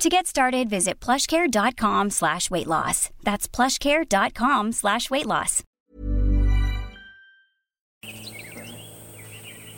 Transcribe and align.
To 0.00 0.08
get 0.08 0.26
started, 0.26 0.70
visit 0.70 0.98
plushcare.com 0.98 2.08
slash 2.08 2.50
weight 2.50 2.66
loss. 2.66 3.10
That's 3.22 3.46
plushcare.com 3.46 4.72
slash 4.72 5.10
weight 5.10 5.26
loss. 5.26 5.62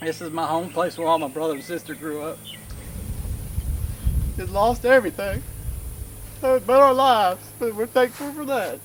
This 0.00 0.20
is 0.20 0.30
my 0.30 0.46
home 0.46 0.70
place 0.70 0.96
where 0.96 1.08
all 1.08 1.18
my 1.18 1.26
brother 1.26 1.54
and 1.54 1.64
sister 1.64 1.96
grew 1.96 2.22
up. 2.22 2.38
Just 4.36 4.52
lost 4.52 4.84
everything. 4.84 5.42
But 6.40 6.70
our 6.70 6.94
lives, 6.94 7.44
but 7.58 7.74
we're 7.74 7.88
thankful 7.88 8.32
for 8.32 8.44
that. 8.44 8.78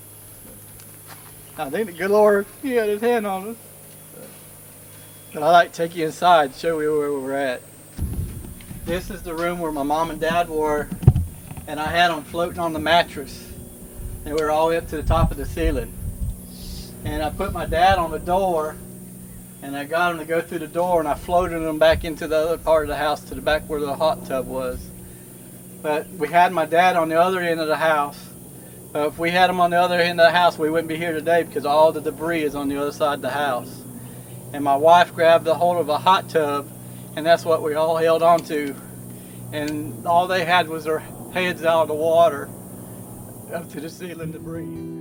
I 1.56 1.70
think 1.70 1.86
the 1.86 1.92
good 1.92 2.10
Lord, 2.10 2.46
He 2.62 2.72
had 2.72 2.88
His 2.88 3.00
hand 3.00 3.28
on 3.28 3.50
us. 3.50 3.56
But 5.32 5.44
I 5.44 5.50
like 5.52 5.70
to 5.70 5.76
take 5.76 5.94
you 5.94 6.06
inside, 6.06 6.56
show 6.56 6.80
you 6.80 6.98
where 6.98 7.12
we're 7.12 7.32
at. 7.34 7.62
This 8.84 9.08
is 9.08 9.22
the 9.22 9.34
room 9.34 9.60
where 9.60 9.70
my 9.70 9.84
mom 9.84 10.10
and 10.10 10.20
dad 10.20 10.48
were, 10.48 10.88
and 11.68 11.78
I 11.78 11.86
had 11.86 12.08
them 12.08 12.24
floating 12.24 12.58
on 12.58 12.72
the 12.72 12.78
mattress. 12.78 13.46
They 14.24 14.32
were 14.32 14.50
all 14.50 14.74
up 14.74 14.88
to 14.88 14.96
the 14.96 15.02
top 15.02 15.30
of 15.30 15.36
the 15.36 15.44
ceiling. 15.44 15.92
And 17.04 17.22
I 17.22 17.28
put 17.28 17.52
my 17.52 17.66
dad 17.66 17.98
on 17.98 18.10
the 18.10 18.18
door, 18.18 18.74
and 19.62 19.76
I 19.76 19.84
got 19.84 20.12
him 20.12 20.18
to 20.18 20.24
go 20.24 20.40
through 20.40 20.60
the 20.60 20.66
door, 20.66 20.98
and 20.98 21.06
I 21.06 21.14
floated 21.14 21.62
him 21.62 21.78
back 21.78 22.04
into 22.04 22.26
the 22.26 22.36
other 22.36 22.58
part 22.58 22.84
of 22.84 22.88
the 22.88 22.96
house 22.96 23.20
to 23.24 23.34
the 23.34 23.42
back 23.42 23.68
where 23.68 23.80
the 23.80 23.94
hot 23.94 24.24
tub 24.24 24.46
was. 24.46 24.84
But 25.82 26.08
we 26.08 26.28
had 26.28 26.52
my 26.52 26.64
dad 26.64 26.96
on 26.96 27.10
the 27.10 27.20
other 27.20 27.40
end 27.40 27.60
of 27.60 27.68
the 27.68 27.76
house. 27.76 28.18
If 28.94 29.18
we 29.18 29.30
had 29.30 29.50
him 29.50 29.60
on 29.60 29.70
the 29.70 29.78
other 29.78 30.00
end 30.00 30.18
of 30.18 30.26
the 30.26 30.36
house, 30.36 30.58
we 30.58 30.70
wouldn't 30.70 30.88
be 30.88 30.96
here 30.96 31.12
today 31.12 31.42
because 31.42 31.66
all 31.66 31.92
the 31.92 32.00
debris 32.00 32.44
is 32.44 32.54
on 32.54 32.68
the 32.68 32.80
other 32.80 32.92
side 32.92 33.16
of 33.16 33.22
the 33.22 33.30
house. 33.30 33.82
And 34.54 34.64
my 34.64 34.76
wife 34.76 35.14
grabbed 35.14 35.44
the 35.44 35.54
hold 35.54 35.76
of 35.76 35.90
a 35.90 35.98
hot 35.98 36.30
tub, 36.30 36.66
and 37.14 37.26
that's 37.26 37.44
what 37.44 37.62
we 37.62 37.74
all 37.74 37.98
held 37.98 38.22
on 38.22 38.40
to. 38.44 38.74
And 39.52 40.06
all 40.06 40.26
they 40.26 40.46
had 40.46 40.68
was 40.68 40.84
their 40.84 41.02
heads 41.40 41.64
out 41.64 41.82
of 41.82 41.88
the 41.88 41.94
water 41.94 42.48
up 43.54 43.68
to 43.68 43.80
the 43.80 43.88
ceiling 43.88 44.32
to 44.32 44.38
breathe. 44.40 44.98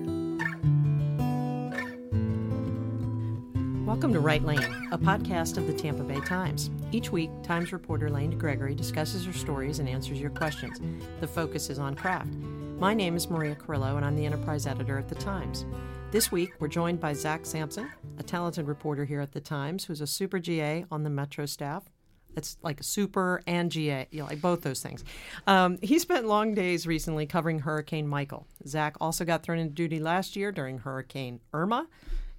Welcome 3.87 4.13
to 4.13 4.19
WriteLane, 4.19 4.91
a 4.91 4.97
podcast 4.97 5.57
of 5.57 5.65
the 5.65 5.73
Tampa 5.73 6.03
Bay 6.03 6.19
Times. 6.19 6.69
Each 6.91 7.11
week, 7.11 7.31
Times 7.41 7.71
reporter 7.71 8.09
Lane 8.09 8.31
DeGregory 8.31 8.75
discusses 8.75 9.25
her 9.25 9.33
stories 9.33 9.79
and 9.79 9.89
answers 9.89 10.21
your 10.21 10.29
questions. 10.29 10.79
The 11.21 11.27
focus 11.27 11.71
is 11.71 11.79
on 11.79 11.95
craft. 11.95 12.35
My 12.77 12.93
name 12.93 13.15
is 13.15 13.29
Maria 13.29 13.55
Carrillo, 13.55 13.97
and 13.97 14.05
I'm 14.05 14.15
the 14.15 14.25
enterprise 14.25 14.67
editor 14.67 14.99
at 14.99 15.09
The 15.09 15.15
Times. 15.15 15.65
This 16.11 16.31
week, 16.31 16.51
we're 16.59 16.67
joined 16.67 16.99
by 16.99 17.13
Zach 17.13 17.45
Sampson, 17.45 17.89
a 18.19 18.23
talented 18.23 18.67
reporter 18.67 19.05
here 19.05 19.21
at 19.21 19.31
The 19.31 19.41
Times, 19.41 19.85
who's 19.85 20.01
a 20.01 20.07
super 20.07 20.37
GA 20.37 20.85
on 20.91 21.01
the 21.01 21.09
Metro 21.09 21.47
staff. 21.47 21.89
It's 22.37 22.57
like 22.61 22.79
a 22.79 22.83
super 22.83 23.41
and 23.47 23.71
GA, 23.71 24.07
you 24.11 24.19
know, 24.19 24.25
like 24.27 24.41
both 24.41 24.61
those 24.61 24.81
things. 24.81 25.03
Um, 25.47 25.79
he 25.81 25.99
spent 25.99 26.27
long 26.27 26.53
days 26.53 26.85
recently 26.85 27.25
covering 27.25 27.59
Hurricane 27.59 28.07
Michael. 28.07 28.45
Zach 28.67 28.95
also 29.01 29.25
got 29.25 29.43
thrown 29.43 29.57
into 29.57 29.73
duty 29.73 29.99
last 29.99 30.35
year 30.35 30.51
during 30.51 30.77
Hurricane 30.77 31.39
Irma. 31.53 31.87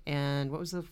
And 0.07 0.51
what 0.51 0.61
was 0.61 0.71
the 0.71 0.85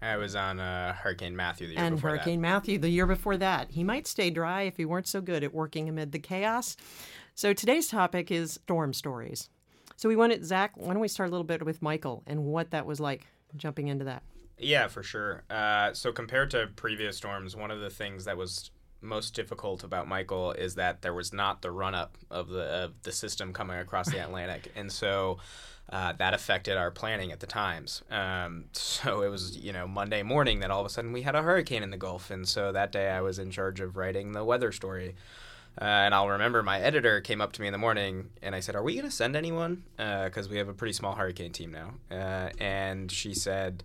I 0.00 0.16
was 0.16 0.36
on 0.36 0.60
uh, 0.60 0.92
Hurricane 0.92 1.34
Matthew 1.34 1.66
the 1.66 1.72
year 1.72 1.76
before. 1.78 1.86
and 1.86 1.96
before 1.96 2.10
Hurricane 2.10 2.40
that. 2.40 2.48
Matthew 2.48 2.78
the 2.78 2.90
year 2.90 3.06
before 3.06 3.36
that. 3.38 3.70
He 3.70 3.82
might 3.82 4.06
stay 4.06 4.30
dry 4.30 4.62
if 4.62 4.76
he 4.76 4.84
weren't 4.84 5.06
so 5.08 5.20
good 5.20 5.42
at 5.42 5.54
working 5.54 5.88
amid 5.88 6.12
the 6.12 6.18
chaos. 6.18 6.76
So 7.34 7.52
today's 7.52 7.88
topic 7.88 8.30
is 8.30 8.60
storm 8.64 8.92
stories. 8.92 9.48
So 9.96 10.08
we 10.08 10.16
wanted 10.16 10.44
Zach. 10.44 10.72
Why 10.76 10.92
don't 10.92 11.00
we 11.00 11.08
start 11.08 11.30
a 11.30 11.32
little 11.32 11.44
bit 11.44 11.64
with 11.64 11.80
Michael 11.80 12.22
and 12.26 12.44
what 12.44 12.70
that 12.72 12.84
was 12.84 13.00
like 13.00 13.26
jumping 13.56 13.88
into 13.88 14.04
that? 14.04 14.22
Yeah, 14.58 14.88
for 14.88 15.02
sure. 15.02 15.42
Uh, 15.50 15.92
so 15.92 16.12
compared 16.12 16.50
to 16.52 16.68
previous 16.76 17.16
storms, 17.16 17.56
one 17.56 17.70
of 17.70 17.80
the 17.80 17.90
things 17.90 18.24
that 18.24 18.36
was 18.36 18.70
most 19.00 19.34
difficult 19.34 19.84
about 19.84 20.08
Michael 20.08 20.52
is 20.52 20.76
that 20.76 21.02
there 21.02 21.12
was 21.12 21.32
not 21.32 21.60
the 21.60 21.70
run 21.70 21.94
up 21.94 22.16
of 22.30 22.48
the 22.48 22.62
of 22.62 23.02
the 23.02 23.12
system 23.12 23.52
coming 23.52 23.78
across 23.78 24.10
the 24.10 24.18
Atlantic, 24.24 24.72
and 24.76 24.90
so. 24.90 25.38
Uh, 25.90 26.14
that 26.14 26.32
affected 26.32 26.78
our 26.78 26.90
planning 26.90 27.30
at 27.30 27.40
the 27.40 27.46
times. 27.46 28.02
Um, 28.10 28.64
so 28.72 29.20
it 29.20 29.28
was, 29.28 29.58
you 29.58 29.70
know, 29.70 29.86
Monday 29.86 30.22
morning 30.22 30.60
that 30.60 30.70
all 30.70 30.80
of 30.80 30.86
a 30.86 30.88
sudden 30.88 31.12
we 31.12 31.20
had 31.20 31.34
a 31.34 31.42
hurricane 31.42 31.82
in 31.82 31.90
the 31.90 31.98
Gulf, 31.98 32.30
and 32.30 32.48
so 32.48 32.72
that 32.72 32.90
day 32.90 33.10
I 33.10 33.20
was 33.20 33.38
in 33.38 33.50
charge 33.50 33.80
of 33.80 33.94
writing 33.94 34.32
the 34.32 34.46
weather 34.46 34.72
story. 34.72 35.14
Uh, 35.78 35.84
and 35.84 36.14
I'll 36.14 36.28
remember 36.28 36.62
my 36.62 36.80
editor 36.80 37.20
came 37.20 37.40
up 37.40 37.52
to 37.52 37.60
me 37.60 37.66
in 37.66 37.72
the 37.72 37.78
morning 37.78 38.30
and 38.42 38.54
I 38.54 38.60
said, 38.60 38.76
Are 38.76 38.82
we 38.82 38.94
going 38.94 39.04
to 39.04 39.10
send 39.10 39.34
anyone? 39.36 39.82
Because 39.96 40.46
uh, 40.46 40.50
we 40.50 40.58
have 40.58 40.68
a 40.68 40.74
pretty 40.74 40.92
small 40.92 41.14
hurricane 41.14 41.52
team 41.52 41.72
now. 41.72 41.94
Uh, 42.10 42.50
and 42.58 43.10
she 43.10 43.34
said, 43.34 43.82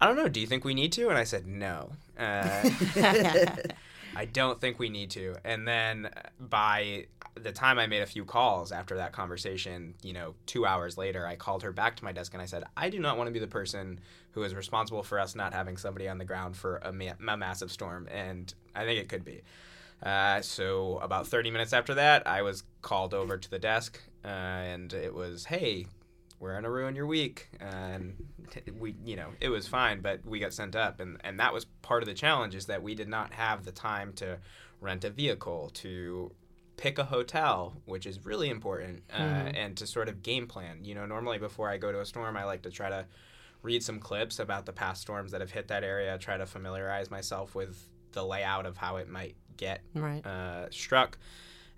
I 0.00 0.06
don't 0.06 0.16
know. 0.16 0.28
Do 0.28 0.40
you 0.40 0.46
think 0.46 0.64
we 0.64 0.74
need 0.74 0.92
to? 0.92 1.08
And 1.08 1.18
I 1.18 1.24
said, 1.24 1.46
No. 1.46 1.92
Uh, 2.18 2.70
I 4.16 4.26
don't 4.26 4.60
think 4.60 4.78
we 4.78 4.88
need 4.88 5.10
to. 5.10 5.34
And 5.44 5.66
then 5.66 6.10
by 6.38 7.06
the 7.34 7.50
time 7.50 7.78
I 7.78 7.86
made 7.86 8.02
a 8.02 8.06
few 8.06 8.24
calls 8.24 8.70
after 8.70 8.96
that 8.96 9.12
conversation, 9.12 9.94
you 10.02 10.12
know, 10.12 10.34
two 10.46 10.66
hours 10.66 10.96
later, 10.96 11.26
I 11.26 11.34
called 11.36 11.64
her 11.64 11.72
back 11.72 11.96
to 11.96 12.04
my 12.04 12.12
desk 12.12 12.32
and 12.32 12.40
I 12.40 12.46
said, 12.46 12.64
I 12.76 12.90
do 12.90 13.00
not 13.00 13.16
want 13.18 13.26
to 13.26 13.32
be 13.32 13.40
the 13.40 13.48
person 13.48 13.98
who 14.32 14.44
is 14.44 14.54
responsible 14.54 15.02
for 15.02 15.18
us 15.18 15.34
not 15.34 15.52
having 15.52 15.76
somebody 15.76 16.08
on 16.08 16.18
the 16.18 16.24
ground 16.24 16.56
for 16.56 16.76
a, 16.78 16.92
ma- 16.92 17.32
a 17.32 17.36
massive 17.36 17.72
storm. 17.72 18.08
And 18.08 18.52
I 18.74 18.84
think 18.84 19.00
it 19.00 19.08
could 19.08 19.24
be. 19.24 19.42
Uh, 20.02 20.40
so 20.42 20.98
about 20.98 21.26
30 21.26 21.50
minutes 21.50 21.72
after 21.72 21.94
that, 21.94 22.26
I 22.26 22.42
was 22.42 22.62
called 22.82 23.14
over 23.14 23.36
to 23.38 23.50
the 23.50 23.58
desk, 23.58 24.00
uh, 24.24 24.28
and 24.28 24.92
it 24.92 25.14
was, 25.14 25.46
"Hey, 25.46 25.86
we're 26.40 26.54
gonna 26.54 26.70
ruin 26.70 26.94
your 26.94 27.06
week," 27.06 27.48
and 27.60 28.16
we, 28.78 28.94
you 29.04 29.16
know, 29.16 29.28
it 29.40 29.48
was 29.48 29.66
fine, 29.66 30.00
but 30.00 30.24
we 30.24 30.38
got 30.38 30.52
sent 30.52 30.76
up, 30.76 31.00
and 31.00 31.18
and 31.24 31.40
that 31.40 31.52
was 31.52 31.64
part 31.82 32.02
of 32.02 32.08
the 32.08 32.14
challenge 32.14 32.54
is 32.54 32.66
that 32.66 32.82
we 32.82 32.94
did 32.94 33.08
not 33.08 33.32
have 33.32 33.64
the 33.64 33.72
time 33.72 34.12
to 34.14 34.38
rent 34.80 35.04
a 35.04 35.10
vehicle 35.10 35.70
to 35.74 36.32
pick 36.76 36.98
a 36.98 37.04
hotel, 37.04 37.74
which 37.84 38.06
is 38.06 38.24
really 38.24 38.50
important, 38.50 39.02
uh, 39.12 39.18
mm. 39.18 39.56
and 39.56 39.76
to 39.76 39.86
sort 39.86 40.08
of 40.08 40.22
game 40.22 40.46
plan. 40.46 40.84
You 40.84 40.94
know, 40.94 41.06
normally 41.06 41.38
before 41.38 41.70
I 41.70 41.78
go 41.78 41.92
to 41.92 42.00
a 42.00 42.06
storm, 42.06 42.36
I 42.36 42.44
like 42.44 42.62
to 42.62 42.70
try 42.70 42.88
to 42.90 43.06
read 43.62 43.82
some 43.82 43.98
clips 43.98 44.38
about 44.38 44.66
the 44.66 44.72
past 44.72 45.00
storms 45.00 45.32
that 45.32 45.40
have 45.40 45.50
hit 45.50 45.68
that 45.68 45.84
area, 45.84 46.18
try 46.18 46.36
to 46.36 46.46
familiarize 46.46 47.10
myself 47.10 47.54
with 47.54 47.88
the 48.12 48.24
layout 48.24 48.66
of 48.66 48.76
how 48.76 48.96
it 48.96 49.08
might 49.08 49.36
get 49.56 49.80
right. 49.94 50.24
uh, 50.26 50.70
struck. 50.70 51.18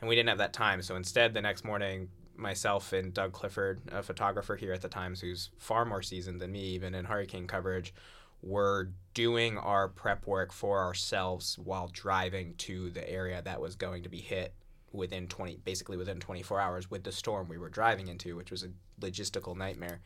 And 0.00 0.08
we 0.08 0.14
didn't 0.14 0.28
have 0.28 0.38
that 0.38 0.52
time. 0.52 0.82
So 0.82 0.96
instead, 0.96 1.32
the 1.32 1.40
next 1.40 1.64
morning, 1.64 2.08
myself 2.38 2.92
and 2.92 3.12
Doug 3.12 3.32
Clifford, 3.32 3.80
a 3.90 4.02
photographer 4.02 4.56
here 4.56 4.72
at 4.72 4.82
the 4.82 4.88
Times, 4.88 5.20
who's 5.20 5.50
far 5.58 5.84
more 5.84 6.02
seasoned 6.02 6.40
than 6.40 6.52
me, 6.52 6.60
even 6.60 6.94
in 6.94 7.04
hurricane 7.04 7.46
coverage, 7.46 7.94
were 8.42 8.90
doing 9.14 9.58
our 9.58 9.88
prep 9.88 10.26
work 10.26 10.52
for 10.52 10.78
ourselves 10.78 11.58
while 11.58 11.88
driving 11.92 12.54
to 12.58 12.90
the 12.90 13.08
area 13.10 13.42
that 13.42 13.60
was 13.60 13.74
going 13.74 14.02
to 14.02 14.08
be 14.08 14.18
hit 14.18 14.54
within 14.92 15.26
20 15.26 15.58
basically 15.64 15.96
within 15.96 16.18
24 16.18 16.60
hours 16.60 16.90
with 16.90 17.04
the 17.04 17.12
storm 17.12 17.48
we 17.48 17.58
were 17.58 17.68
driving 17.68 18.08
into 18.08 18.34
which 18.34 18.50
was 18.50 18.62
a 18.62 18.68
logistical 19.00 19.56
nightmare. 19.56 20.00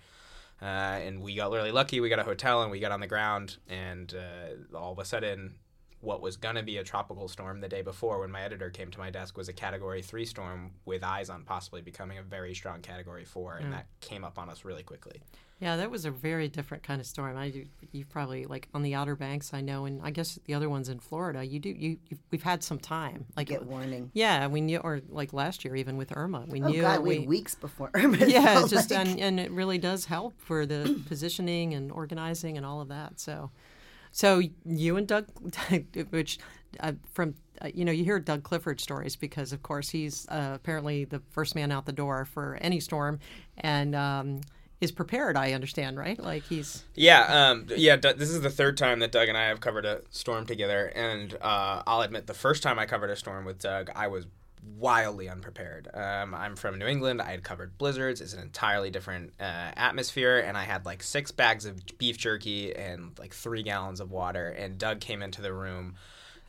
Uh, 0.63 0.65
and 1.05 1.23
we 1.23 1.35
got 1.35 1.51
really 1.51 1.73
lucky. 1.73 2.01
We 2.01 2.11
got 2.11 2.19
a 2.19 2.25
hotel 2.25 2.63
and 2.63 2.71
we 2.71 2.81
got 2.81 2.93
on 2.93 3.01
the 3.01 3.07
ground 3.07 3.57
and 3.69 4.15
uh, 4.15 4.77
all 4.77 4.93
of 4.93 4.99
a 4.99 5.05
sudden 5.05 5.55
what 6.01 6.21
was 6.21 6.37
going 6.37 6.55
to 6.55 6.63
be 6.63 6.79
a 6.79 6.85
tropical 6.85 7.29
storm 7.29 7.61
the 7.61 7.69
day 7.69 7.83
before 7.83 8.21
when 8.21 8.31
my 8.31 8.43
editor 8.43 8.71
came 8.71 8.91
to 8.91 8.99
my 8.99 9.11
desk 9.11 9.37
was 9.37 9.49
a 9.49 9.53
category 9.53 10.01
3 10.03 10.25
storm 10.25 10.71
with 10.85 11.05
eyes 11.05 11.29
on 11.29 11.43
possibly 11.43 11.83
becoming 11.83 12.19
a 12.19 12.23
very 12.23 12.55
strong 12.55 12.81
category 12.81 13.25
4 13.25 13.57
and 13.57 13.67
mm. 13.67 13.71
that 13.73 13.87
came 14.01 14.25
up 14.25 14.39
on 14.39 14.49
us 14.49 14.65
really 14.65 14.83
quickly. 14.83 15.21
Yeah 15.59 15.77
that 15.77 15.91
was 15.91 16.07
a 16.07 16.11
very 16.11 16.49
different 16.49 16.83
kind 16.83 17.01
of 17.01 17.07
storm. 17.07 17.37
I 17.37 17.67
you 17.93 18.05
probably 18.05 18.47
like 18.47 18.69
on 18.75 18.83
the 18.83 18.95
outer 18.95 19.17
banks 19.17 19.53
i 19.53 19.61
know 19.61 19.85
and 19.85 20.01
i 20.03 20.11
guess 20.11 20.39
the 20.45 20.55
other 20.55 20.69
ones 20.69 20.89
in 20.89 20.99
florida 20.99 21.45
you 21.45 21.59
do 21.59 21.71
you 21.71 21.97
we've 22.31 22.43
had 22.43 22.63
some 22.63 22.79
time 22.79 23.27
like 23.37 23.49
get 23.49 23.65
warning. 23.65 24.11
yeah 24.15 24.47
we 24.47 24.61
knew 24.61 24.79
or 24.79 25.01
like 25.09 25.33
last 25.33 25.65
year 25.65 25.77
even 25.77 25.97
with 25.97 26.17
irma 26.17 26.45
we 26.49 26.63
oh, 26.63 26.69
knew 26.69 26.83
God, 26.83 27.03
we, 27.03 27.21
weeks 27.21 27.55
before 27.55 27.91
irma 27.95 28.17
yeah 28.27 28.65
just 28.67 28.91
like... 28.91 29.07
and, 29.07 29.21
and 29.21 29.41
it 29.41 29.51
really 29.51 29.79
does 29.79 30.05
help 30.05 30.35
for 30.39 30.67
the 30.67 31.03
positioning 31.07 31.75
and 31.75 31.91
organizing 31.91 32.57
and 32.57 32.65
all 32.65 32.81
of 32.81 32.89
that 32.89 33.19
so 33.19 33.51
so 34.13 34.41
you 34.65 34.97
and 34.97 35.07
Doug, 35.07 35.27
which 36.11 36.39
uh, 36.81 36.93
from 37.13 37.35
uh, 37.61 37.69
you 37.75 37.85
know 37.85 37.93
you 37.93 38.05
hear 38.05 38.19
Doug 38.19 38.43
Clifford 38.43 38.81
stories 38.81 39.17
because 39.17 39.53
of 39.53 39.63
course 39.63 39.91
he's 39.91 40.27
uh, 40.29 40.53
apparently 40.55 41.05
the 41.05 41.21
first 41.31 41.55
man 41.55 41.71
out 41.73 41.87
the 41.87 41.93
door 41.93 42.25
for 42.25 42.59
any 42.61 42.81
storm, 42.81 43.19
and. 43.59 43.95
Um, 43.95 44.41
is 44.81 44.91
prepared. 44.91 45.37
I 45.37 45.53
understand, 45.53 45.99
right? 45.99 46.19
Like 46.19 46.45
he's 46.45 46.85
yeah, 46.95 47.51
um, 47.51 47.67
yeah. 47.69 47.97
this 47.97 48.31
is 48.31 48.41
the 48.41 48.51
third 48.51 48.77
time 48.77 49.01
that 49.01 49.13
Doug 49.13 49.29
and 49.29 49.37
I 49.37 49.49
have 49.49 49.61
covered 49.61 49.85
a 49.85 50.01
storm 50.11 50.47
together, 50.47 50.87
and 50.95 51.35
uh, 51.41 51.83
I'll 51.87 52.01
admit 52.01 52.27
the 52.27 52.35
first 52.35 52.63
time 52.63 52.79
I 52.79 52.87
covered 52.87 53.11
a 53.11 53.17
storm 53.17 53.45
with 53.45 53.59
Doug, 53.59 53.91
I 53.95 54.09
was 54.09 54.27
wildly 54.63 55.29
unprepared. 55.29 55.89
Um, 55.93 56.35
I'm 56.35 56.57
from 56.57 56.79
New 56.79 56.87
England. 56.87 57.21
I 57.21 57.31
had 57.31 57.43
covered 57.43 57.77
blizzards. 57.79 58.21
It's 58.21 58.33
an 58.33 58.41
entirely 58.41 58.91
different 58.91 59.33
uh, 59.41 59.73
atmosphere, 59.77 60.39
and 60.39 60.57
I 60.57 60.65
had 60.65 60.87
like 60.87 61.03
six 61.03 61.31
bags 61.31 61.67
of 61.67 61.81
beef 61.99 62.19
jerky 62.19 62.75
and 62.75 63.19
like 63.19 63.35
three 63.35 63.63
gallons 63.63 64.01
of 64.01 64.11
water. 64.11 64.49
And 64.49 64.79
Doug 64.79 65.01
came 65.01 65.23
into 65.23 65.43
the 65.43 65.53
room 65.53 65.95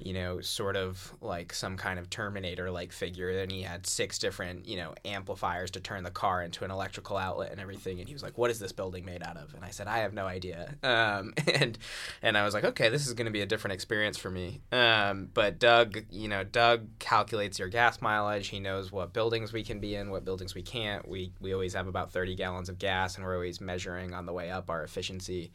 you 0.06 0.14
know, 0.14 0.42
sort 0.42 0.76
of 0.76 1.14
like 1.22 1.54
some 1.54 1.78
kind 1.78 2.00
of 2.00 2.10
Terminator 2.10 2.72
like 2.72 2.92
figure. 2.92 3.30
And 3.30 3.52
he 3.52 3.62
had 3.62 3.86
six 3.88 4.18
different, 4.18 4.68
you 4.68 4.78
know, 4.78 4.94
amplifiers 5.06 5.72
to 5.72 5.80
turn 5.80 6.04
the 6.04 6.12
car 6.12 6.44
into 6.44 6.64
an 6.66 6.72
electrical 6.72 7.18
outlet 7.18 7.52
and 7.52 7.60
everything. 7.60 8.00
And 8.00 8.08
he 8.08 8.14
was 8.14 8.24
like, 8.24 8.38
What 8.38 8.52
is 8.52 8.60
this 8.60 8.72
building 8.72 9.06
made 9.06 9.24
out 9.24 9.38
of? 9.38 9.54
And 9.54 9.64
I 9.64 9.70
said, 9.70 9.88
I 9.88 10.00
have 10.00 10.14
no 10.14 10.26
idea. 10.26 10.76
Um, 10.84 11.34
and 11.54 11.78
and 12.22 12.38
I 12.38 12.44
was 12.44 12.54
like, 12.54 12.64
Okay, 12.64 12.90
this 12.90 13.08
is 13.08 13.14
going 13.14 13.26
to 13.26 13.32
be 13.32 13.42
a 13.42 13.46
different 13.46 13.74
experience 13.74 14.18
for 14.18 14.30
me. 14.30 14.62
Um, 14.72 15.30
but 15.34 15.60
Doug, 15.60 16.04
you 16.10 16.28
know, 16.28 16.44
Doug 16.44 16.88
calculates 17.00 17.60
your 17.60 17.70
gas 17.70 18.02
mileage. 18.02 18.48
He 18.48 18.60
knows 18.60 18.92
what 18.92 19.14
buildings 19.14 19.54
we 19.54 19.64
can 19.64 19.80
be 19.80 19.96
in, 19.96 20.10
what 20.10 20.26
buildings 20.26 20.56
we 20.56 20.62
can't. 20.62 21.08
We, 21.08 21.32
we 21.40 21.54
always 21.54 21.74
have 21.74 21.88
about 21.88 22.12
30 22.12 22.36
gallons 22.36 22.70
of 22.70 22.80
gas, 22.80 23.16
and 23.16 23.26
we're 23.26 23.36
always 23.36 23.62
measuring 23.62 24.14
on 24.14 24.26
the 24.26 24.34
way 24.34 24.52
up 24.52 24.70
our 24.70 24.84
efficiency 24.84 25.52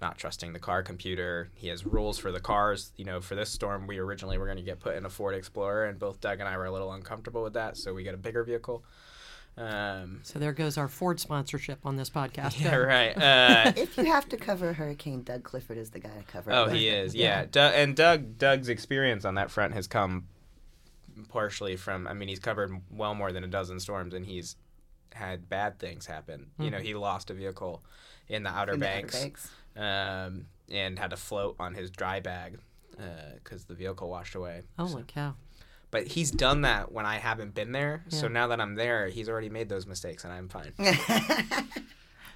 not 0.00 0.18
trusting 0.18 0.52
the 0.52 0.58
car 0.58 0.82
computer. 0.82 1.50
He 1.54 1.68
has 1.68 1.84
rules 1.84 2.18
for 2.18 2.32
the 2.32 2.40
cars. 2.40 2.92
You 2.96 3.04
know, 3.04 3.20
for 3.20 3.34
this 3.34 3.50
storm, 3.50 3.86
we 3.86 3.98
originally 3.98 4.38
were 4.38 4.46
going 4.46 4.58
to 4.58 4.62
get 4.62 4.80
put 4.80 4.96
in 4.96 5.04
a 5.04 5.10
Ford 5.10 5.34
Explorer, 5.34 5.86
and 5.86 5.98
both 5.98 6.20
Doug 6.20 6.40
and 6.40 6.48
I 6.48 6.56
were 6.56 6.66
a 6.66 6.72
little 6.72 6.92
uncomfortable 6.92 7.42
with 7.42 7.54
that, 7.54 7.76
so 7.76 7.94
we 7.94 8.04
got 8.04 8.14
a 8.14 8.18
bigger 8.18 8.44
vehicle. 8.44 8.84
Um, 9.56 10.20
so 10.22 10.38
there 10.38 10.52
goes 10.52 10.78
our 10.78 10.86
Ford 10.86 11.18
sponsorship 11.18 11.84
on 11.84 11.96
this 11.96 12.08
podcast. 12.08 12.60
Yeah, 12.60 12.76
right. 12.76 13.16
Uh, 13.18 13.72
if 13.76 13.96
you 13.96 14.04
have 14.04 14.28
to 14.28 14.36
cover 14.36 14.70
a 14.70 14.72
hurricane, 14.72 15.22
Doug 15.22 15.42
Clifford 15.42 15.76
is 15.76 15.90
the 15.90 15.98
guy 15.98 16.10
to 16.10 16.22
cover. 16.32 16.52
Oh, 16.52 16.68
he 16.68 16.88
is. 16.88 17.14
Yeah, 17.14 17.46
yeah. 17.52 17.68
and 17.68 17.96
Doug 17.96 18.38
Doug's 18.38 18.68
experience 18.68 19.24
on 19.24 19.34
that 19.34 19.50
front 19.50 19.74
has 19.74 19.86
come 19.86 20.28
partially 21.28 21.76
from. 21.76 22.06
I 22.06 22.12
mean, 22.12 22.28
he's 22.28 22.38
covered 22.38 22.72
well 22.90 23.14
more 23.14 23.32
than 23.32 23.42
a 23.42 23.48
dozen 23.48 23.80
storms, 23.80 24.14
and 24.14 24.24
he's 24.24 24.56
had 25.12 25.48
bad 25.48 25.78
things 25.78 26.06
happen. 26.06 26.50
Mm-hmm. 26.52 26.62
You 26.62 26.70
know, 26.70 26.78
he 26.78 26.94
lost 26.94 27.30
a 27.30 27.34
vehicle 27.34 27.82
in 28.28 28.44
the 28.44 28.50
Outer 28.50 28.74
in 28.74 28.80
Banks. 28.80 29.12
The 29.12 29.18
outer 29.18 29.24
banks 29.24 29.50
um, 29.78 30.46
and 30.70 30.98
had 30.98 31.10
to 31.10 31.16
float 31.16 31.56
on 31.58 31.74
his 31.74 31.90
dry 31.90 32.20
bag 32.20 32.58
because 32.90 33.62
uh, 33.62 33.68
the 33.68 33.74
vehicle 33.74 34.10
washed 34.10 34.34
away. 34.34 34.62
Holy 34.76 35.02
so. 35.02 35.02
cow! 35.06 35.34
But 35.90 36.08
he's 36.08 36.30
done 36.30 36.62
that 36.62 36.92
when 36.92 37.06
I 37.06 37.16
haven't 37.16 37.54
been 37.54 37.72
there. 37.72 38.04
Yeah. 38.10 38.18
So 38.18 38.28
now 38.28 38.48
that 38.48 38.60
I'm 38.60 38.74
there, 38.74 39.08
he's 39.08 39.28
already 39.28 39.48
made 39.48 39.68
those 39.68 39.86
mistakes, 39.86 40.24
and 40.24 40.32
I'm 40.32 40.48
fine. 40.48 40.72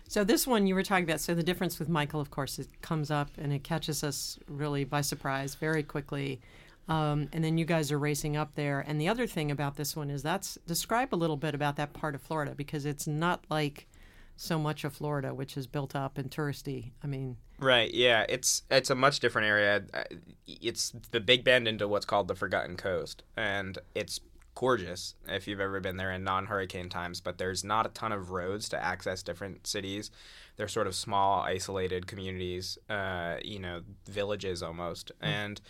so 0.09 0.25
this 0.25 0.47
one 0.47 0.67
you 0.67 0.75
were 0.75 0.83
talking 0.83 1.05
about. 1.05 1.21
So 1.21 1.35
the 1.35 1.43
difference 1.43 1.79
with 1.79 1.89
Michael, 1.89 2.21
of 2.21 2.31
course, 2.31 2.59
it 2.59 2.69
comes 2.81 3.11
up 3.11 3.29
and 3.37 3.53
it 3.53 3.63
catches 3.63 4.03
us 4.03 4.39
really 4.49 4.85
by 4.85 5.03
surprise 5.03 5.55
very 5.55 5.83
quickly. 5.83 6.41
Um, 6.89 7.29
and 7.33 7.45
then 7.45 7.59
you 7.59 7.65
guys 7.65 7.93
are 7.93 7.99
racing 7.99 8.37
up 8.37 8.55
there. 8.55 8.81
And 8.81 9.01
the 9.01 9.09
other 9.09 9.27
thing 9.27 9.51
about 9.51 9.77
this 9.77 9.95
one 9.95 10.11
is 10.11 10.23
that's 10.23 10.59
describe 10.67 11.15
a 11.15 11.17
little 11.17 11.37
bit 11.37 11.55
about 11.55 11.77
that 11.77 11.93
part 11.93 12.15
of 12.15 12.23
Florida 12.23 12.55
because 12.57 12.87
it's 12.87 13.07
not 13.07 13.45
like 13.51 13.87
so 14.43 14.59
much 14.59 14.83
of 14.85 14.93
Florida, 14.93 15.33
which 15.33 15.57
is 15.57 15.67
built 15.67 15.95
up 15.95 16.19
and 16.19 16.31
touristy. 16.31 16.91
I 17.03 17.07
mean, 17.07 17.37
right? 17.59 17.93
Yeah, 17.93 18.27
it's 18.29 18.63
it's 18.71 18.91
a 18.91 18.95
much 18.95 19.21
different 19.21 19.47
area. 19.47 19.85
It's 20.47 20.93
the 21.13 21.21
Big 21.21 21.45
Bend 21.45 21.69
into 21.69 21.87
what's 21.87 22.07
called 22.07 22.29
the 22.29 22.35
Forgotten 22.35 22.77
Coast, 22.77 23.23
and 23.37 23.79
it's 23.95 24.21
gorgeous 24.55 25.15
if 25.29 25.47
you've 25.47 25.61
ever 25.61 25.81
been 25.81 25.97
there 25.97 26.13
in 26.13 26.25
non-hurricane 26.25 26.89
times. 26.89 27.21
But 27.21 27.39
there's 27.39 27.63
not 27.63 27.87
a 27.87 27.91
ton 27.91 28.11
of 28.13 28.31
roads 28.31 28.69
to 28.71 28.85
access 28.85 29.23
different 29.23 29.67
cities. 29.67 30.11
They're 30.57 30.69
sort 30.69 30.87
of 30.87 30.95
small, 30.95 31.41
isolated 31.41 32.07
communities, 32.07 32.79
uh, 32.91 33.37
you 33.43 33.61
know, 33.61 33.83
villages 34.07 34.63
almost, 34.63 35.13
mm. 35.23 35.27
and 35.29 35.61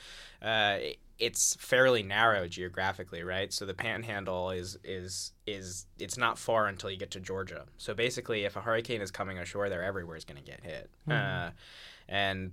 uh, 0.40 0.78
it's 1.22 1.54
fairly 1.60 2.02
narrow 2.02 2.48
geographically, 2.48 3.22
right? 3.22 3.52
So 3.52 3.64
the 3.64 3.74
Panhandle 3.74 4.50
is 4.50 4.76
is 4.82 5.32
is 5.46 5.86
it's 6.00 6.18
not 6.18 6.36
far 6.36 6.66
until 6.66 6.90
you 6.90 6.96
get 6.96 7.12
to 7.12 7.20
Georgia. 7.20 7.66
So 7.78 7.94
basically, 7.94 8.44
if 8.44 8.56
a 8.56 8.60
hurricane 8.60 9.00
is 9.00 9.12
coming 9.12 9.38
ashore, 9.38 9.68
there 9.68 9.84
everywhere 9.84 10.16
is 10.16 10.24
going 10.24 10.42
to 10.42 10.50
get 10.50 10.60
hit, 10.64 10.90
mm-hmm. 11.08 11.46
uh, 11.46 11.50
and 12.08 12.52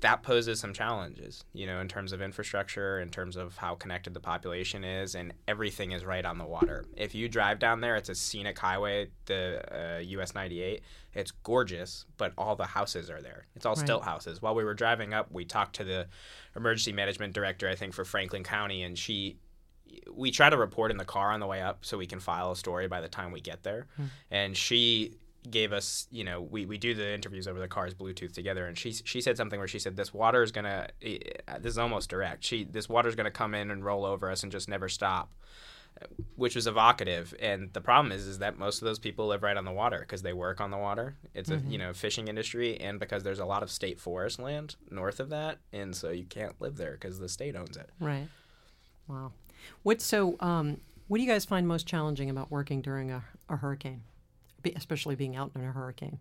that 0.00 0.22
poses 0.22 0.60
some 0.60 0.72
challenges, 0.72 1.44
you 1.52 1.66
know, 1.66 1.80
in 1.80 1.88
terms 1.88 2.12
of 2.12 2.22
infrastructure, 2.22 3.00
in 3.00 3.08
terms 3.08 3.36
of 3.36 3.56
how 3.56 3.74
connected 3.74 4.14
the 4.14 4.20
population 4.20 4.84
is, 4.84 5.14
and 5.14 5.32
everything 5.46 5.92
is 5.92 6.04
right 6.04 6.24
on 6.24 6.38
the 6.38 6.44
water. 6.44 6.84
If 6.96 7.14
you 7.14 7.28
drive 7.28 7.58
down 7.58 7.80
there, 7.80 7.96
it's 7.96 8.08
a 8.08 8.14
scenic 8.14 8.58
highway, 8.58 9.08
the 9.26 9.96
uh, 9.96 10.00
US 10.00 10.34
98. 10.34 10.82
It's 11.14 11.30
gorgeous, 11.30 12.06
but 12.16 12.32
all 12.38 12.54
the 12.54 12.66
houses 12.66 13.10
are 13.10 13.20
there. 13.20 13.46
It's 13.56 13.66
all 13.66 13.74
right. 13.74 13.84
stilt 13.84 14.04
houses. 14.04 14.40
While 14.40 14.54
we 14.54 14.64
were 14.64 14.74
driving 14.74 15.14
up, 15.14 15.30
we 15.32 15.44
talked 15.44 15.76
to 15.76 15.84
the 15.84 16.06
emergency 16.54 16.92
management 16.92 17.34
director, 17.34 17.68
I 17.68 17.74
think, 17.74 17.94
for 17.94 18.04
Franklin 18.04 18.44
County, 18.44 18.82
and 18.82 18.96
she 18.96 19.38
we 20.12 20.30
try 20.30 20.50
to 20.50 20.56
report 20.56 20.90
in 20.90 20.96
the 20.96 21.04
car 21.04 21.30
on 21.32 21.40
the 21.40 21.46
way 21.46 21.62
up 21.62 21.84
so 21.84 21.96
we 21.96 22.06
can 22.06 22.20
file 22.20 22.52
a 22.52 22.56
story 22.56 22.88
by 22.88 23.00
the 23.00 23.08
time 23.08 23.32
we 23.32 23.40
get 23.40 23.62
there. 23.62 23.86
Mm. 23.98 24.04
And 24.30 24.56
she 24.56 25.14
gave 25.50 25.72
us, 25.72 26.06
you 26.10 26.24
know, 26.24 26.40
we, 26.40 26.66
we 26.66 26.78
do 26.78 26.94
the 26.94 27.12
interviews 27.12 27.48
over 27.48 27.58
the 27.58 27.68
car's 27.68 27.94
Bluetooth 27.94 28.32
together, 28.32 28.66
and 28.66 28.76
she 28.76 28.92
she 28.92 29.20
said 29.20 29.36
something 29.36 29.58
where 29.58 29.68
she 29.68 29.78
said 29.78 29.96
this 29.96 30.12
water 30.12 30.42
is 30.42 30.52
gonna, 30.52 30.88
this 31.00 31.32
is 31.64 31.78
almost 31.78 32.10
direct. 32.10 32.44
She 32.44 32.64
this 32.64 32.88
water 32.88 33.08
is 33.08 33.14
gonna 33.14 33.30
come 33.30 33.54
in 33.54 33.70
and 33.70 33.84
roll 33.84 34.04
over 34.04 34.30
us 34.30 34.42
and 34.42 34.52
just 34.52 34.68
never 34.68 34.88
stop, 34.88 35.32
which 36.36 36.54
was 36.54 36.66
evocative. 36.66 37.34
And 37.40 37.72
the 37.72 37.80
problem 37.80 38.12
is, 38.12 38.26
is 38.26 38.38
that 38.38 38.58
most 38.58 38.82
of 38.82 38.86
those 38.86 38.98
people 38.98 39.26
live 39.28 39.42
right 39.42 39.56
on 39.56 39.64
the 39.64 39.72
water 39.72 40.00
because 40.00 40.22
they 40.22 40.32
work 40.32 40.60
on 40.60 40.70
the 40.70 40.78
water. 40.78 41.16
It's 41.34 41.50
mm-hmm. 41.50 41.68
a 41.68 41.70
you 41.70 41.78
know 41.78 41.92
fishing 41.92 42.28
industry, 42.28 42.78
and 42.80 42.98
because 42.98 43.22
there's 43.22 43.40
a 43.40 43.46
lot 43.46 43.62
of 43.62 43.70
state 43.70 44.00
forest 44.00 44.38
land 44.38 44.76
north 44.90 45.20
of 45.20 45.30
that, 45.30 45.58
and 45.72 45.94
so 45.94 46.10
you 46.10 46.24
can't 46.24 46.60
live 46.60 46.76
there 46.76 46.92
because 46.92 47.18
the 47.18 47.28
state 47.28 47.56
owns 47.56 47.76
it. 47.76 47.90
Right. 48.00 48.28
Wow. 49.08 49.32
What 49.82 50.00
so? 50.00 50.36
Um, 50.40 50.80
what 51.08 51.16
do 51.16 51.24
you 51.24 51.28
guys 51.28 51.46
find 51.46 51.66
most 51.66 51.86
challenging 51.86 52.28
about 52.28 52.50
working 52.50 52.82
during 52.82 53.10
a, 53.10 53.24
a 53.48 53.56
hurricane? 53.56 54.02
Especially 54.76 55.14
being 55.14 55.36
out 55.36 55.52
in 55.54 55.62
a 55.62 55.72
hurricane? 55.72 56.18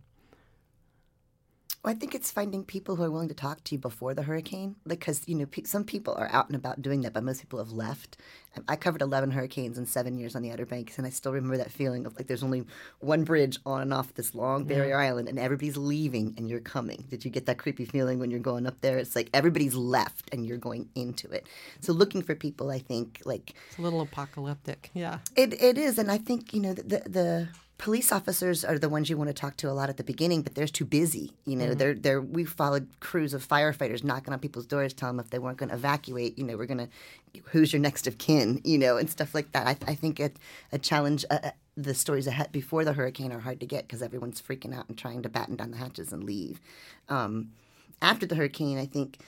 Well, 1.83 1.95
I 1.95 1.97
think 1.97 2.15
it's 2.15 2.31
finding 2.31 2.65
people 2.65 2.95
who 2.95 3.03
are 3.03 3.11
willing 3.11 3.29
to 3.29 3.33
talk 3.33 3.63
to 3.63 3.75
you 3.75 3.79
before 3.79 4.13
the 4.13 4.23
hurricane, 4.23 4.75
because 4.85 5.21
you 5.27 5.35
know 5.35 5.45
pe- 5.45 5.63
some 5.63 5.83
people 5.83 6.15
are 6.15 6.27
out 6.33 6.47
and 6.47 6.55
about 6.55 6.81
doing 6.81 7.01
that, 7.01 7.13
but 7.13 7.23
most 7.23 7.39
people 7.39 7.59
have 7.59 7.71
left. 7.71 8.17
I 8.67 8.75
covered 8.75 9.01
eleven 9.01 9.31
hurricanes 9.31 9.77
in 9.77 9.85
seven 9.85 10.17
years 10.17 10.35
on 10.35 10.41
the 10.41 10.51
Outer 10.51 10.65
Banks, 10.65 10.97
and 10.97 11.05
I 11.05 11.11
still 11.11 11.31
remember 11.31 11.57
that 11.57 11.71
feeling 11.71 12.05
of 12.05 12.17
like 12.17 12.27
there's 12.27 12.43
only 12.43 12.65
one 12.99 13.23
bridge 13.23 13.59
on 13.65 13.83
and 13.83 13.93
off 13.93 14.15
this 14.15 14.33
long 14.33 14.65
barrier 14.65 14.99
yeah. 14.99 15.07
island, 15.07 15.29
and 15.29 15.37
everybody's 15.37 15.77
leaving, 15.77 16.33
and 16.35 16.49
you're 16.49 16.59
coming. 16.59 17.05
Did 17.09 17.23
you 17.23 17.31
get 17.31 17.45
that 17.45 17.59
creepy 17.59 17.85
feeling 17.85 18.19
when 18.19 18.31
you're 18.31 18.39
going 18.39 18.65
up 18.65 18.81
there? 18.81 18.97
It's 18.97 19.15
like 19.15 19.29
everybody's 19.33 19.75
left, 19.75 20.33
and 20.33 20.45
you're 20.45 20.57
going 20.57 20.89
into 20.95 21.29
it. 21.29 21.47
So 21.79 21.93
looking 21.93 22.23
for 22.23 22.33
people, 22.33 22.71
I 22.71 22.79
think 22.79 23.21
like 23.23 23.53
it's 23.69 23.77
a 23.77 23.83
little 23.83 24.01
apocalyptic. 24.01 24.89
Yeah, 24.93 25.19
it 25.35 25.53
it 25.61 25.77
is, 25.77 25.99
and 25.99 26.11
I 26.11 26.17
think 26.17 26.53
you 26.53 26.59
know 26.59 26.73
the, 26.73 27.03
the 27.05 27.47
police 27.77 28.11
officers 28.11 28.65
are 28.65 28.79
the 28.79 28.89
ones 28.89 29.09
you 29.09 29.17
want 29.17 29.29
to 29.29 29.33
talk 29.33 29.55
to 29.57 29.69
a 29.69 29.73
lot 29.73 29.89
at 29.89 29.97
the 29.97 30.03
beginning, 30.03 30.41
but 30.41 30.55
they're 30.55 30.67
too 30.67 30.85
busy. 30.85 31.31
You 31.45 31.55
know, 31.55 31.65
mm-hmm. 31.65 31.77
they're 31.77 31.93
they're 31.93 32.21
we 32.21 32.45
followed 32.45 32.87
crews 32.99 33.33
of 33.33 33.47
firefighters 33.47 34.03
knocking 34.03 34.33
on 34.33 34.39
people's 34.39 34.65
doors, 34.65 34.93
telling 34.93 35.17
them 35.17 35.25
if 35.25 35.29
they 35.29 35.39
weren't 35.39 35.57
going 35.57 35.69
to 35.69 35.75
evacuate, 35.75 36.37
you 36.37 36.43
know, 36.43 36.57
we're 36.57 36.65
going 36.65 36.89
to 36.89 37.41
who's 37.45 37.71
your 37.71 37.81
next 37.81 38.07
of 38.07 38.17
kin, 38.17 38.61
you 38.65 38.77
know, 38.77 38.97
and 38.97 39.09
stuff 39.09 39.35
like 39.35 39.51
that. 39.51 39.67
I, 39.67 39.77
I 39.91 39.95
think 39.95 40.19
it, 40.19 40.37
a 40.71 40.79
challenge. 40.79 41.25
Uh, 41.29 41.39
uh, 41.43 41.51
the 41.79 41.93
stories 41.93 42.25
ahead 42.25 42.51
before 42.51 42.83
the 42.83 42.93
hurricane 42.93 43.31
are 43.31 43.39
hard 43.39 43.59
to 43.59 43.67
get 43.67 43.87
because 43.87 44.01
everyone's 44.01 44.41
freaking 44.41 44.75
out 44.75 44.89
and 44.89 44.97
trying 44.97 45.21
to 45.21 45.29
batten 45.29 45.55
down 45.55 45.69
the 45.69 45.77
hatches 45.77 46.11
and 46.11 46.23
leave. 46.23 46.59
Um, 47.07 47.51
after 48.01 48.25
the 48.25 48.33
hurricane, 48.33 48.79
I 48.79 48.87
think 48.87 49.19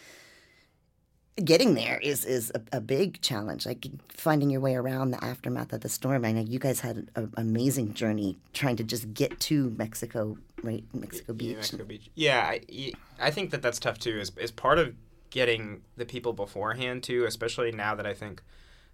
getting 1.40 1.74
there 1.74 2.00
is 2.02 2.26
is 2.26 2.52
a, 2.56 2.78
a, 2.78 2.82
big 2.82 3.22
challenge. 3.22 3.66
Like 3.66 3.88
finding 4.10 4.50
your 4.50 4.62
way 4.62 4.76
around 4.76 5.12
the 5.12 5.24
aftermath 5.24 5.74
of 5.74 5.82
the 5.82 5.90
storm. 5.90 6.26
I 6.26 6.32
know 6.32 6.42
you 6.42 6.60
guys 6.60 6.80
had 6.80 7.10
an 7.16 7.34
amazing 7.38 7.94
journey 7.94 8.38
trying 8.54 8.76
to 8.78 8.84
just 8.84 9.14
get 9.14 9.40
to 9.42 9.70
Mexico, 9.72 10.38
right? 10.64 10.84
Mexico 10.94 11.34
Beach. 11.34 11.50
Yeah, 11.50 11.56
Mexico 11.56 11.84
Beach. 11.84 12.10
Yeah, 12.16 12.42
I, 12.42 12.94
I 13.20 13.32
think 13.32 13.52
that 13.52 13.62
that's 13.62 13.80
tough 13.80 14.00
too. 14.00 14.20
Is 14.20 14.32
is 14.38 14.52
part 14.52 14.80
of 14.80 14.96
getting 15.30 15.82
the 15.98 16.06
people 16.06 16.34
beforehand 16.34 17.04
too, 17.04 17.26
especially 17.26 17.72
now 17.72 17.96
that 17.96 18.06
I 18.06 18.14
think 18.14 18.42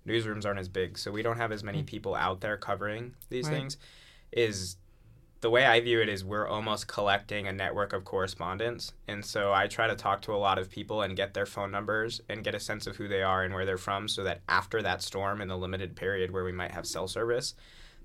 newsrooms 0.07 0.45
aren't 0.45 0.59
as 0.59 0.69
big, 0.69 0.97
so 0.97 1.11
we 1.11 1.21
don't 1.21 1.37
have 1.37 1.51
as 1.51 1.63
many 1.63 1.81
mm. 1.81 1.85
people 1.85 2.15
out 2.15 2.41
there 2.41 2.57
covering 2.57 3.15
these 3.29 3.47
right. 3.47 3.55
things. 3.55 3.77
Is 4.31 4.77
the 5.41 5.49
way 5.49 5.65
I 5.65 5.79
view 5.79 6.01
it 6.01 6.09
is 6.09 6.23
we're 6.23 6.47
almost 6.47 6.87
collecting 6.87 7.47
a 7.47 7.53
network 7.53 7.93
of 7.93 8.05
correspondence. 8.05 8.93
And 9.07 9.23
so 9.23 9.53
I 9.53 9.67
try 9.67 9.87
to 9.87 9.95
talk 9.95 10.21
to 10.23 10.33
a 10.33 10.37
lot 10.37 10.57
of 10.57 10.69
people 10.69 11.01
and 11.01 11.15
get 11.15 11.33
their 11.33 11.45
phone 11.45 11.71
numbers 11.71 12.21
and 12.29 12.43
get 12.43 12.55
a 12.55 12.59
sense 12.59 12.87
of 12.87 12.95
who 12.95 13.07
they 13.07 13.21
are 13.21 13.43
and 13.43 13.53
where 13.53 13.65
they're 13.65 13.77
from 13.77 14.07
so 14.07 14.23
that 14.23 14.41
after 14.49 14.81
that 14.81 15.01
storm 15.01 15.41
in 15.41 15.47
the 15.47 15.57
limited 15.57 15.95
period 15.95 16.31
where 16.31 16.43
we 16.43 16.51
might 16.51 16.71
have 16.71 16.87
cell 16.87 17.07
service, 17.07 17.53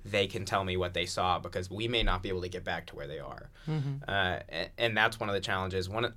they 0.04 0.26
can 0.26 0.44
tell 0.44 0.64
me 0.64 0.76
what 0.76 0.94
they 0.94 1.06
saw 1.06 1.38
because 1.38 1.70
we 1.70 1.88
may 1.88 2.02
not 2.02 2.22
be 2.22 2.28
able 2.28 2.42
to 2.42 2.48
get 2.48 2.64
back 2.64 2.86
to 2.86 2.96
where 2.96 3.06
they 3.06 3.18
are. 3.18 3.50
Mm-hmm. 3.68 3.94
Uh, 4.06 4.38
and, 4.48 4.68
and, 4.78 4.96
that's 4.96 5.20
one 5.20 5.28
of 5.28 5.34
the 5.34 5.40
challenges. 5.40 5.88
One 5.88 6.06
of, 6.06 6.12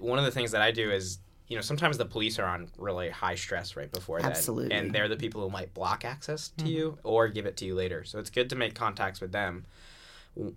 one 0.00 0.18
of 0.18 0.24
the 0.24 0.30
things 0.30 0.52
that 0.52 0.62
I 0.62 0.70
do 0.70 0.90
is 0.90 1.18
you 1.48 1.54
know, 1.54 1.62
sometimes 1.62 1.96
the 1.96 2.04
police 2.04 2.38
are 2.38 2.46
on 2.46 2.68
really 2.76 3.08
high 3.08 3.36
stress 3.36 3.76
right 3.76 3.90
before 3.92 4.20
that. 4.20 4.32
Absolutely. 4.32 4.76
And 4.76 4.92
they're 4.92 5.08
the 5.08 5.16
people 5.16 5.42
who 5.42 5.50
might 5.50 5.72
block 5.74 6.04
access 6.04 6.48
to 6.48 6.64
mm-hmm. 6.64 6.72
you 6.72 6.98
or 7.04 7.28
give 7.28 7.46
it 7.46 7.56
to 7.58 7.64
you 7.64 7.74
later. 7.74 8.02
So 8.02 8.18
it's 8.18 8.30
good 8.30 8.50
to 8.50 8.56
make 8.56 8.74
contacts 8.74 9.20
with 9.20 9.30
them 9.30 9.64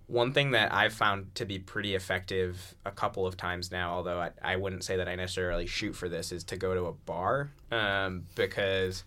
one 0.06 0.32
thing 0.32 0.50
that 0.50 0.74
I've 0.74 0.92
found 0.92 1.34
to 1.36 1.46
be 1.46 1.58
pretty 1.58 1.94
effective 1.94 2.74
a 2.84 2.90
couple 2.90 3.26
of 3.26 3.36
times 3.36 3.70
now, 3.70 3.92
although 3.92 4.20
I, 4.20 4.30
I 4.42 4.56
wouldn't 4.56 4.84
say 4.84 4.96
that 4.96 5.08
I 5.08 5.14
necessarily 5.14 5.66
shoot 5.66 5.94
for 5.94 6.08
this, 6.08 6.32
is 6.32 6.44
to 6.44 6.56
go 6.56 6.74
to 6.74 6.84
a 6.86 6.92
bar 6.92 7.50
um, 7.70 8.24
because 8.34 9.04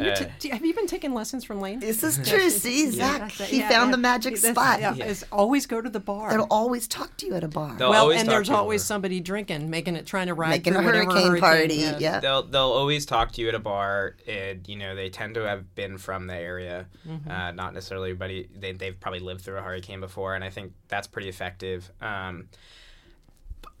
You're 0.00 0.14
t- 0.14 0.24
t- 0.38 0.48
have 0.48 0.64
you 0.64 0.72
been 0.72 0.86
taking 0.86 1.12
lessons 1.12 1.44
from 1.44 1.60
Lane? 1.60 1.78
This 1.78 2.02
is 2.02 2.16
true. 2.26 2.48
See, 2.48 2.90
Zach, 2.90 3.20
That's- 3.30 3.50
he 3.50 3.58
yeah, 3.58 3.68
found 3.68 3.88
yeah. 3.88 3.96
the 3.96 3.98
magic 3.98 4.34
That's- 4.36 4.50
spot. 4.52 4.80
Yeah, 4.80 5.04
is 5.04 5.22
always 5.30 5.66
go 5.66 5.82
to 5.82 5.90
the 5.90 6.00
bar. 6.00 6.30
They'll 6.30 6.46
always 6.50 6.88
talk 6.88 7.14
to 7.18 7.26
you 7.26 7.34
at 7.34 7.44
a 7.44 7.48
bar. 7.48 7.74
They'll 7.76 7.90
well, 7.90 8.10
and 8.10 8.26
there's 8.26 8.48
always 8.48 8.80
at 8.80 8.86
somebody 8.86 9.20
drinking, 9.20 9.68
making 9.68 9.96
it, 9.96 10.06
trying 10.06 10.28
to 10.28 10.34
ride 10.34 10.50
Making 10.50 10.74
a 10.74 10.76
through 10.78 10.86
whatever 10.86 11.10
hurricane 11.12 11.40
party. 11.40 11.74
yes. 11.74 12.00
Yeah. 12.00 12.20
They'll 12.20 12.42
they'll 12.42 12.62
always 12.62 13.04
talk 13.04 13.32
to 13.32 13.42
you 13.42 13.48
at 13.48 13.54
a 13.54 13.58
bar, 13.58 14.16
and 14.26 14.66
you 14.66 14.76
know 14.76 14.94
they 14.96 15.10
tend 15.10 15.34
to 15.34 15.42
have 15.42 15.74
been 15.74 15.98
from 15.98 16.26
the 16.26 16.36
area, 16.36 16.86
Mm-hmm. 17.06 17.30
uh, 17.30 17.52
not 17.52 17.74
necessarily 17.74 18.10
everybody. 18.10 18.48
They 18.58 18.72
they've 18.72 18.98
probably 18.98 19.20
lived 19.20 19.42
through 19.42 19.58
a 19.58 19.62
hurricane 19.62 20.00
before, 20.00 20.34
and 20.34 20.42
I 20.42 20.48
think 20.48 20.72
that's 20.88 21.06
pretty 21.06 21.28
effective. 21.28 21.90
Um, 22.00 22.48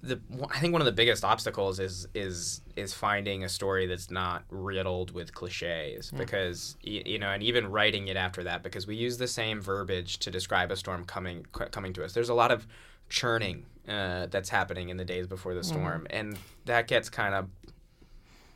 the 0.02 0.20
I 0.50 0.58
think 0.58 0.72
one 0.72 0.82
of 0.82 0.86
the 0.86 0.92
biggest 0.92 1.24
obstacles 1.24 1.78
is 1.78 2.08
is 2.14 2.60
is 2.74 2.92
finding 2.92 3.44
a 3.44 3.48
story 3.48 3.86
that's 3.86 4.10
not 4.10 4.42
riddled 4.50 5.12
with 5.12 5.32
cliches 5.32 6.10
because 6.10 6.76
y- 6.84 7.02
you 7.06 7.18
know 7.20 7.30
and 7.30 7.42
even 7.42 7.68
writing 7.70 8.08
it 8.08 8.16
after 8.16 8.42
that 8.44 8.62
because 8.64 8.86
we 8.86 8.96
use 8.96 9.18
the 9.18 9.28
same 9.28 9.60
verbiage 9.60 10.18
to 10.18 10.30
describe 10.30 10.70
a 10.72 10.76
storm 10.76 11.04
coming 11.04 11.46
c- 11.56 11.66
coming 11.70 11.92
to 11.92 12.04
us. 12.04 12.12
There's 12.14 12.30
a 12.30 12.34
lot 12.34 12.50
of 12.50 12.66
churning 13.08 13.64
uh, 13.88 14.26
that's 14.26 14.48
happening 14.48 14.88
in 14.88 14.96
the 14.96 15.04
days 15.04 15.26
before 15.26 15.54
the 15.54 15.62
storm, 15.62 16.06
and 16.10 16.36
that 16.64 16.88
gets 16.88 17.08
kind 17.08 17.34
of 17.34 17.48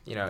you 0.05 0.15
know 0.15 0.29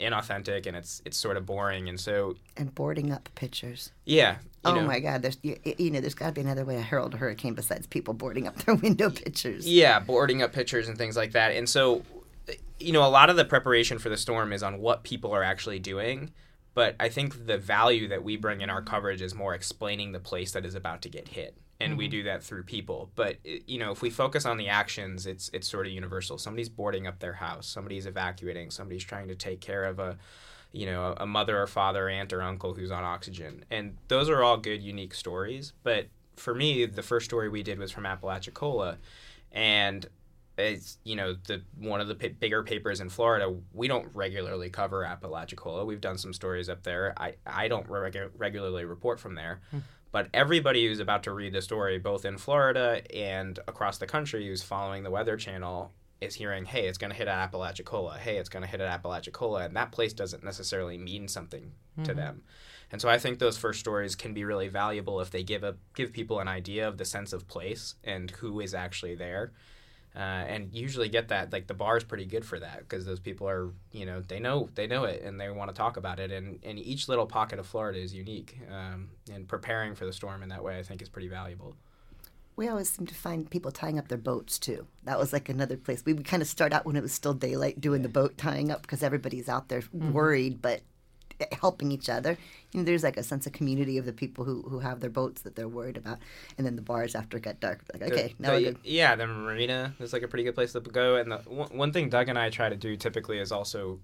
inauthentic 0.00 0.66
and 0.66 0.76
it's 0.76 1.02
it's 1.04 1.16
sort 1.16 1.36
of 1.36 1.44
boring 1.46 1.88
and 1.88 1.98
so 1.98 2.36
and 2.56 2.74
boarding 2.74 3.10
up 3.12 3.28
pictures. 3.34 3.92
yeah 4.04 4.36
you 4.66 4.72
Oh 4.72 4.80
know, 4.80 4.86
my 4.86 5.00
God! 5.00 5.22
There's 5.22 5.38
you, 5.42 5.56
you 5.64 5.90
know 5.90 6.00
there's 6.00 6.14
got 6.14 6.26
to 6.26 6.32
be 6.32 6.40
another 6.40 6.64
way 6.64 6.76
to 6.76 6.82
herald 6.82 7.14
a 7.14 7.16
hurricane 7.16 7.54
besides 7.54 7.86
people 7.86 8.14
boarding 8.14 8.46
up 8.46 8.56
their 8.56 8.74
window 8.86 9.10
pictures. 9.10 9.66
Yeah, 9.68 10.00
boarding 10.00 10.42
up 10.42 10.52
pictures 10.52 10.88
and 10.88 10.98
things 10.98 11.16
like 11.16 11.32
that. 11.32 11.52
And 11.52 11.68
so, 11.68 12.02
you 12.78 12.92
know, 12.92 13.04
a 13.04 13.08
lot 13.08 13.30
of 13.30 13.36
the 13.36 13.44
preparation 13.44 13.98
for 13.98 14.08
the 14.08 14.16
storm 14.16 14.52
is 14.52 14.62
on 14.62 14.78
what 14.78 15.02
people 15.02 15.32
are 15.32 15.42
actually 15.42 15.78
doing. 15.78 16.32
But 16.74 16.94
I 17.00 17.08
think 17.08 17.46
the 17.46 17.56
value 17.56 18.08
that 18.08 18.22
we 18.22 18.36
bring 18.36 18.60
in 18.60 18.68
our 18.68 18.82
coverage 18.82 19.22
is 19.22 19.34
more 19.34 19.54
explaining 19.54 20.12
the 20.12 20.20
place 20.20 20.52
that 20.52 20.66
is 20.66 20.74
about 20.74 21.00
to 21.02 21.08
get 21.08 21.28
hit. 21.28 21.56
And 21.80 21.96
we 21.96 22.04
mm-hmm. 22.04 22.10
do 22.10 22.22
that 22.24 22.42
through 22.42 22.64
people. 22.64 23.10
But 23.16 23.38
you 23.44 23.78
know, 23.78 23.92
if 23.92 24.02
we 24.02 24.10
focus 24.10 24.44
on 24.44 24.58
the 24.58 24.68
actions, 24.68 25.26
it's 25.26 25.50
it's 25.54 25.68
sort 25.68 25.86
of 25.86 25.92
universal. 25.92 26.36
Somebody's 26.36 26.68
boarding 26.68 27.06
up 27.06 27.18
their 27.18 27.34
house. 27.34 27.66
Somebody's 27.66 28.06
evacuating. 28.06 28.70
Somebody's 28.70 29.04
trying 29.04 29.28
to 29.28 29.34
take 29.34 29.60
care 29.60 29.84
of 29.84 29.98
a, 29.98 30.18
you 30.72 30.86
know, 30.86 31.14
a 31.16 31.26
mother 31.26 31.60
or 31.60 31.66
father, 31.66 32.08
aunt 32.08 32.32
or 32.32 32.42
uncle 32.42 32.74
who's 32.74 32.90
on 32.90 33.04
oxygen. 33.04 33.64
And 33.70 33.96
those 34.08 34.28
are 34.28 34.42
all 34.42 34.56
good, 34.56 34.82
unique 34.82 35.14
stories. 35.14 35.72
But 35.82 36.08
for 36.36 36.54
me, 36.54 36.84
the 36.86 37.02
first 37.02 37.26
story 37.26 37.48
we 37.48 37.62
did 37.62 37.78
was 37.78 37.90
from 37.90 38.06
Apalachicola, 38.06 38.98
and 39.52 40.06
it's 40.58 40.98
you 41.04 41.16
know 41.16 41.34
the 41.46 41.62
one 41.78 42.00
of 42.00 42.08
the 42.08 42.14
p- 42.14 42.28
bigger 42.28 42.62
papers 42.62 43.00
in 43.00 43.08
Florida. 43.08 43.54
We 43.72 43.88
don't 43.88 44.08
regularly 44.14 44.70
cover 44.70 45.04
Apalachicola. 45.04 45.84
We've 45.84 46.00
done 46.00 46.18
some 46.18 46.32
stories 46.32 46.68
up 46.68 46.82
there. 46.82 47.14
I 47.16 47.34
I 47.46 47.68
don't 47.68 47.86
regu- 47.88 48.30
regularly 48.36 48.84
report 48.84 49.20
from 49.20 49.34
there. 49.34 49.60
Hmm. 49.70 49.78
But 50.12 50.28
everybody 50.32 50.86
who's 50.86 51.00
about 51.00 51.24
to 51.24 51.32
read 51.32 51.52
the 51.52 51.60
story, 51.60 51.98
both 51.98 52.24
in 52.24 52.38
Florida 52.38 53.02
and 53.14 53.58
across 53.68 53.98
the 53.98 54.06
country, 54.06 54.46
who's 54.46 54.62
following 54.62 55.02
the 55.02 55.10
Weather 55.10 55.36
Channel, 55.36 55.92
is 56.20 56.34
hearing, 56.34 56.64
"Hey, 56.64 56.86
it's 56.88 56.98
going 56.98 57.10
to 57.10 57.16
hit 57.16 57.28
at 57.28 57.38
Apalachicola. 57.38 58.18
Hey, 58.18 58.36
it's 58.36 58.48
going 58.48 58.62
to 58.62 58.68
hit 58.68 58.80
at 58.80 58.88
Apalachicola," 58.88 59.64
and 59.64 59.76
that 59.76 59.92
place 59.92 60.12
doesn't 60.12 60.44
necessarily 60.44 60.98
mean 60.98 61.28
something 61.28 61.72
to 62.04 62.14
them. 62.14 62.42
And 62.92 63.00
so 63.00 63.08
I 63.08 63.18
think 63.18 63.38
those 63.38 63.58
first 63.58 63.80
stories 63.80 64.14
can 64.14 64.32
be 64.32 64.44
really 64.44 64.68
valuable 64.68 65.20
if 65.20 65.30
they 65.30 65.42
give 65.42 65.64
a 65.64 65.76
give 65.94 66.12
people 66.12 66.40
an 66.40 66.48
idea 66.48 66.86
of 66.86 66.98
the 66.98 67.04
sense 67.04 67.32
of 67.32 67.48
place 67.48 67.94
and 68.04 68.30
who 68.30 68.60
is 68.60 68.74
actually 68.74 69.14
there. 69.14 69.52
Uh, 70.14 70.44
and 70.48 70.74
usually 70.74 71.10
get 71.10 71.28
that 71.28 71.52
like 71.52 71.66
the 71.66 71.74
bar 71.74 71.98
is 71.98 72.04
pretty 72.04 72.24
good 72.24 72.42
for 72.42 72.58
that 72.58 72.78
because 72.78 73.04
those 73.04 73.20
people 73.20 73.46
are 73.46 73.70
you 73.92 74.06
know 74.06 74.22
they 74.22 74.40
know 74.40 74.66
they 74.74 74.86
know 74.86 75.04
it 75.04 75.20
and 75.22 75.38
they 75.38 75.50
want 75.50 75.68
to 75.68 75.76
talk 75.76 75.98
about 75.98 76.18
it 76.18 76.32
and, 76.32 76.58
and 76.62 76.78
each 76.78 77.06
little 77.06 77.26
pocket 77.26 77.58
of 77.58 77.66
Florida 77.66 77.98
is 77.98 78.14
unique 78.14 78.58
um, 78.72 79.10
and 79.30 79.46
preparing 79.46 79.94
for 79.94 80.06
the 80.06 80.12
storm 80.14 80.42
in 80.42 80.48
that 80.48 80.64
way 80.64 80.78
I 80.78 80.82
think 80.82 81.02
is 81.02 81.10
pretty 81.10 81.28
valuable. 81.28 81.76
We 82.56 82.68
always 82.68 82.88
seem 82.88 83.06
to 83.06 83.14
find 83.14 83.50
people 83.50 83.70
tying 83.70 83.98
up 83.98 84.08
their 84.08 84.18
boats 84.18 84.58
too. 84.58 84.86
That 85.04 85.18
was 85.18 85.32
like 85.32 85.48
another 85.48 85.76
place. 85.76 86.02
We 86.04 86.14
would 86.14 86.24
kind 86.24 86.42
of 86.42 86.48
start 86.48 86.72
out 86.72 86.86
when 86.86 86.96
it 86.96 87.02
was 87.02 87.12
still 87.12 87.34
daylight 87.34 87.80
doing 87.80 88.02
the 88.02 88.08
boat 88.08 88.38
tying 88.38 88.70
up 88.70 88.82
because 88.82 89.02
everybody's 89.02 89.48
out 89.48 89.68
there 89.68 89.82
mm-hmm. 89.82 90.12
worried, 90.12 90.62
but 90.62 90.80
eh, 91.38 91.44
helping 91.60 91.92
each 91.92 92.08
other. 92.08 92.38
You 92.72 92.80
know, 92.80 92.84
there's 92.84 93.02
like 93.02 93.18
a 93.18 93.22
sense 93.22 93.46
of 93.46 93.52
community 93.52 93.98
of 93.98 94.06
the 94.06 94.12
people 94.14 94.44
who, 94.44 94.62
who 94.62 94.78
have 94.78 95.00
their 95.00 95.10
boats 95.10 95.42
that 95.42 95.54
they're 95.54 95.68
worried 95.68 95.98
about. 95.98 96.18
And 96.56 96.66
then 96.66 96.76
the 96.76 96.82
bars 96.82 97.14
after 97.14 97.36
it 97.36 97.42
got 97.42 97.60
dark, 97.60 97.82
like, 97.92 98.10
okay, 98.10 98.34
The- 98.38 98.42
now 98.42 98.52
we're 98.52 98.60
good. 98.60 98.78
Yeah, 98.84 99.14
the 99.16 99.26
marina 99.26 99.94
is 100.00 100.14
like 100.14 100.22
a 100.22 100.28
pretty 100.28 100.44
good 100.44 100.54
place 100.54 100.72
to 100.72 100.80
go. 100.80 101.16
And 101.16 101.32
the 101.32 101.38
one, 101.38 101.68
one 101.76 101.92
thing 101.92 102.08
Doug 102.08 102.30
and 102.30 102.38
I 102.38 102.48
try 102.48 102.70
to 102.70 102.76
do 102.76 102.96
typically 102.96 103.38
is 103.38 103.52
also 103.52 104.00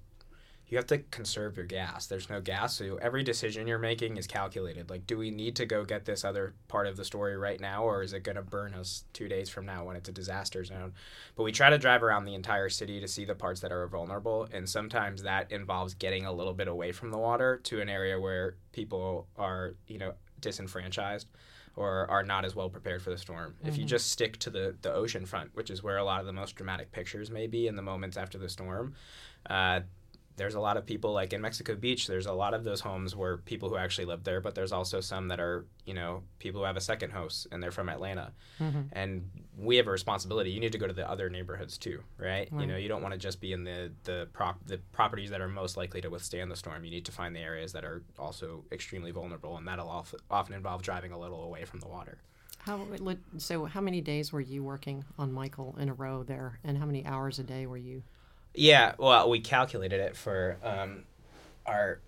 you 0.73 0.79
have 0.79 0.87
to 0.87 0.97
conserve 0.97 1.59
your 1.59 1.67
gas. 1.67 2.07
There's 2.07 2.31
no 2.31 2.41
gas, 2.41 2.77
so 2.77 2.99
every 3.03 3.23
decision 3.23 3.67
you're 3.67 3.79
making 3.79 4.17
is 4.17 4.27
calculated. 4.27 4.89
Like, 4.89 5.07
do 5.07 5.19
we 5.19 5.31
need 5.31 5.55
to 5.57 5.67
go 5.67 5.85
get 5.85 6.07
this 6.07 6.25
other 6.25 6.55
part 6.67 6.87
of 6.87 6.97
the 6.97 7.05
story 7.05 7.37
right 7.37 7.61
now, 7.61 7.85
or 7.85 8.03
is 8.03 8.15
it 8.15 8.23
going 8.23 8.37
to 8.37 8.43
burn 8.43 8.73
us 8.73 9.05
two 9.13 9.29
days 9.29 9.51
from 9.51 9.67
now 9.67 9.85
when 9.85 9.97
it's 9.97 10.09
a 10.09 10.13
disaster 10.13 10.65
zone? 10.65 10.95
But 11.37 11.43
we 11.43 11.53
try 11.53 11.69
to 11.69 11.77
drive 11.77 12.03
around 12.03 12.25
the 12.25 12.33
entire 12.33 12.71
city 12.71 13.03
to 13.03 13.07
see 13.07 13.27
the 13.27 13.35
parts 13.35 13.61
that 13.61 13.71
are 13.71 13.87
vulnerable, 13.87 14.49
and 14.51 14.67
sometimes 14.67 15.25
that 15.25 15.53
involves 15.53 15.93
getting 15.93 16.25
a 16.25 16.33
little 16.33 16.55
bit 16.55 16.69
away 16.69 16.91
from 16.91 17.11
the 17.11 17.19
water 17.19 17.61
to 17.65 17.83
an 17.83 17.91
area 17.91 18.19
where 18.19 18.57
people 18.73 19.27
are, 19.37 19.75
you 19.89 19.99
know, 19.99 20.15
disenfranchised 20.41 21.27
or 21.77 22.11
are 22.11 22.23
not 22.23 22.47
as 22.47 22.57
well 22.57 22.71
prepared 22.71 23.03
for 23.03 23.11
the 23.11 23.19
storm. 23.19 23.57
If 23.63 23.77
you 23.77 23.85
just 23.85 24.11
stick 24.11 24.39
to 24.39 24.51
the, 24.51 24.75
the 24.81 24.93
ocean 24.93 25.27
front, 25.27 25.51
which 25.55 25.69
is 25.69 25.83
where 25.83 25.99
a 25.99 26.05
lot 26.05 26.21
of 26.21 26.27
the 26.27 26.33
most 26.33 26.57
dramatic 26.57 26.93
pictures 26.93 27.31
may 27.31 27.47
be 27.47 27.67
in 27.67 27.77
the 27.77 27.83
moments 27.83 28.17
after 28.17 28.39
the 28.39 28.49
storm, 28.49 28.95
uh, 29.49 29.81
there's 30.37 30.55
a 30.55 30.61
lot 30.61 30.77
of 30.77 30.87
people 30.87 31.13
like 31.13 31.33
in 31.33 31.41
Mexico 31.41 31.75
Beach. 31.75 32.07
There's 32.07 32.27
a 32.27 32.33
lot 32.33 32.55
of 32.55 32.65
those 32.65 32.81
homes 32.81 33.15
where 33.15 33.39
people 33.39 33.69
who 33.69 33.77
actually 33.77 34.07
live 34.07 34.25
there, 34.25 34.41
but 34.41 34.55
there's 34.55 34.73
also 34.73 35.01
some 35.01 35.29
that 35.29 35.41
are 35.41 35.67
you 35.85 35.95
know 35.95 36.23
people 36.39 36.61
who 36.61 36.67
have 36.67 36.77
a 36.77 36.81
second 36.81 37.11
house 37.11 37.47
and 37.51 37.63
they're 37.63 37.71
from 37.71 37.89
Atlanta, 37.89 38.33
mm-hmm. 38.61 38.83
and 38.93 39.29
we 39.59 39.77
have 39.77 39.87
a 39.87 39.91
responsibility. 39.91 40.51
You 40.51 40.61
need 40.61 40.73
to 40.73 40.79
go 40.79 40.87
to 40.87 40.93
the 40.93 41.09
other 41.09 41.29
neighborhoods 41.29 41.79
too, 41.79 42.03
right? 42.19 42.49
You 42.53 42.67
know, 42.67 42.77
you 42.77 42.89
don't 42.89 43.03
want 43.03 43.13
to 43.13 43.19
just 43.19 43.41
be 43.41 43.53
in 43.53 43.65
the 43.65 43.93
the 44.05 44.29
prop 44.33 44.59
the 44.67 44.79
properties 44.93 45.31
that 45.31 45.41
are 45.41 45.49
most 45.49 45.77
likely 45.77 46.01
to 46.01 46.09
withstand 46.09 46.51
the 46.51 46.57
storm. 46.57 46.85
You 46.85 46.91
need 46.91 47.05
to 47.07 47.13
find 47.13 47.35
the 47.37 47.41
areas 47.41 47.73
that 47.73 47.85
are 47.85 48.03
also 48.19 48.65
extremely 48.73 49.11
vulnerable, 49.11 49.57
and 49.57 49.67
that'll 49.67 49.91
of- 49.91 50.15
often 50.31 50.55
involve 50.55 50.83
driving 50.83 51.13
a 51.13 51.19
little 51.19 51.45
away 51.45 51.65
from 51.65 51.81
the 51.81 51.89
water. 51.89 52.19
How 52.61 52.87
so? 53.39 53.65
How 53.65 53.81
many 53.81 54.01
days 54.01 54.33
were 54.33 54.41
you 54.41 54.63
working 54.63 55.05
on 55.19 55.33
Michael 55.33 55.77
in 55.81 55.89
a 55.89 55.95
row 55.95 56.23
there, 56.23 56.61
and 56.63 56.79
how 56.79 56.87
many 56.87 57.05
hours 57.05 57.39
a 57.39 57.43
day 57.43 57.67
were 57.67 57.77
you? 57.77 58.05
Yeah, 58.55 58.95
well, 58.99 59.31
we 59.31 59.41
calculated 59.41 60.01
it 60.01 60.17
for 60.17 60.59
um, 60.63 61.05
our 61.67 62.01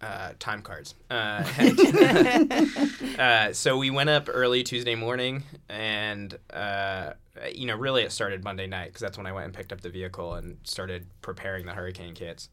uh, 0.00 0.32
time 0.38 0.62
cards. 0.62 0.94
Uh, 1.10 1.44
uh, 3.18 3.52
so 3.52 3.76
we 3.76 3.90
went 3.90 4.10
up 4.10 4.28
early 4.28 4.62
Tuesday 4.62 4.94
morning, 4.94 5.42
and 5.68 6.36
uh, 6.52 7.12
you 7.52 7.66
know, 7.66 7.76
really, 7.76 8.02
it 8.02 8.12
started 8.12 8.44
Monday 8.44 8.66
night 8.66 8.86
because 8.86 9.00
that's 9.00 9.18
when 9.18 9.26
I 9.26 9.32
went 9.32 9.46
and 9.46 9.54
picked 9.54 9.72
up 9.72 9.80
the 9.80 9.90
vehicle 9.90 10.34
and 10.34 10.58
started 10.64 11.06
preparing 11.22 11.66
the 11.66 11.72
hurricane 11.72 12.14
kits. 12.14 12.48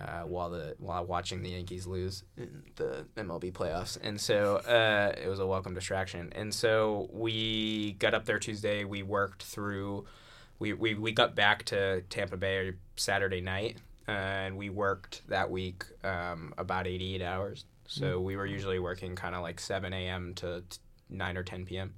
Uh, 0.00 0.22
while 0.22 0.48
the 0.48 0.74
while 0.78 1.04
watching 1.04 1.42
the 1.42 1.50
Yankees 1.50 1.86
lose 1.86 2.24
in 2.38 2.62
the 2.76 3.04
MLB 3.18 3.52
playoffs, 3.52 3.98
and 4.02 4.18
so 4.18 4.56
uh, 4.56 5.12
it 5.22 5.28
was 5.28 5.38
a 5.38 5.46
welcome 5.46 5.74
distraction. 5.74 6.32
And 6.34 6.54
so 6.54 7.10
we 7.12 7.92
got 7.98 8.14
up 8.14 8.24
there 8.24 8.38
Tuesday. 8.38 8.84
We 8.84 9.02
worked 9.02 9.42
through 9.42 10.06
we, 10.62 10.72
we, 10.74 10.94
we 10.94 11.10
got 11.10 11.34
back 11.34 11.64
to 11.64 12.02
Tampa 12.02 12.36
Bay 12.36 12.72
Saturday 12.94 13.40
night, 13.40 13.78
and 14.06 14.56
we 14.56 14.70
worked 14.70 15.22
that 15.28 15.50
week 15.50 15.84
um, 16.04 16.54
about 16.56 16.86
88 16.86 17.20
hours. 17.20 17.64
So 17.88 18.20
we 18.20 18.36
were 18.36 18.46
usually 18.46 18.78
working 18.78 19.16
kind 19.16 19.34
of 19.34 19.42
like 19.42 19.58
7 19.58 19.92
a.m. 19.92 20.34
to 20.34 20.62
t- 20.70 20.78
9 21.10 21.36
or 21.36 21.42
10 21.42 21.66
p.m. 21.66 21.94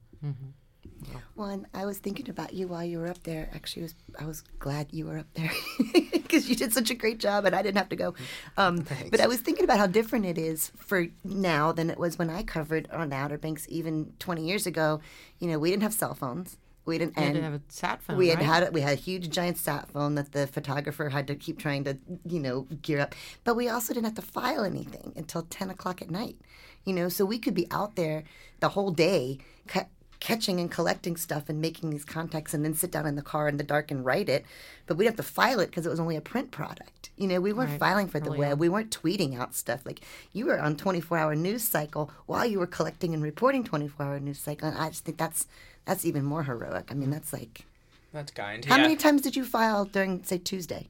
Yeah. 1.02 1.18
Well, 1.36 1.48
and 1.48 1.66
I 1.74 1.84
was 1.84 1.98
thinking 1.98 2.30
about 2.30 2.54
you 2.54 2.66
while 2.66 2.82
you 2.82 2.98
were 3.00 3.08
up 3.08 3.22
there. 3.24 3.50
Actually, 3.54 3.82
I 3.82 3.84
was, 3.84 3.94
I 4.20 4.24
was 4.24 4.40
glad 4.58 4.86
you 4.92 5.04
were 5.06 5.18
up 5.18 5.26
there 5.34 5.50
because 6.12 6.48
you 6.48 6.56
did 6.56 6.72
such 6.72 6.90
a 6.90 6.94
great 6.94 7.20
job, 7.20 7.44
and 7.44 7.54
I 7.54 7.60
didn't 7.60 7.76
have 7.76 7.90
to 7.90 7.96
go. 7.96 8.14
Um, 8.56 8.86
but 9.10 9.20
I 9.20 9.26
was 9.26 9.40
thinking 9.40 9.64
about 9.64 9.78
how 9.78 9.86
different 9.86 10.24
it 10.24 10.38
is 10.38 10.72
for 10.74 11.08
now 11.22 11.70
than 11.70 11.90
it 11.90 11.98
was 11.98 12.18
when 12.18 12.30
I 12.30 12.42
covered 12.42 12.90
on 12.90 13.12
Outer 13.12 13.36
Banks 13.36 13.66
even 13.68 14.14
20 14.20 14.46
years 14.46 14.66
ago. 14.66 15.00
You 15.38 15.48
know, 15.48 15.58
we 15.58 15.68
didn't 15.70 15.82
have 15.82 15.92
cell 15.92 16.14
phones. 16.14 16.56
We 16.86 16.98
didn't. 16.98 17.16
And 17.16 17.34
to 17.36 17.42
have 17.42 17.54
a 17.54 17.60
sat 17.68 18.02
phone. 18.02 18.16
we 18.16 18.28
had 18.28 18.38
right? 18.38 18.46
had 18.64 18.74
we 18.74 18.80
had 18.82 18.92
a 18.92 19.00
huge 19.00 19.30
giant 19.30 19.56
sat 19.58 19.88
phone 19.90 20.14
that 20.16 20.32
the 20.32 20.46
photographer 20.46 21.08
had 21.08 21.26
to 21.28 21.34
keep 21.34 21.58
trying 21.58 21.84
to 21.84 21.96
you 22.28 22.40
know 22.40 22.62
gear 22.82 23.00
up 23.00 23.14
but 23.44 23.54
we 23.56 23.68
also 23.68 23.94
didn't 23.94 24.04
have 24.06 24.14
to 24.16 24.22
file 24.22 24.64
anything 24.64 25.12
until 25.16 25.42
10 25.42 25.70
o'clock 25.70 26.02
at 26.02 26.10
night 26.10 26.36
you 26.84 26.92
know 26.92 27.08
so 27.08 27.24
we 27.24 27.38
could 27.38 27.54
be 27.54 27.66
out 27.70 27.96
there 27.96 28.22
the 28.60 28.70
whole 28.70 28.90
day 28.90 29.38
ca- 29.66 29.86
catching 30.20 30.58
and 30.60 30.70
collecting 30.70 31.16
stuff 31.16 31.48
and 31.48 31.60
making 31.60 31.90
these 31.90 32.04
contacts 32.04 32.54
and 32.54 32.64
then 32.64 32.74
sit 32.74 32.90
down 32.90 33.06
in 33.06 33.14
the 33.14 33.22
car 33.22 33.48
in 33.48 33.56
the 33.56 33.64
dark 33.64 33.90
and 33.90 34.04
write 34.04 34.28
it 34.28 34.44
but 34.86 34.96
we'd 34.96 35.06
have 35.06 35.16
to 35.16 35.22
file 35.22 35.60
it 35.60 35.66
because 35.66 35.84
it 35.86 35.90
was 35.90 36.00
only 36.00 36.16
a 36.16 36.20
print 36.20 36.50
product 36.50 37.10
you 37.16 37.26
know 37.26 37.40
we 37.40 37.52
weren't 37.52 37.70
Right. 37.70 37.80
filing 37.80 38.08
for 38.08 38.20
the 38.20 38.28
Early 38.28 38.38
web 38.40 38.52
on. 38.52 38.58
we 38.58 38.68
weren't 38.68 38.90
tweeting 39.02 39.38
out 39.38 39.54
stuff 39.54 39.84
like 39.86 40.00
you 40.32 40.46
were 40.46 40.58
on 40.60 40.76
24 40.76 41.16
hour 41.18 41.34
news 41.34 41.62
cycle 41.64 42.10
while 42.26 42.44
you 42.46 42.58
were 42.58 42.66
collecting 42.66 43.12
and 43.14 43.22
reporting 43.22 43.64
24 43.64 44.04
hour 44.06 44.20
news 44.20 44.38
cycle 44.38 44.68
and 44.68 44.78
i 44.78 44.88
just 44.88 45.04
think 45.04 45.16
that's 45.18 45.46
that's 45.84 46.04
even 46.04 46.24
more 46.24 46.42
heroic 46.44 46.90
i 46.90 46.94
mean 46.94 47.10
that's 47.10 47.32
like 47.32 47.64
That's 48.12 48.30
kind. 48.32 48.64
how 48.64 48.76
yeah. 48.76 48.82
many 48.82 48.96
times 48.96 49.22
did 49.22 49.34
you 49.34 49.44
file 49.44 49.84
during, 49.84 50.22
say, 50.22 50.38
Tuesday? 50.38 50.88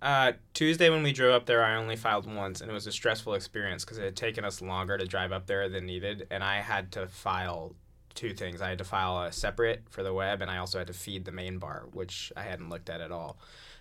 Uh, 0.00 0.32
Tuesday 0.54 0.88
when 0.88 1.02
we 1.02 1.12
drove 1.12 1.34
up 1.34 1.46
there, 1.46 1.64
I 1.64 1.74
only 1.74 1.96
filed 1.96 2.32
once, 2.32 2.60
and 2.60 2.70
it 2.70 2.74
was 2.74 2.86
a 2.86 2.92
stressful 2.92 3.34
experience 3.34 3.84
because 3.84 3.98
it 3.98 4.04
had 4.04 4.14
taken 4.16 4.44
us 4.44 4.62
longer 4.62 4.96
to 4.96 5.04
drive 5.04 5.32
up 5.32 5.46
there 5.46 5.68
than 5.68 5.86
needed, 5.86 6.28
and 6.30 6.44
I 6.44 6.60
had 6.60 6.92
to 6.92 7.08
file 7.08 7.74
two 8.14 8.32
things. 8.34 8.62
I 8.62 8.68
had 8.68 8.78
to 8.78 8.84
file 8.84 9.22
a 9.22 9.32
separate 9.32 9.82
for 9.90 10.04
the 10.04 10.14
web, 10.14 10.40
and 10.40 10.48
I 10.48 10.58
also 10.58 10.78
had 10.78 10.86
to 10.86 10.92
feed 10.92 11.24
the 11.24 11.32
main 11.32 11.58
bar, 11.58 11.86
which 11.92 12.32
I 12.36 12.42
hadn't 12.42 12.70
looked 12.70 12.88
at 12.88 13.00
at 13.00 13.10
all. 13.10 13.38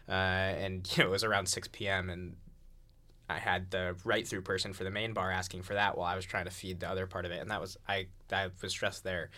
Uh, 0.10 0.14
and 0.14 0.90
you 0.98 1.04
know, 1.04 1.10
it 1.10 1.12
was 1.12 1.24
around 1.24 1.48
6 1.48 1.68
p.m. 1.72 2.10
and 2.10 2.36
I 3.30 3.40
had 3.40 3.72
the 3.72 3.96
write 4.04 4.28
through 4.28 4.42
person 4.42 4.74
for 4.74 4.84
the 4.84 4.92
main 4.92 5.14
bar 5.14 5.32
asking 5.32 5.64
for 5.64 5.74
that 5.74 5.98
while 5.98 6.08
I 6.08 6.16
was 6.16 6.26
trying 6.26 6.46
to 6.46 6.52
feed 6.52 6.80
the 6.80 6.90
other 6.90 7.08
part 7.08 7.26
of 7.26 7.32
it, 7.32 7.42
and 7.42 7.52
that 7.52 7.60
was 7.60 7.78
I 7.88 8.08
I 8.32 8.50
was 8.62 8.72
stressed 8.72 9.04
there. 9.04 9.30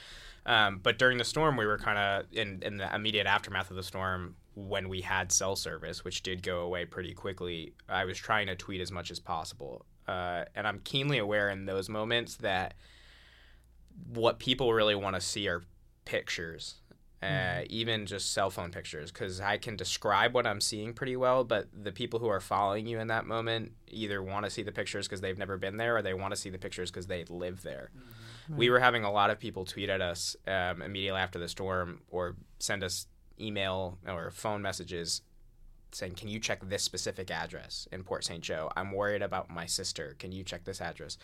Um, 0.46 0.80
but 0.82 1.00
during 1.00 1.18
the 1.18 1.24
storm, 1.24 1.58
we 1.58 1.66
were 1.66 1.78
kind 1.78 1.98
of 1.98 2.26
in 2.32 2.62
in 2.62 2.78
the 2.78 2.94
immediate 2.94 3.26
aftermath 3.26 3.70
of 3.70 3.76
the 3.76 3.84
storm 3.84 4.36
when 4.56 4.90
we 4.90 5.02
had 5.02 5.32
cell 5.32 5.56
service, 5.56 6.04
which 6.04 6.22
did 6.22 6.44
go 6.44 6.62
away 6.62 6.86
pretty 6.86 7.14
quickly. 7.14 7.74
I 7.88 8.06
was 8.06 8.18
trying 8.18 8.48
to 8.48 8.56
tweet 8.56 8.82
as 8.82 8.92
much 8.92 9.10
as 9.10 9.20
possible, 9.20 9.86
uh, 10.08 10.46
and 10.56 10.68
I'm 10.68 10.80
keenly 10.80 11.18
aware 11.18 11.50
in 11.50 11.66
those 11.66 11.90
moments 11.90 12.36
that 12.38 12.76
what 14.14 14.40
people 14.40 14.74
really 14.74 14.96
want 14.96 15.16
to 15.16 15.22
see 15.22 15.48
are 15.48 15.64
pictures 16.06 16.76
uh, 17.22 17.26
mm-hmm. 17.26 17.66
even 17.70 18.06
just 18.06 18.34
cell 18.34 18.50
phone 18.50 18.72
pictures, 18.72 19.12
because 19.12 19.42
I 19.42 19.58
can 19.58 19.76
describe 19.76 20.34
what 20.34 20.48
I'm 20.48 20.62
seeing 20.62 20.94
pretty 20.94 21.18
well. 21.18 21.44
But 21.44 21.68
the 21.74 21.92
people 21.92 22.20
who 22.20 22.28
are 22.28 22.40
following 22.40 22.88
you 22.88 23.00
in 23.00 23.08
that 23.08 23.26
moment 23.26 23.74
either 23.88 24.24
want 24.24 24.46
to 24.46 24.52
see 24.52 24.64
the 24.64 24.72
pictures 24.72 25.08
because 25.08 25.22
they've 25.22 25.38
never 25.38 25.58
been 25.58 25.78
there, 25.78 25.98
or 25.98 26.02
they 26.02 26.14
want 26.14 26.34
to 26.34 26.40
see 26.40 26.50
the 26.50 26.58
pictures 26.58 26.90
because 26.92 27.08
they 27.08 27.26
live 27.26 27.62
there. 27.62 27.92
Mm-hmm. 27.96 28.54
Right. 28.54 28.60
We 28.60 28.70
were 28.70 28.80
having 28.80 29.04
a 29.04 29.12
lot 29.12 29.30
of 29.30 29.40
people 29.40 29.66
tweet 29.66 29.90
at 29.90 30.02
us 30.02 30.36
um, 30.48 30.82
immediately 30.82 31.20
after 31.20 31.40
the 31.40 31.50
storm, 31.50 32.02
or 32.10 32.36
send 32.60 32.84
us 32.84 33.08
email 33.40 33.98
or 34.08 34.32
phone 34.32 34.62
messages 34.62 35.22
saying, 35.92 36.14
"Can 36.14 36.30
you 36.30 36.40
check 36.40 36.68
this 36.70 36.84
specific 36.84 37.32
address 37.32 37.88
in 37.92 38.04
Port 38.04 38.24
St. 38.24 38.42
Joe? 38.42 38.72
I'm 38.78 38.94
worried 38.94 39.22
about 39.22 39.50
my 39.50 39.66
sister. 39.66 40.16
Can 40.20 40.32
you 40.32 40.44
check 40.46 40.64
this 40.64 40.80
address?" 40.80 41.18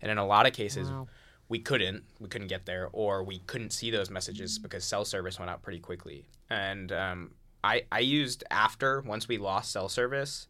And 0.00 0.10
in 0.10 0.16
a 0.16 0.26
lot 0.26 0.46
of 0.46 0.54
cases. 0.54 0.88
Wow 0.90 1.08
we 1.52 1.58
couldn't 1.58 2.02
we 2.18 2.30
couldn't 2.30 2.48
get 2.48 2.64
there 2.64 2.88
or 2.94 3.22
we 3.22 3.40
couldn't 3.40 3.74
see 3.74 3.90
those 3.90 4.08
messages 4.08 4.58
because 4.58 4.84
cell 4.84 5.04
service 5.04 5.38
went 5.38 5.50
out 5.50 5.62
pretty 5.62 5.80
quickly. 5.80 6.24
And 6.48 6.90
um, 6.90 7.32
I, 7.62 7.82
I 7.92 7.98
used 7.98 8.42
after 8.50 9.02
once 9.02 9.28
we 9.28 9.36
lost 9.36 9.70
cell 9.70 9.90
service 9.90 10.48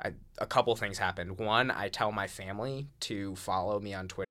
I, 0.00 0.12
a 0.38 0.46
couple 0.46 0.76
things 0.76 0.96
happened. 0.96 1.40
One 1.40 1.72
i 1.72 1.88
tell 1.88 2.12
my 2.12 2.28
family 2.28 2.86
to 3.00 3.34
follow 3.34 3.80
me 3.80 3.92
on 3.94 4.06
twitter 4.06 4.30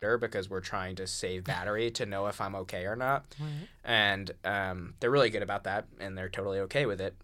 Because 0.00 0.50
we're 0.50 0.60
trying 0.60 0.96
to 0.96 1.06
save 1.06 1.44
battery 1.44 1.90
to 1.92 2.04
know 2.04 2.26
if 2.26 2.38
I'm 2.40 2.54
okay 2.56 2.84
or 2.84 2.94
not. 2.94 3.24
Right. 3.40 3.68
And 3.84 4.30
um, 4.44 4.94
they're 5.00 5.10
really 5.10 5.30
good 5.30 5.42
about 5.42 5.64
that, 5.64 5.86
and 5.98 6.16
they're 6.16 6.28
totally 6.28 6.58
okay 6.60 6.84
with 6.84 7.00
it. 7.00 7.14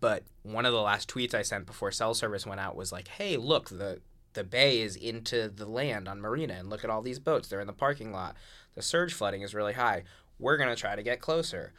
But 0.00 0.22
one 0.42 0.64
of 0.64 0.72
the 0.72 0.80
last 0.80 1.10
tweets 1.10 1.34
I 1.34 1.42
sent 1.42 1.66
before 1.66 1.92
cell 1.92 2.14
service 2.14 2.46
went 2.46 2.58
out 2.60 2.74
was 2.74 2.90
like, 2.90 3.08
"Hey, 3.08 3.36
look, 3.36 3.68
the 3.68 4.00
the 4.32 4.44
bay 4.44 4.80
is 4.80 4.96
into 4.96 5.48
the 5.48 5.66
land 5.66 6.08
on 6.08 6.20
Marina, 6.20 6.54
and 6.54 6.70
look 6.70 6.84
at 6.84 6.90
all 6.90 7.02
these 7.02 7.18
boats. 7.18 7.48
They're 7.48 7.60
in 7.60 7.66
the 7.66 7.72
parking 7.74 8.12
lot. 8.12 8.34
The 8.74 8.82
surge 8.82 9.12
flooding 9.12 9.42
is 9.42 9.54
really 9.54 9.74
high. 9.74 10.04
We're 10.38 10.56
gonna 10.56 10.76
try 10.76 10.96
to 10.96 11.02
get 11.02 11.20
closer." 11.20 11.72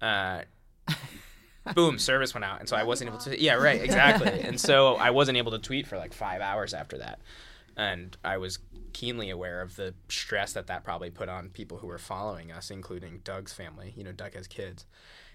Uh, 0.00 0.42
boom, 1.74 1.98
service 1.98 2.32
went 2.34 2.44
out, 2.44 2.60
and 2.60 2.68
so 2.68 2.76
I 2.76 2.82
wasn't 2.82 3.10
able 3.10 3.18
to. 3.20 3.40
Yeah, 3.40 3.54
right, 3.54 3.80
exactly. 3.84 4.40
and 4.40 4.58
so 4.58 4.94
I 4.94 5.10
wasn't 5.10 5.36
able 5.36 5.52
to 5.52 5.58
tweet 5.58 5.86
for 5.86 5.98
like 5.98 6.14
five 6.14 6.40
hours 6.40 6.72
after 6.74 6.98
that, 6.98 7.20
and 7.76 8.16
I 8.24 8.38
was 8.38 8.58
keenly 8.92 9.30
aware 9.30 9.60
of 9.60 9.76
the 9.76 9.94
stress 10.08 10.52
that 10.52 10.66
that 10.66 10.84
probably 10.84 11.10
put 11.10 11.28
on 11.28 11.50
people 11.50 11.78
who 11.78 11.86
were 11.86 11.98
following 11.98 12.52
us, 12.52 12.70
including 12.70 13.20
Doug's 13.24 13.52
family. 13.52 13.92
You 13.96 14.04
know, 14.04 14.12
Doug 14.12 14.34
has 14.34 14.46
kids, 14.46 14.86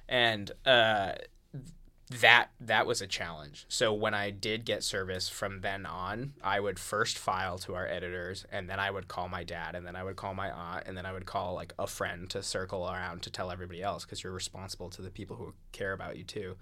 and 0.08 0.52
uh, 0.66 1.14
that 2.10 2.48
that 2.62 2.88
was 2.88 3.02
a 3.02 3.08
challenge. 3.08 3.66
So 3.68 3.94
when 3.94 4.14
I 4.14 4.30
did 4.30 4.64
get 4.64 4.84
service 4.84 5.28
from 5.28 5.62
then 5.62 5.86
on, 5.86 6.34
I 6.42 6.60
would 6.60 6.80
first 6.80 7.18
file 7.18 7.58
to 7.60 7.76
our 7.76 7.86
editors, 7.86 8.46
and 8.52 8.70
then 8.70 8.80
I 8.80 8.92
would 8.92 9.08
call 9.08 9.28
my 9.28 9.44
dad, 9.44 9.76
and 9.76 9.86
then 9.86 9.96
I 9.96 10.04
would 10.04 10.16
call 10.16 10.34
my 10.34 10.50
aunt, 10.50 10.84
and 10.86 10.98
then 10.98 11.06
I 11.06 11.12
would 11.12 11.26
call 11.26 11.54
like 11.54 11.74
a 11.78 11.88
friend 11.88 12.30
to 12.30 12.42
circle 12.42 12.88
around 12.88 13.24
to 13.24 13.30
tell 13.30 13.52
everybody 13.52 13.82
else 13.82 14.06
because 14.06 14.24
you're 14.24 14.34
responsible 14.34 14.90
to 14.92 15.02
the 15.02 15.10
people 15.10 15.36
who 15.36 15.54
care 15.74 15.92
about 15.92 16.18
you 16.18 16.24
too. 16.24 16.56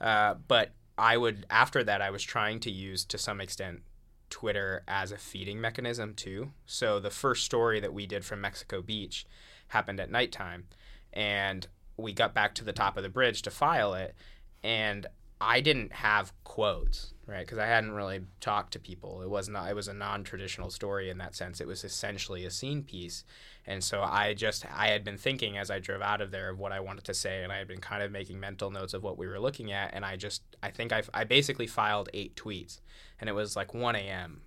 Uh, 0.00 0.34
but 0.46 0.70
I 0.96 1.16
would 1.16 1.46
after 1.50 1.82
that, 1.82 2.00
I 2.00 2.10
was 2.10 2.22
trying 2.22 2.60
to 2.60 2.70
use 2.70 3.04
to 3.06 3.18
some 3.18 3.40
extent 3.40 3.82
Twitter 4.30 4.82
as 4.86 5.12
a 5.12 5.16
feeding 5.16 5.60
mechanism 5.60 6.14
too. 6.14 6.52
So 6.66 7.00
the 7.00 7.10
first 7.10 7.44
story 7.44 7.80
that 7.80 7.94
we 7.94 8.06
did 8.06 8.24
from 8.24 8.40
Mexico 8.40 8.82
Beach 8.82 9.26
happened 9.68 10.00
at 10.00 10.10
nighttime, 10.10 10.64
and 11.12 11.66
we 11.96 12.12
got 12.12 12.34
back 12.34 12.54
to 12.54 12.64
the 12.64 12.72
top 12.72 12.96
of 12.96 13.02
the 13.02 13.08
bridge 13.08 13.42
to 13.42 13.50
file 13.50 13.94
it 13.94 14.14
and 14.62 15.06
I 15.40 15.60
didn't 15.60 15.92
have 15.92 16.32
quotes, 16.44 17.12
right? 17.26 17.40
Because 17.40 17.58
I 17.58 17.66
hadn't 17.66 17.92
really 17.92 18.22
talked 18.40 18.72
to 18.72 18.78
people. 18.78 19.20
It 19.20 19.28
was 19.28 19.48
not. 19.48 19.70
It 19.70 19.76
was 19.76 19.86
a 19.86 19.92
non-traditional 19.92 20.70
story 20.70 21.10
in 21.10 21.18
that 21.18 21.36
sense. 21.36 21.60
It 21.60 21.66
was 21.66 21.84
essentially 21.84 22.46
a 22.46 22.50
scene 22.50 22.82
piece, 22.82 23.22
and 23.66 23.84
so 23.84 24.02
I 24.02 24.32
just 24.32 24.64
I 24.74 24.88
had 24.88 25.04
been 25.04 25.18
thinking 25.18 25.58
as 25.58 25.70
I 25.70 25.78
drove 25.78 26.00
out 26.00 26.22
of 26.22 26.30
there 26.30 26.48
of 26.48 26.58
what 26.58 26.72
I 26.72 26.80
wanted 26.80 27.04
to 27.04 27.14
say, 27.14 27.42
and 27.42 27.52
I 27.52 27.58
had 27.58 27.68
been 27.68 27.80
kind 27.80 28.02
of 28.02 28.10
making 28.10 28.40
mental 28.40 28.70
notes 28.70 28.94
of 28.94 29.02
what 29.02 29.18
we 29.18 29.26
were 29.26 29.38
looking 29.38 29.72
at, 29.72 29.92
and 29.92 30.04
I 30.04 30.16
just 30.16 30.42
I 30.62 30.70
think 30.70 30.92
I 30.92 31.02
I 31.12 31.24
basically 31.24 31.66
filed 31.66 32.08
eight 32.14 32.34
tweets, 32.34 32.80
and 33.20 33.28
it 33.28 33.32
was 33.32 33.56
like 33.56 33.74
1 33.74 33.96
a.m. 33.96 34.42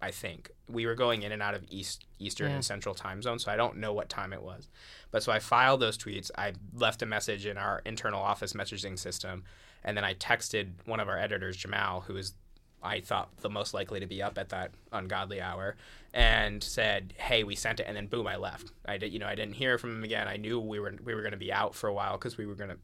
I 0.00 0.10
think 0.10 0.50
we 0.68 0.86
were 0.86 0.94
going 0.94 1.22
in 1.22 1.32
and 1.32 1.42
out 1.42 1.54
of 1.54 1.64
East 1.70 2.04
Eastern 2.18 2.50
yeah. 2.50 2.56
and 2.56 2.64
Central 2.64 2.94
time 2.94 3.22
zone, 3.22 3.38
so 3.38 3.50
I 3.50 3.56
don't 3.56 3.78
know 3.78 3.92
what 3.92 4.08
time 4.08 4.32
it 4.32 4.42
was. 4.42 4.68
But 5.10 5.22
so 5.22 5.32
I 5.32 5.38
filed 5.38 5.80
those 5.80 5.98
tweets. 5.98 6.30
I 6.36 6.52
left 6.74 7.02
a 7.02 7.06
message 7.06 7.46
in 7.46 7.58
our 7.58 7.82
internal 7.84 8.22
office 8.22 8.52
messaging 8.52 8.98
system, 8.98 9.44
and 9.82 9.96
then 9.96 10.04
I 10.04 10.14
texted 10.14 10.70
one 10.84 11.00
of 11.00 11.08
our 11.08 11.18
editors, 11.18 11.56
Jamal, 11.56 12.02
who 12.02 12.16
is 12.16 12.34
I 12.82 13.00
thought 13.00 13.36
the 13.38 13.50
most 13.50 13.74
likely 13.74 13.98
to 14.00 14.06
be 14.06 14.22
up 14.22 14.38
at 14.38 14.50
that 14.50 14.70
ungodly 14.92 15.40
hour, 15.40 15.76
and 16.14 16.62
said, 16.62 17.14
"Hey, 17.16 17.42
we 17.42 17.56
sent 17.56 17.80
it," 17.80 17.86
and 17.88 17.96
then 17.96 18.06
boom, 18.06 18.26
I 18.26 18.36
left. 18.36 18.70
I 18.86 18.98
did, 18.98 19.12
you 19.12 19.18
know, 19.18 19.26
I 19.26 19.34
didn't 19.34 19.54
hear 19.54 19.78
from 19.78 19.96
him 19.96 20.04
again. 20.04 20.28
I 20.28 20.36
knew 20.36 20.60
we 20.60 20.78
were 20.78 20.94
we 21.02 21.14
were 21.14 21.22
going 21.22 21.32
to 21.32 21.38
be 21.38 21.52
out 21.52 21.74
for 21.74 21.88
a 21.88 21.92
while 21.92 22.12
because 22.12 22.38
we 22.38 22.46
were 22.46 22.54
going 22.54 22.70
to 22.70 22.78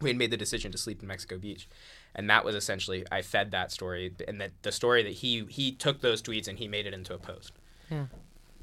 we 0.00 0.10
had 0.10 0.16
made 0.16 0.30
the 0.30 0.36
decision 0.36 0.72
to 0.72 0.78
sleep 0.78 1.02
in 1.02 1.08
Mexico 1.08 1.38
Beach, 1.38 1.68
and 2.14 2.28
that 2.30 2.44
was 2.44 2.54
essentially 2.54 3.04
I 3.10 3.22
fed 3.22 3.50
that 3.50 3.72
story, 3.72 4.14
and 4.26 4.40
that 4.40 4.52
the 4.62 4.72
story 4.72 5.02
that 5.02 5.12
he 5.12 5.44
he 5.48 5.72
took 5.72 6.00
those 6.00 6.22
tweets 6.22 6.48
and 6.48 6.58
he 6.58 6.68
made 6.68 6.86
it 6.86 6.94
into 6.94 7.14
a 7.14 7.18
post. 7.18 7.52
Yeah. 7.90 8.06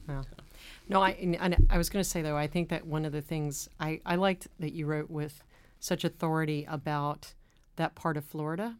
Yeah. 0.07 0.21
So. 0.21 0.43
No, 0.89 1.01
I 1.01 1.11
and 1.11 1.67
I 1.69 1.77
was 1.77 1.89
going 1.89 2.03
to 2.03 2.09
say 2.09 2.21
though, 2.21 2.37
I 2.37 2.47
think 2.47 2.69
that 2.69 2.85
one 2.85 3.05
of 3.05 3.11
the 3.11 3.21
things 3.21 3.69
I 3.79 4.01
I 4.05 4.15
liked 4.15 4.47
that 4.59 4.73
you 4.73 4.85
wrote 4.85 5.09
with 5.09 5.43
such 5.79 6.03
authority 6.03 6.65
about 6.67 7.33
that 7.75 7.95
part 7.95 8.17
of 8.17 8.25
Florida 8.25 8.75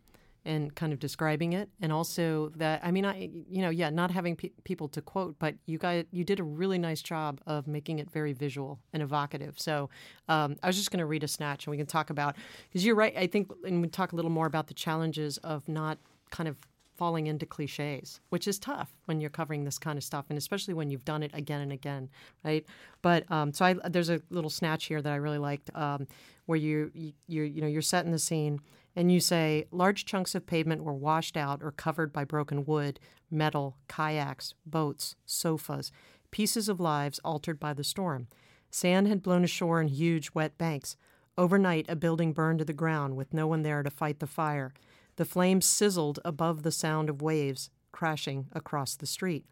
and 0.47 0.73
kind 0.75 0.93
of 0.93 0.99
describing 0.99 1.53
it 1.53 1.69
and 1.81 1.91
also 1.91 2.49
that 2.55 2.79
i 2.83 2.89
mean 2.89 3.05
i 3.05 3.29
you 3.49 3.61
know 3.61 3.69
yeah 3.69 3.89
not 3.89 4.09
having 4.09 4.35
pe- 4.35 4.51
people 4.63 4.87
to 4.87 5.01
quote 5.01 5.35
but 5.39 5.55
you 5.65 5.77
guys 5.77 6.05
you 6.11 6.23
did 6.23 6.39
a 6.39 6.43
really 6.43 6.77
nice 6.77 7.01
job 7.01 7.39
of 7.45 7.67
making 7.67 7.99
it 7.99 8.09
very 8.09 8.33
visual 8.33 8.79
and 8.93 9.03
evocative 9.03 9.59
so 9.59 9.89
um, 10.29 10.55
i 10.63 10.67
was 10.67 10.77
just 10.77 10.89
going 10.89 10.99
to 10.99 11.05
read 11.05 11.23
a 11.23 11.27
snatch 11.27 11.65
and 11.65 11.71
we 11.71 11.77
can 11.77 11.85
talk 11.85 12.09
about 12.09 12.35
because 12.69 12.85
you're 12.85 12.95
right 12.95 13.15
i 13.17 13.27
think 13.27 13.51
and 13.65 13.81
we 13.81 13.87
talk 13.87 14.13
a 14.13 14.15
little 14.15 14.31
more 14.31 14.47
about 14.47 14.67
the 14.67 14.73
challenges 14.73 15.37
of 15.39 15.67
not 15.67 15.97
kind 16.31 16.47
of 16.47 16.57
falling 16.97 17.27
into 17.27 17.45
cliches, 17.45 18.19
which 18.29 18.47
is 18.47 18.57
tough 18.57 18.91
when 19.05 19.21
you're 19.21 19.29
covering 19.29 19.63
this 19.63 19.77
kind 19.77 19.97
of 19.97 20.03
stuff, 20.03 20.25
and 20.29 20.37
especially 20.37 20.73
when 20.73 20.89
you've 20.89 21.05
done 21.05 21.23
it 21.23 21.31
again 21.33 21.61
and 21.61 21.71
again, 21.71 22.09
right? 22.43 22.65
But 23.01 23.31
um, 23.31 23.53
so 23.53 23.65
I, 23.65 23.75
there's 23.89 24.09
a 24.09 24.19
little 24.29 24.49
snatch 24.49 24.85
here 24.85 25.01
that 25.01 25.13
I 25.13 25.17
really 25.17 25.37
liked, 25.37 25.69
um, 25.75 26.07
where 26.47 26.57
you 26.57 26.91
you 26.93 27.43
you 27.43 27.61
know 27.61 27.67
you're 27.67 27.81
setting 27.81 28.11
the 28.11 28.19
scene, 28.19 28.59
and 28.97 29.11
you 29.11 29.19
say 29.19 29.63
large 29.69 30.05
chunks 30.05 30.33
of 30.33 30.47
pavement 30.47 30.83
were 30.83 30.91
washed 30.91 31.37
out 31.37 31.61
or 31.61 31.71
covered 31.71 32.11
by 32.11 32.23
broken 32.23 32.65
wood, 32.65 32.99
metal, 33.29 33.77
kayaks, 33.87 34.55
boats, 34.65 35.15
sofas, 35.23 35.91
pieces 36.31 36.67
of 36.67 36.79
lives 36.79 37.19
altered 37.23 37.59
by 37.59 37.73
the 37.73 37.83
storm. 37.83 38.27
Sand 38.71 39.07
had 39.07 39.21
blown 39.21 39.43
ashore 39.43 39.79
in 39.79 39.87
huge 39.87 40.31
wet 40.33 40.57
banks. 40.57 40.97
Overnight, 41.37 41.85
a 41.87 41.95
building 41.95 42.33
burned 42.33 42.57
to 42.57 42.65
the 42.65 42.73
ground 42.73 43.15
with 43.15 43.35
no 43.35 43.45
one 43.45 43.61
there 43.61 43.83
to 43.83 43.91
fight 43.91 44.19
the 44.19 44.25
fire. 44.25 44.73
The 45.17 45.25
flames 45.25 45.67
sizzled 45.67 46.19
above 46.25 46.63
the 46.63 46.71
sound 46.71 47.07
of 47.07 47.21
waves 47.21 47.69
crashing 47.91 48.47
across 48.51 48.95
the 48.95 49.05
street. 49.05 49.45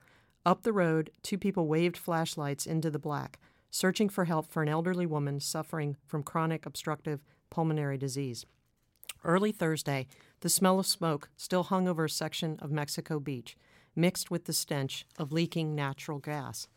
Up 0.44 0.64
the 0.64 0.74
road, 0.74 1.12
two 1.22 1.38
people 1.38 1.68
waved 1.68 1.98
flashlights 1.98 2.66
into 2.66 2.90
the 2.90 2.98
black. 2.98 3.38
searching 3.70 4.08
for 4.08 4.24
help 4.24 4.50
for 4.50 4.64
an 4.64 4.70
elderly 4.70 5.06
woman 5.06 5.38
suffering 5.38 5.98
from 6.08 6.24
chronic 6.24 6.66
obstructive 6.66 7.22
pulmonary 7.50 7.98
disease. 7.98 8.46
Early 9.26 9.52
Thursday, 9.52 10.06
the 10.42 10.50
smell 10.50 10.78
of 10.80 10.86
smoke 10.86 11.30
still 11.36 11.64
hung 11.64 11.88
over 11.88 12.06
a 12.06 12.10
section 12.10 12.60
of 12.62 12.72
Mexico 12.72 13.20
Beach, 13.20 13.58
mixed 13.96 14.30
with 14.30 14.46
the 14.46 14.54
stench 14.54 15.08
of 15.18 15.32
leaking 15.32 15.74
natural 15.74 16.20
gas. 16.20 16.68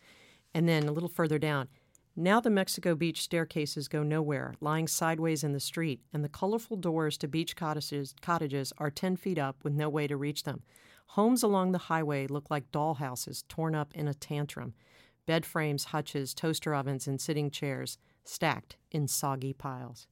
And 0.55 0.67
then 0.67 0.89
a 0.89 0.93
little 0.93 1.11
further 1.11 1.39
down, 1.39 1.69
now 2.17 2.41
the 2.41 2.49
Mexico 2.49 2.95
Beach 2.95 3.21
staircases 3.21 3.87
go 3.87 4.03
nowhere, 4.03 4.55
lying 4.63 4.89
sideways 4.89 5.45
in 5.45 5.53
the 5.53 5.61
street, 5.61 6.01
and 6.11 6.25
the 6.25 6.29
colorful 6.31 6.79
doors 6.79 7.19
to 7.19 7.29
beach 7.29 7.55
cottages, 7.55 8.15
cottages 8.23 8.73
are 8.79 8.91
10 8.91 9.17
feet 9.17 9.39
up 9.39 9.63
with 9.63 9.75
no 9.75 9.91
way 9.91 10.07
to 10.07 10.17
reach 10.17 10.45
them. 10.45 10.63
Homes 11.09 11.43
along 11.43 11.73
the 11.73 11.79
highway 11.79 12.27
look 12.27 12.51
like 12.51 12.73
dollhouses 12.73 13.47
torn 13.49 13.75
up 13.75 13.93
in 13.95 14.09
a 14.09 14.15
tantrum. 14.15 14.73
Bed 15.27 15.45
frames, 15.45 15.85
hutches, 15.85 16.33
toaster 16.33 16.75
ovens, 16.75 17.07
and 17.07 17.21
sitting 17.21 17.51
chairs 17.51 17.99
stacked 18.25 18.79
in 18.91 19.07
soggy 19.07 19.53
piles. 19.53 20.07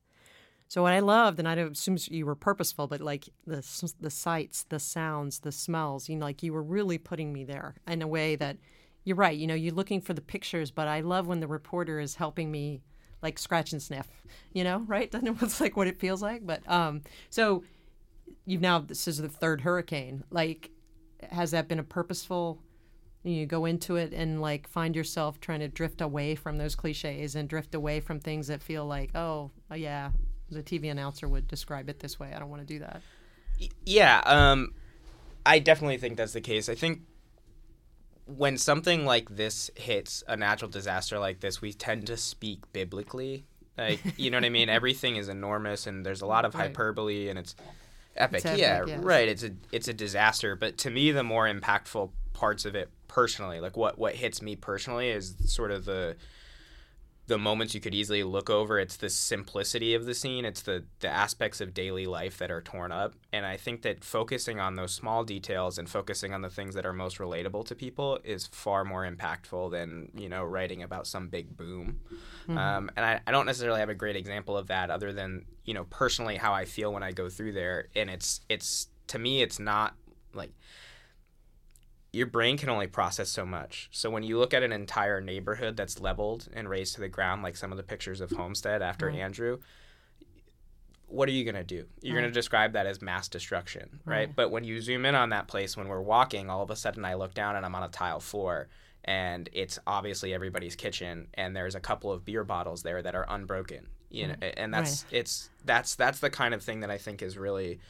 So 0.69 0.83
what 0.83 0.93
I 0.93 0.99
loved, 0.99 1.39
and 1.39 1.49
I 1.49 1.55
assume 1.55 1.97
you 2.11 2.27
were 2.27 2.35
purposeful, 2.35 2.87
but 2.89 3.01
like 3.01 3.29
the 3.47 3.65
the 4.01 4.11
sights, 4.11 4.65
the 4.65 4.81
sounds, 4.81 5.41
the 5.41 5.53
smells, 5.53 6.09
you 6.09 6.17
know, 6.17 6.27
like 6.27 6.43
you 6.43 6.53
were 6.53 6.63
really 6.63 6.99
putting 6.99 7.33
me 7.33 7.45
there 7.45 7.77
in 7.87 8.03
a 8.03 8.09
way 8.09 8.35
that 8.37 8.57
you're 9.05 9.17
right. 9.17 9.37
You 9.39 9.47
know, 9.47 9.55
you're 9.55 9.73
looking 9.73 10.01
for 10.01 10.13
the 10.13 10.21
pictures, 10.21 10.73
but 10.73 10.89
I 10.89 11.01
love 11.01 11.29
when 11.29 11.41
the 11.41 11.47
reporter 11.47 12.01
is 12.01 12.17
helping 12.17 12.51
me 12.51 12.83
like 13.23 13.39
scratch 13.39 13.73
and 13.73 13.81
sniff. 13.81 14.09
You 14.53 14.65
know, 14.65 14.79
right? 14.87 15.11
Doesn't 15.11 15.29
it 15.29 15.43
it's 15.43 15.61
like 15.61 15.77
what 15.77 15.87
it 15.87 16.01
feels 16.01 16.21
like? 16.23 16.45
But 16.45 16.69
um, 16.69 17.03
so 17.31 17.63
you've 18.45 18.61
now 18.61 18.81
this 18.81 19.07
is 19.07 19.19
the 19.19 19.29
third 19.29 19.61
hurricane. 19.61 20.25
Like, 20.31 20.71
has 21.31 21.53
that 21.53 21.69
been 21.69 21.79
a 21.79 21.85
purposeful? 21.85 22.61
You 23.23 23.47
go 23.47 23.65
into 23.65 23.97
it 23.97 24.13
and 24.13 24.41
like 24.41 24.69
find 24.69 24.95
yourself 24.95 25.41
trying 25.41 25.59
to 25.61 25.69
drift 25.69 26.01
away 26.01 26.37
from 26.37 26.59
those 26.59 26.77
cliches 26.77 27.35
and 27.35 27.49
drift 27.49 27.75
away 27.75 27.99
from 27.99 28.21
things 28.21 28.47
that 28.47 28.63
feel 28.63 28.87
like, 28.87 29.17
oh, 29.17 29.51
yeah, 29.75 30.11
the 30.51 30.63
TV 30.63 30.91
announcer 30.91 31.29
would 31.29 31.49
describe 31.49 31.89
it 31.89 32.01
this 32.01 32.19
way. 32.19 32.33
I 32.35 32.39
don't 32.39 32.51
want 32.51 32.67
to 32.67 32.75
do 32.75 32.81
that. 32.81 33.03
Yeah, 33.85 34.21
um, 34.25 34.75
I 35.45 35.59
definitely 35.59 35.99
think 35.99 36.17
that's 36.17 36.33
the 36.33 36.41
case. 36.41 36.69
I 36.69 36.75
think 36.75 37.01
when 38.27 38.59
something 38.59 39.05
like 39.05 39.35
this 39.37 39.71
hits 39.77 40.25
a 40.27 40.37
natural 40.37 40.71
disaster 40.71 41.19
like 41.19 41.41
this, 41.41 41.61
we 41.61 41.73
tend 41.73 42.07
to 42.09 42.17
speak 42.17 42.61
biblically. 42.73 43.45
Like, 43.79 44.01
you 44.17 44.31
know 44.31 44.39
what 44.39 44.45
I 44.45 44.51
mean? 44.51 44.69
Everything 44.69 45.17
is 45.17 45.29
enormous 45.29 45.87
and 45.87 46.05
there's 46.05 46.23
a 46.23 46.27
lot 46.27 46.45
of 46.45 46.55
right. 46.55 46.69
hyperbole 46.69 47.29
and 47.29 47.39
it's 47.39 47.55
epic. 48.17 48.45
It's 48.45 48.59
yeah, 48.59 48.85
yes. 48.87 49.01
right. 49.01 49.29
It's 49.29 49.43
a 49.43 49.51
it's 49.73 49.89
a 49.89 49.95
disaster. 49.95 50.57
But 50.57 50.79
to 50.79 50.91
me, 50.91 51.13
the 51.13 51.23
more 51.23 51.47
impactful 51.47 52.11
parts 52.33 52.65
of 52.65 52.75
it 52.75 52.91
personally, 53.09 53.61
like 53.61 53.77
what 53.77 53.99
what 53.99 54.15
hits 54.15 54.43
me 54.43 54.57
personally, 54.57 55.11
is 55.11 55.37
sort 55.45 55.71
of 55.71 55.85
the 55.85 56.17
the 57.27 57.39
moments 57.39 57.75
you 57.75 57.81
could 57.81 57.95
easily 57.95 58.23
look 58.23 58.49
over. 58.49 58.79
It's 58.79 58.97
the 58.97 59.11
simplicity 59.11 59.95
of 59.95 60.07
the 60.07 60.15
scene. 60.15 60.45
It's 60.45 60.63
the 60.63 60.85
the 61.01 61.09
aspects 61.09 61.61
of 61.61 61.75
daily 61.75 62.07
life 62.07 62.39
that 62.39 62.51
are 62.51 62.61
torn 62.61 62.93
up. 62.93 63.15
And 63.33 63.45
I 63.45 63.57
think 63.57 63.83
that 63.83 64.05
focusing 64.05 64.61
on 64.61 64.77
those 64.77 64.95
small 64.95 65.25
details 65.25 65.79
and 65.79 65.89
focusing 65.89 66.33
on 66.33 66.43
the 66.43 66.49
things 66.49 66.75
that 66.75 66.87
are 66.87 66.93
most 66.93 67.19
relatable 67.19 67.67
to 67.67 67.75
people 67.75 68.21
is 68.23 68.47
far 68.47 68.85
more 68.85 69.09
impactful 69.09 69.73
than 69.73 70.11
you 70.15 70.29
know 70.29 70.45
writing 70.45 70.83
about 70.83 71.07
some 71.07 71.29
big 71.29 71.57
boom. 71.57 72.01
Mm-hmm. 72.45 72.59
Um, 72.59 72.91
and 72.97 73.05
I, 73.05 73.21
I 73.27 73.33
don't 73.33 73.47
necessarily 73.47 73.81
have 73.81 73.89
a 73.89 73.95
great 73.95 74.17
example 74.17 74.57
of 74.57 74.69
that 74.69 74.91
other 74.91 75.13
than 75.13 75.47
you 75.65 75.75
know 75.75 75.85
personally 75.91 76.37
how 76.37 76.55
I 76.55 76.65
feel 76.65 76.93
when 76.93 77.03
I 77.03 77.11
go 77.11 77.29
through 77.29 77.53
there. 77.53 77.89
And 77.97 78.09
it's 78.09 78.41
it's 78.49 78.89
to 79.09 79.19
me 79.19 79.43
it's 79.43 79.59
not 79.59 79.95
like 80.33 80.53
your 82.17 82.27
brain 82.27 82.57
can 82.57 82.71
only 82.71 82.87
process 82.87 83.29
so 83.29 83.45
much. 83.45 83.89
So 83.93 84.09
when 84.09 84.23
you 84.23 84.39
look 84.39 84.55
at 84.55 84.63
an 84.63 84.73
entire 84.73 85.21
neighborhood 85.21 85.77
that's 85.77 86.01
leveled 86.01 86.49
and 86.55 86.67
razed 86.69 86.95
to 86.95 87.03
the 87.03 87.09
ground, 87.09 87.43
like 87.43 87.57
some 87.57 87.71
of 87.73 87.77
the 87.77 87.83
pictures 87.83 88.23
of 88.23 88.31
Homestead 88.31 88.81
after 88.81 89.09
right. 89.09 89.19
Andrew, 89.19 89.59
what 91.09 91.29
are 91.29 91.33
you 91.33 91.45
going 91.45 91.57
to 91.57 91.63
do? 91.63 91.87
You're 92.01 92.17
right. 92.17 92.23
going 92.23 92.33
to 92.33 92.35
describe 92.35 92.73
that 92.73 92.87
as 92.87 93.03
mass 93.03 93.29
destruction, 93.29 94.01
right? 94.07 94.17
right? 94.17 94.35
But 94.35 94.51
when 94.51 94.65
you 94.65 94.81
zoom 94.81 95.05
in 95.05 95.15
on 95.15 95.29
that 95.29 95.47
place 95.47 95.77
when 95.77 95.89
we're 95.89 96.01
walking, 96.01 96.49
all 96.49 96.63
of 96.63 96.71
a 96.71 96.77
sudden 96.77 97.05
I 97.05 97.15
look 97.15 97.35
down 97.35 97.55
and 97.55 97.67
I'm 97.67 97.75
on 97.75 97.83
a 97.83 97.89
tile 97.89 98.21
floor 98.21 98.69
and 99.05 99.51
it's 99.53 99.79
obviously 99.87 100.33
everybody's 100.33 100.75
kitchen 100.75 101.29
and 101.35 101.55
there's 101.55 101.75
a 101.75 101.81
couple 101.81 102.11
of 102.11 102.25
beer 102.25 102.45
bottles 102.45 102.83
there 102.83 103.03
that 103.03 103.15
are 103.15 103.27
unbroken. 103.29 103.89
You 104.09 104.29
know, 104.29 104.35
mm. 104.35 104.55
and 104.57 104.73
that's 104.73 105.05
it's 105.11 105.51
that's 105.65 105.97
that's 105.97 106.21
the 106.21 106.31
kind 106.31 106.55
of 106.55 106.63
thing 106.63 106.81
that 106.81 106.91
I 106.91 106.97
think 106.97 107.21
is 107.21 107.37
really 107.37 107.81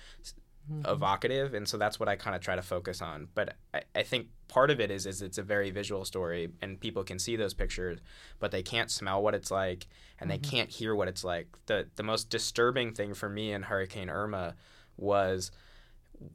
mm-hmm. 0.71 0.91
evocative, 0.91 1.55
and 1.55 1.69
so 1.69 1.77
that's 1.77 1.99
what 1.99 2.09
I 2.09 2.17
kind 2.17 2.35
of 2.35 2.43
try 2.43 2.57
to 2.57 2.63
focus 2.63 3.03
on. 3.03 3.29
But 3.35 3.55
I, 3.75 3.83
I 3.95 4.03
think 4.03 4.29
part 4.49 4.71
of 4.71 4.81
it 4.81 4.91
is 4.91 5.07
is 5.07 5.23
it's 5.23 5.39
a 5.39 5.43
very 5.43 5.71
visual 5.71 6.05
story, 6.05 6.51
and 6.63 6.81
people 6.81 7.05
can 7.05 7.19
see 7.19 7.37
those 7.37 7.55
pictures, 7.55 7.99
but 8.39 8.51
they 8.51 8.63
can't 8.63 8.91
smell 8.91 9.23
what 9.23 9.35
it's 9.35 9.51
like, 9.51 9.87
and 10.19 10.31
mm-hmm. 10.31 10.43
they 10.43 10.49
can't 10.49 10.71
hear 10.71 10.95
what 10.95 11.09
it's 11.09 11.25
like. 11.25 11.49
the 11.67 11.87
The 11.97 12.03
most 12.03 12.31
disturbing 12.31 12.93
thing 12.93 13.15
for 13.15 13.29
me 13.29 13.53
in 13.53 13.63
Hurricane 13.63 14.11
Irma 14.11 14.55
was 14.97 15.51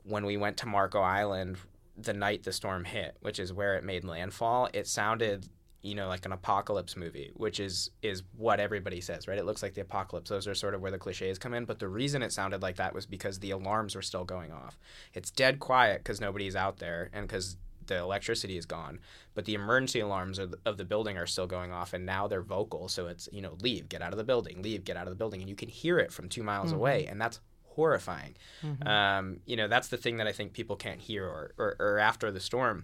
when 0.04 0.26
we 0.26 0.38
went 0.38 0.58
to 0.58 0.68
Marco 0.68 1.02
Island 1.02 1.58
the 1.98 2.14
night 2.14 2.44
the 2.44 2.52
storm 2.52 2.86
hit, 2.86 3.18
which 3.22 3.40
is 3.40 3.54
where 3.54 3.76
it 3.76 3.84
made 3.84 4.04
landfall. 4.04 4.70
It 4.74 4.88
sounded 4.88 5.48
you 5.82 5.96
know 5.96 6.08
like 6.08 6.26
an 6.26 6.32
apocalypse 6.32 6.96
movie 6.96 7.32
which 7.36 7.60
is 7.60 7.90
is 8.04 8.22
what 8.38 8.60
everybody 8.60 9.02
says 9.02 9.28
right? 9.28 9.38
It 9.38 9.46
looks 9.46 9.64
like 9.64 9.74
the 9.74 9.82
apocalypse. 9.82 10.30
Those 10.30 10.48
are 10.48 10.56
sort 10.56 10.74
of 10.74 10.82
where 10.82 10.92
the 10.92 10.98
cliches 10.98 11.40
come 11.40 11.54
in. 11.54 11.66
But 11.66 11.80
the 11.80 11.88
reason 11.88 12.22
it 12.22 12.32
sounded 12.32 12.62
like 12.62 12.76
that 12.78 12.94
was 12.94 13.06
because 13.06 13.40
the 13.40 13.52
alarms 13.52 13.96
were 13.96 14.02
still 14.02 14.26
going 14.26 14.52
off. 14.52 14.78
It's 15.14 15.32
dead 15.32 15.60
quiet 15.60 16.00
because 16.00 16.22
nobody's 16.22 16.56
out 16.56 16.78
there 16.78 17.10
and 17.14 17.28
because 17.28 17.58
the 17.88 17.98
electricity 17.98 18.58
is 18.58 18.66
gone. 18.66 19.00
But 19.34 19.46
the 19.46 19.54
emergency 19.54 20.00
alarms 20.00 20.40
of 20.40 20.52
the, 20.52 20.60
of 20.66 20.78
the 20.78 20.86
building 20.86 21.18
are 21.18 21.26
still 21.26 21.48
going 21.48 21.72
off 21.72 21.94
and 21.94 22.06
now 22.06 22.28
they're 22.28 22.42
vocal. 22.42 22.88
So 22.88 23.08
it's 23.08 23.30
you 23.32 23.42
know 23.42 23.58
leave 23.62 23.90
get 23.90 24.02
out 24.02 24.12
of 24.12 24.18
the 24.18 24.24
building 24.24 24.62
leave 24.62 24.84
get 24.84 24.98
out 24.98 25.08
of 25.08 25.12
the 25.12 25.18
building. 25.18 25.42
And 25.42 25.50
you 25.50 25.56
can 25.56 25.70
hear 25.70 26.00
it 26.00 26.12
from 26.12 26.30
two 26.30 26.44
miles 26.44 26.70
mm-hmm. 26.70 26.80
away 26.80 27.06
and 27.08 27.20
that's 27.20 27.40
horrifying. 27.66 28.36
Mm-hmm. 28.64 28.88
um, 28.88 29.40
you 29.46 29.56
know 29.56 29.68
that's 29.68 29.88
the 29.88 29.96
thing 29.96 30.18
that 30.18 30.28
i 30.28 30.34
think 30.34 30.52
people 30.52 30.76
can't 30.76 31.00
hear 31.00 31.26
or, 31.26 31.54
or, 31.58 31.76
or 31.80 32.00
after 32.00 32.30
the 32.30 32.42
storm 32.42 32.84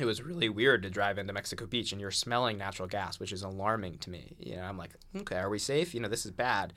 it 0.00 0.04
was 0.04 0.22
really 0.22 0.48
weird 0.48 0.82
to 0.82 0.90
drive 0.90 1.18
into 1.18 1.32
Mexico 1.32 1.66
Beach 1.66 1.92
and 1.92 2.00
you're 2.00 2.10
smelling 2.10 2.58
natural 2.58 2.88
gas, 2.88 3.20
which 3.20 3.32
is 3.32 3.42
alarming 3.42 3.98
to 3.98 4.10
me. 4.10 4.34
You 4.38 4.56
know, 4.56 4.62
I'm 4.62 4.76
like, 4.76 4.90
okay, 5.16 5.36
are 5.36 5.50
we 5.50 5.58
safe? 5.58 5.94
You 5.94 6.00
know, 6.00 6.08
this 6.08 6.26
is 6.26 6.32
bad. 6.32 6.72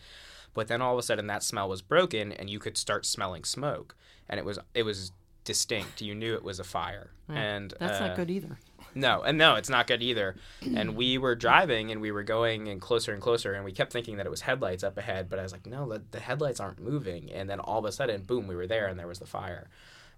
But 0.53 0.67
then 0.67 0.81
all 0.81 0.93
of 0.93 0.99
a 0.99 1.03
sudden 1.03 1.27
that 1.27 1.43
smell 1.43 1.67
was 1.67 1.81
broken 1.81 2.31
and 2.31 2.49
you 2.49 2.59
could 2.59 2.77
start 2.77 3.05
smelling 3.05 3.43
smoke. 3.43 3.95
And 4.29 4.39
it 4.39 4.45
was 4.45 4.59
it 4.73 4.83
was 4.83 5.11
distinct. 5.45 6.01
You 6.01 6.13
knew 6.13 6.35
it 6.35 6.43
was 6.43 6.59
a 6.59 6.63
fire. 6.63 7.11
Yeah, 7.29 7.35
and 7.35 7.73
that's 7.79 7.99
uh, 7.99 8.07
not 8.07 8.15
good 8.17 8.29
either. 8.29 8.59
No, 8.93 9.21
and 9.21 9.37
no, 9.37 9.55
it's 9.55 9.69
not 9.69 9.87
good 9.87 10.01
either. 10.01 10.35
And 10.75 10.95
we 10.95 11.17
were 11.17 11.35
driving 11.35 11.91
and 11.91 12.01
we 12.01 12.11
were 12.11 12.23
going 12.23 12.67
and 12.67 12.81
closer 12.81 13.13
and 13.13 13.21
closer 13.21 13.53
and 13.53 13.63
we 13.63 13.71
kept 13.71 13.93
thinking 13.93 14.17
that 14.17 14.25
it 14.25 14.29
was 14.29 14.41
headlights 14.41 14.83
up 14.83 14.97
ahead, 14.97 15.29
but 15.29 15.39
I 15.39 15.43
was 15.43 15.51
like, 15.51 15.65
no, 15.65 15.87
the, 15.87 16.03
the 16.11 16.19
headlights 16.19 16.59
aren't 16.59 16.79
moving. 16.79 17.31
And 17.31 17.49
then 17.49 17.59
all 17.59 17.79
of 17.79 17.85
a 17.85 17.91
sudden, 17.91 18.23
boom, 18.23 18.47
we 18.47 18.55
were 18.55 18.67
there 18.67 18.87
and 18.87 18.99
there 18.99 19.07
was 19.07 19.19
the 19.19 19.25
fire. 19.25 19.69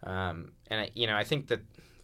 Um, 0.04 0.52
and 0.68 0.82
I, 0.82 0.92
you 0.94 1.08
know, 1.08 1.18
I 1.18 1.24
think 1.24 1.48
that 1.48 1.60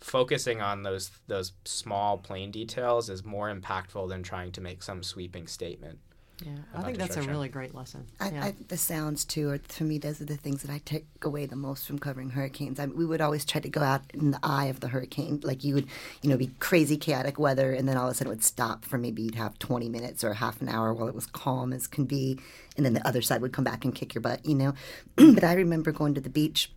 focusing 0.06 0.62
on 0.62 0.84
those 0.84 1.10
those 1.28 1.54
small 1.65 2.20
plain 2.20 2.52
details 2.52 3.10
is 3.10 3.26
more 3.26 3.54
impactful 3.54 4.08
than 4.08 4.22
trying 4.22 4.52
to 4.52 4.62
make 4.62 4.84
some 4.84 5.02
sweeping 5.02 5.48
statement. 5.48 5.98
Yeah, 6.46 6.58
I 6.76 6.82
think 6.84 6.98
that's 6.98 7.15
a 7.15 7.22
really 7.22 7.48
great 7.48 7.74
lesson. 7.74 8.06
I, 8.20 8.30
yeah. 8.30 8.46
I, 8.46 8.56
the 8.68 8.76
sounds 8.76 9.24
too, 9.24 9.52
are 9.52 9.60
for 9.70 9.86
me, 9.86 9.98
those 9.98 10.20
are 10.22 10.26
the 10.26 10.36
things 10.36 10.63
that 10.63 10.72
I 10.72 10.82
take 10.84 11.06
away 11.24 11.46
the 11.46 11.56
most 11.56 11.88
from 11.88 11.98
covering 11.98 12.32
hurricanes. 12.32 12.78
I 12.78 12.88
mean, 12.88 12.98
we 12.98 13.06
would 13.06 13.22
always 13.22 13.46
try 13.46 13.62
to 13.62 13.70
go 13.70 13.82
out 13.82 14.02
in 14.13 14.32
the 14.32 14.39
eye 14.44 14.65
of 14.65 14.82
the 14.82 14.89
hurricane, 14.89 15.39
like 15.44 15.63
you 15.63 15.76
would, 15.76 15.88
you 16.22 16.30
know, 16.30 16.36
be 16.36 16.52
crazy 16.60 16.98
chaotic 16.98 17.39
weather, 17.39 17.72
and 17.72 17.88
then 17.88 17.96
all 17.96 18.08
of 18.08 18.12
a 18.12 18.15
sudden 18.15 18.28
it 18.28 18.36
would 18.36 18.44
stop 18.44 18.84
for 18.84 18.98
maybe 18.98 19.22
you'd 19.22 19.36
have 19.36 19.58
20 19.60 19.88
minutes 19.88 20.26
or 20.26 20.34
half 20.34 20.62
an 20.62 20.68
hour 20.68 20.94
while 20.94 21.08
it 21.08 21.15
was 21.15 21.26
calm 21.26 21.72
as 21.72 21.88
can 21.88 22.04
be, 22.04 22.38
and 22.76 22.86
then 22.86 22.94
the 22.94 23.08
other 23.08 23.22
side 23.22 23.41
would 23.41 23.54
come 23.54 23.63
back 23.63 23.86
and 23.86 23.96
kick 23.96 24.13
your 24.13 24.22
butt, 24.22 24.46
you 24.46 24.56
know. 24.56 24.74
but 25.15 25.46
I 25.46 25.54
remember 25.54 25.94
going 25.94 26.13
to 26.15 26.22
the 26.22 26.30
beach, 26.30 26.70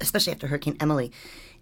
especially 0.00 0.32
after 0.32 0.46
Hurricane 0.46 0.76
Emily 0.80 1.12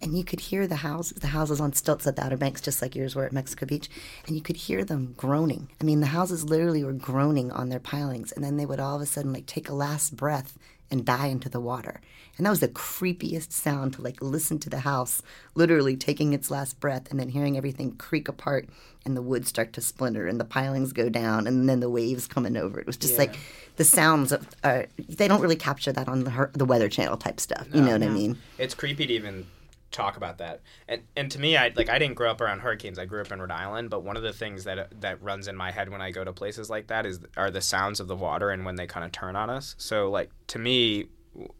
and 0.03 0.16
you 0.16 0.25
could 0.25 0.40
hear 0.40 0.66
the 0.66 0.77
houses, 0.77 1.19
the 1.19 1.29
houses 1.29 1.61
on 1.61 1.73
stilts 1.73 2.07
at 2.07 2.16
the 2.16 2.25
Outer 2.25 2.37
Banks, 2.37 2.61
just 2.61 2.81
like 2.81 2.95
yours 2.95 3.14
were 3.14 3.25
at 3.25 3.33
Mexico 3.33 3.66
Beach, 3.66 3.88
and 4.27 4.35
you 4.35 4.43
could 4.43 4.57
hear 4.57 4.85
them 4.85 5.14
groaning. 5.16 5.69
I 5.81 5.85
mean, 5.85 6.01
the 6.01 6.07
houses 6.07 6.45
literally 6.45 6.83
were 6.83 6.93
groaning 6.93 7.53
on 7.53 7.69
their 7.69 7.81
pilings, 7.81 8.33
and 8.33 8.43
then 8.43 8.57
they 8.57 8.66
would 8.66 8.81
all 8.81 8.97
of 8.97 9.03
a 9.03 9.07
sudden 9.07 9.33
like 9.33 9.47
take 9.47 9.69
a 9.69 9.75
last 9.75 10.16
breath 10.16 10.59
and 10.90 11.05
die 11.05 11.26
into 11.26 11.48
the 11.48 11.61
water. 11.61 12.00
And 12.37 12.46
that 12.46 12.50
was 12.50 12.61
the 12.61 12.68
creepiest 12.68 13.53
sound 13.53 13.94
to 13.94 14.03
like 14.03 14.22
listen 14.22 14.59
to 14.61 14.70
the 14.70 14.81
house 14.81 15.22
literally 15.55 15.96
taking 15.96 16.33
its 16.33 16.50
last 16.50 16.81
breath 16.81 17.11
and 17.11 17.20
then 17.20 17.29
hearing 17.29 17.57
everything 17.57 17.96
creak 17.96 18.29
apart 18.29 18.68
and 19.05 19.16
the 19.16 19.22
wood 19.22 19.46
start 19.46 19.72
to 19.74 19.81
splinter 19.81 20.26
and 20.26 20.40
the 20.40 20.44
pilings 20.44 20.92
go 20.92 21.09
down 21.09 21.46
and 21.46 21.68
then 21.68 21.81
the 21.81 21.90
waves 21.90 22.26
coming 22.26 22.57
over. 22.57 22.81
It 22.81 22.87
was 22.87 22.96
just 22.96 23.14
yeah. 23.14 23.20
like 23.20 23.38
the 23.76 23.85
sounds 23.85 24.33
of 24.33 24.48
uh, 24.64 24.85
they 25.09 25.29
don't 25.29 25.40
really 25.40 25.57
capture 25.57 25.92
that 25.92 26.09
on 26.09 26.24
the 26.24 26.50
the 26.55 26.64
Weather 26.64 26.88
Channel 26.88 27.16
type 27.16 27.40
stuff. 27.40 27.68
No, 27.70 27.79
you 27.79 27.85
know 27.85 27.92
what 27.92 28.00
no. 28.00 28.07
I 28.09 28.11
mean? 28.11 28.38
It's 28.59 28.74
creepy 28.74 29.07
to 29.07 29.12
even 29.12 29.46
talk 29.90 30.16
about 30.16 30.38
that. 30.38 30.62
And 30.88 31.03
and 31.16 31.31
to 31.33 31.40
me, 31.40 31.57
I 31.57 31.72
like 31.74 31.88
I 31.88 31.98
didn't 31.98 32.14
grow 32.14 32.31
up 32.31 32.40
around 32.40 32.61
hurricanes. 32.61 32.98
I 32.98 33.05
grew 33.05 33.20
up 33.20 33.33
in 33.33 33.40
Rhode 33.40 33.50
Island, 33.50 33.90
but 33.90 34.03
one 34.03 34.16
of 34.16 34.22
the 34.22 34.33
things 34.33 34.64
that 34.64 35.00
that 35.00 35.22
runs 35.22 35.48
in 35.48 35.57
my 35.57 35.70
head 35.70 35.88
when 35.88 36.00
I 36.00 36.11
go 36.11 36.24
to 36.24 36.33
places 36.33 36.70
like 36.70 36.88
that 36.88 37.07
is 37.07 37.20
are 37.37 37.50
the 37.50 37.61
sounds 37.61 38.00
of 38.00 38.09
the 38.09 38.16
water 38.16 38.50
and 38.50 38.64
when 38.64 38.76
they 38.76 38.87
kind 38.87 39.05
of 39.05 39.12
turn 39.12 39.37
on 39.37 39.50
us. 39.50 39.74
So 39.79 40.11
like 40.11 40.31
to 40.48 40.59
me, 40.59 41.09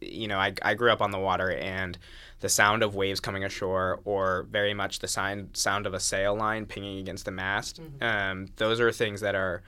you 0.01 0.27
know, 0.27 0.37
I, 0.37 0.53
I 0.61 0.73
grew 0.73 0.91
up 0.91 1.01
on 1.01 1.11
the 1.11 1.19
water 1.19 1.51
and 1.51 1.97
the 2.39 2.49
sound 2.49 2.83
of 2.83 2.95
waves 2.95 3.19
coming 3.19 3.43
ashore 3.43 4.01
or 4.03 4.47
very 4.49 4.73
much 4.73 4.99
the 4.99 5.07
sound, 5.07 5.55
sound 5.55 5.85
of 5.85 5.93
a 5.93 5.99
sail 5.99 6.35
line 6.35 6.65
pinging 6.65 6.99
against 6.99 7.25
the 7.25 7.31
mast, 7.31 7.79
um, 8.01 8.47
those 8.57 8.79
are 8.79 8.91
things 8.91 9.21
that 9.21 9.35
are 9.35 9.63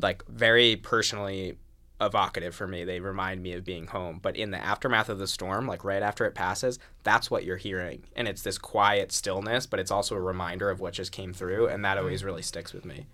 like 0.00 0.24
very 0.26 0.76
personally 0.76 1.56
evocative 2.00 2.54
for 2.54 2.66
me. 2.66 2.84
They 2.84 3.00
remind 3.00 3.42
me 3.42 3.52
of 3.52 3.64
being 3.64 3.86
home. 3.86 4.18
But 4.20 4.36
in 4.36 4.50
the 4.50 4.62
aftermath 4.62 5.08
of 5.08 5.18
the 5.18 5.26
storm, 5.26 5.66
like 5.66 5.84
right 5.84 6.02
after 6.02 6.24
it 6.24 6.34
passes, 6.34 6.78
that's 7.02 7.30
what 7.30 7.44
you're 7.44 7.56
hearing. 7.56 8.04
And 8.14 8.28
it's 8.28 8.42
this 8.42 8.58
quiet 8.58 9.12
stillness, 9.12 9.66
but 9.66 9.80
it's 9.80 9.90
also 9.90 10.14
a 10.14 10.20
reminder 10.20 10.70
of 10.70 10.80
what 10.80 10.94
just 10.94 11.12
came 11.12 11.32
through. 11.32 11.68
And 11.68 11.84
that 11.84 11.96
hmm. 11.96 12.04
always 12.04 12.24
really 12.24 12.42
sticks 12.42 12.72
with 12.72 12.84
me. 12.84 13.06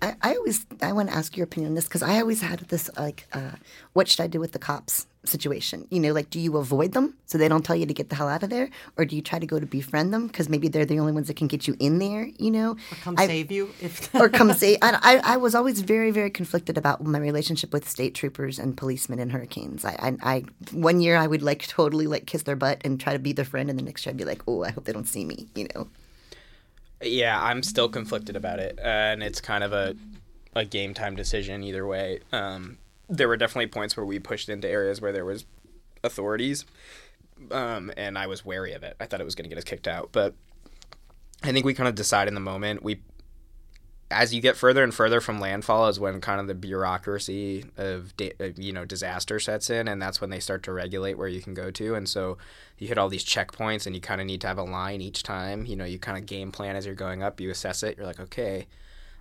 I, 0.00 0.14
I 0.22 0.34
always 0.36 0.64
I 0.80 0.92
want 0.92 1.08
to 1.10 1.14
ask 1.16 1.36
your 1.36 1.44
opinion 1.44 1.72
on 1.72 1.74
this 1.74 1.84
because 1.84 2.02
I 2.02 2.20
always 2.20 2.40
had 2.40 2.60
this 2.68 2.88
like, 2.96 3.26
uh, 3.32 3.52
what 3.94 4.08
should 4.08 4.20
I 4.22 4.26
do 4.28 4.38
with 4.38 4.52
the 4.52 4.58
cops 4.58 5.06
situation? 5.24 5.88
You 5.90 5.98
know, 5.98 6.12
like, 6.12 6.30
do 6.30 6.38
you 6.38 6.56
avoid 6.56 6.92
them 6.92 7.14
so 7.26 7.36
they 7.36 7.48
don't 7.48 7.64
tell 7.64 7.74
you 7.74 7.84
to 7.84 7.92
get 7.92 8.08
the 8.08 8.14
hell 8.14 8.28
out 8.28 8.44
of 8.44 8.50
there, 8.50 8.70
or 8.96 9.04
do 9.04 9.16
you 9.16 9.22
try 9.22 9.40
to 9.40 9.46
go 9.46 9.58
to 9.58 9.66
befriend 9.66 10.14
them 10.14 10.28
because 10.28 10.48
maybe 10.48 10.68
they're 10.68 10.86
the 10.86 11.00
only 11.00 11.12
ones 11.12 11.26
that 11.26 11.36
can 11.36 11.48
get 11.48 11.66
you 11.66 11.74
in 11.80 11.98
there? 11.98 12.28
You 12.38 12.50
know, 12.52 12.70
or 12.72 12.96
Come 13.02 13.14
I- 13.18 13.26
save 13.26 13.50
you 13.50 13.70
if 13.80 14.14
or 14.20 14.28
come 14.28 14.52
save. 14.54 14.78
I, 14.82 14.98
I, 15.02 15.34
I 15.34 15.36
was 15.36 15.54
always 15.56 15.80
very, 15.80 16.12
very 16.12 16.30
conflicted 16.30 16.78
about 16.78 17.04
my 17.04 17.18
relationship 17.18 17.72
with 17.72 17.88
state 17.88 18.14
troopers 18.14 18.58
and 18.60 18.76
policemen 18.76 19.18
in 19.18 19.30
hurricanes. 19.30 19.84
I, 19.84 19.96
I, 20.22 20.32
I 20.34 20.44
one 20.72 21.00
year 21.00 21.16
I 21.16 21.26
would 21.26 21.42
like 21.42 21.66
totally 21.66 22.06
like 22.06 22.26
kiss 22.26 22.44
their 22.44 22.56
butt 22.56 22.80
and 22.84 23.00
try 23.00 23.14
to 23.14 23.18
be 23.18 23.32
their 23.32 23.44
friend, 23.44 23.68
and 23.68 23.76
the 23.78 23.82
next 23.82 24.06
year 24.06 24.12
I'd 24.12 24.16
be 24.16 24.24
like, 24.24 24.42
oh, 24.46 24.62
I 24.62 24.70
hope 24.70 24.84
they 24.84 24.92
don't 24.92 25.08
see 25.08 25.24
me. 25.24 25.48
You 25.56 25.66
know. 25.74 25.88
Yeah, 27.02 27.40
I'm 27.40 27.62
still 27.62 27.88
conflicted 27.88 28.36
about 28.36 28.58
it, 28.58 28.78
uh, 28.78 28.82
and 28.82 29.22
it's 29.22 29.40
kind 29.40 29.62
of 29.62 29.72
a 29.72 29.94
a 30.54 30.64
game 30.64 30.94
time 30.94 31.14
decision 31.14 31.62
either 31.62 31.86
way. 31.86 32.20
Um, 32.32 32.78
there 33.08 33.28
were 33.28 33.36
definitely 33.36 33.68
points 33.68 33.96
where 33.96 34.04
we 34.04 34.18
pushed 34.18 34.48
into 34.48 34.68
areas 34.68 35.00
where 35.00 35.12
there 35.12 35.24
was 35.24 35.44
authorities, 36.02 36.64
um, 37.50 37.92
and 37.96 38.18
I 38.18 38.26
was 38.26 38.44
wary 38.44 38.72
of 38.72 38.82
it. 38.82 38.96
I 38.98 39.06
thought 39.06 39.20
it 39.20 39.24
was 39.24 39.34
going 39.34 39.44
to 39.44 39.48
get 39.48 39.58
us 39.58 39.64
kicked 39.64 39.86
out, 39.86 40.08
but 40.12 40.34
I 41.42 41.52
think 41.52 41.64
we 41.64 41.74
kind 41.74 41.88
of 41.88 41.94
decide 41.94 42.26
in 42.28 42.34
the 42.34 42.40
moment. 42.40 42.82
We, 42.82 43.00
as 44.10 44.32
you 44.32 44.40
get 44.40 44.56
further 44.56 44.82
and 44.82 44.94
further 44.94 45.20
from 45.20 45.38
landfall, 45.38 45.88
is 45.88 46.00
when 46.00 46.20
kind 46.20 46.40
of 46.40 46.46
the 46.46 46.54
bureaucracy 46.54 47.66
of 47.76 48.14
you 48.56 48.72
know 48.72 48.84
disaster 48.84 49.38
sets 49.38 49.68
in, 49.70 49.88
and 49.88 50.00
that's 50.00 50.20
when 50.20 50.30
they 50.30 50.40
start 50.40 50.62
to 50.64 50.72
regulate 50.72 51.18
where 51.18 51.28
you 51.28 51.42
can 51.42 51.54
go 51.54 51.70
to. 51.72 51.94
And 51.94 52.08
so 52.08 52.38
you 52.78 52.88
hit 52.88 52.98
all 52.98 53.08
these 53.08 53.24
checkpoints, 53.24 53.86
and 53.86 53.94
you 53.94 54.00
kind 54.00 54.20
of 54.20 54.26
need 54.26 54.40
to 54.42 54.46
have 54.46 54.58
a 54.58 54.62
line 54.62 55.00
each 55.00 55.22
time. 55.22 55.66
You 55.66 55.76
know, 55.76 55.84
you 55.84 55.98
kind 55.98 56.16
of 56.16 56.26
game 56.26 56.52
plan 56.52 56.76
as 56.76 56.86
you're 56.86 56.94
going 56.94 57.22
up. 57.22 57.40
You 57.40 57.50
assess 57.50 57.82
it. 57.82 57.96
You're 57.96 58.06
like, 58.06 58.20
okay. 58.20 58.66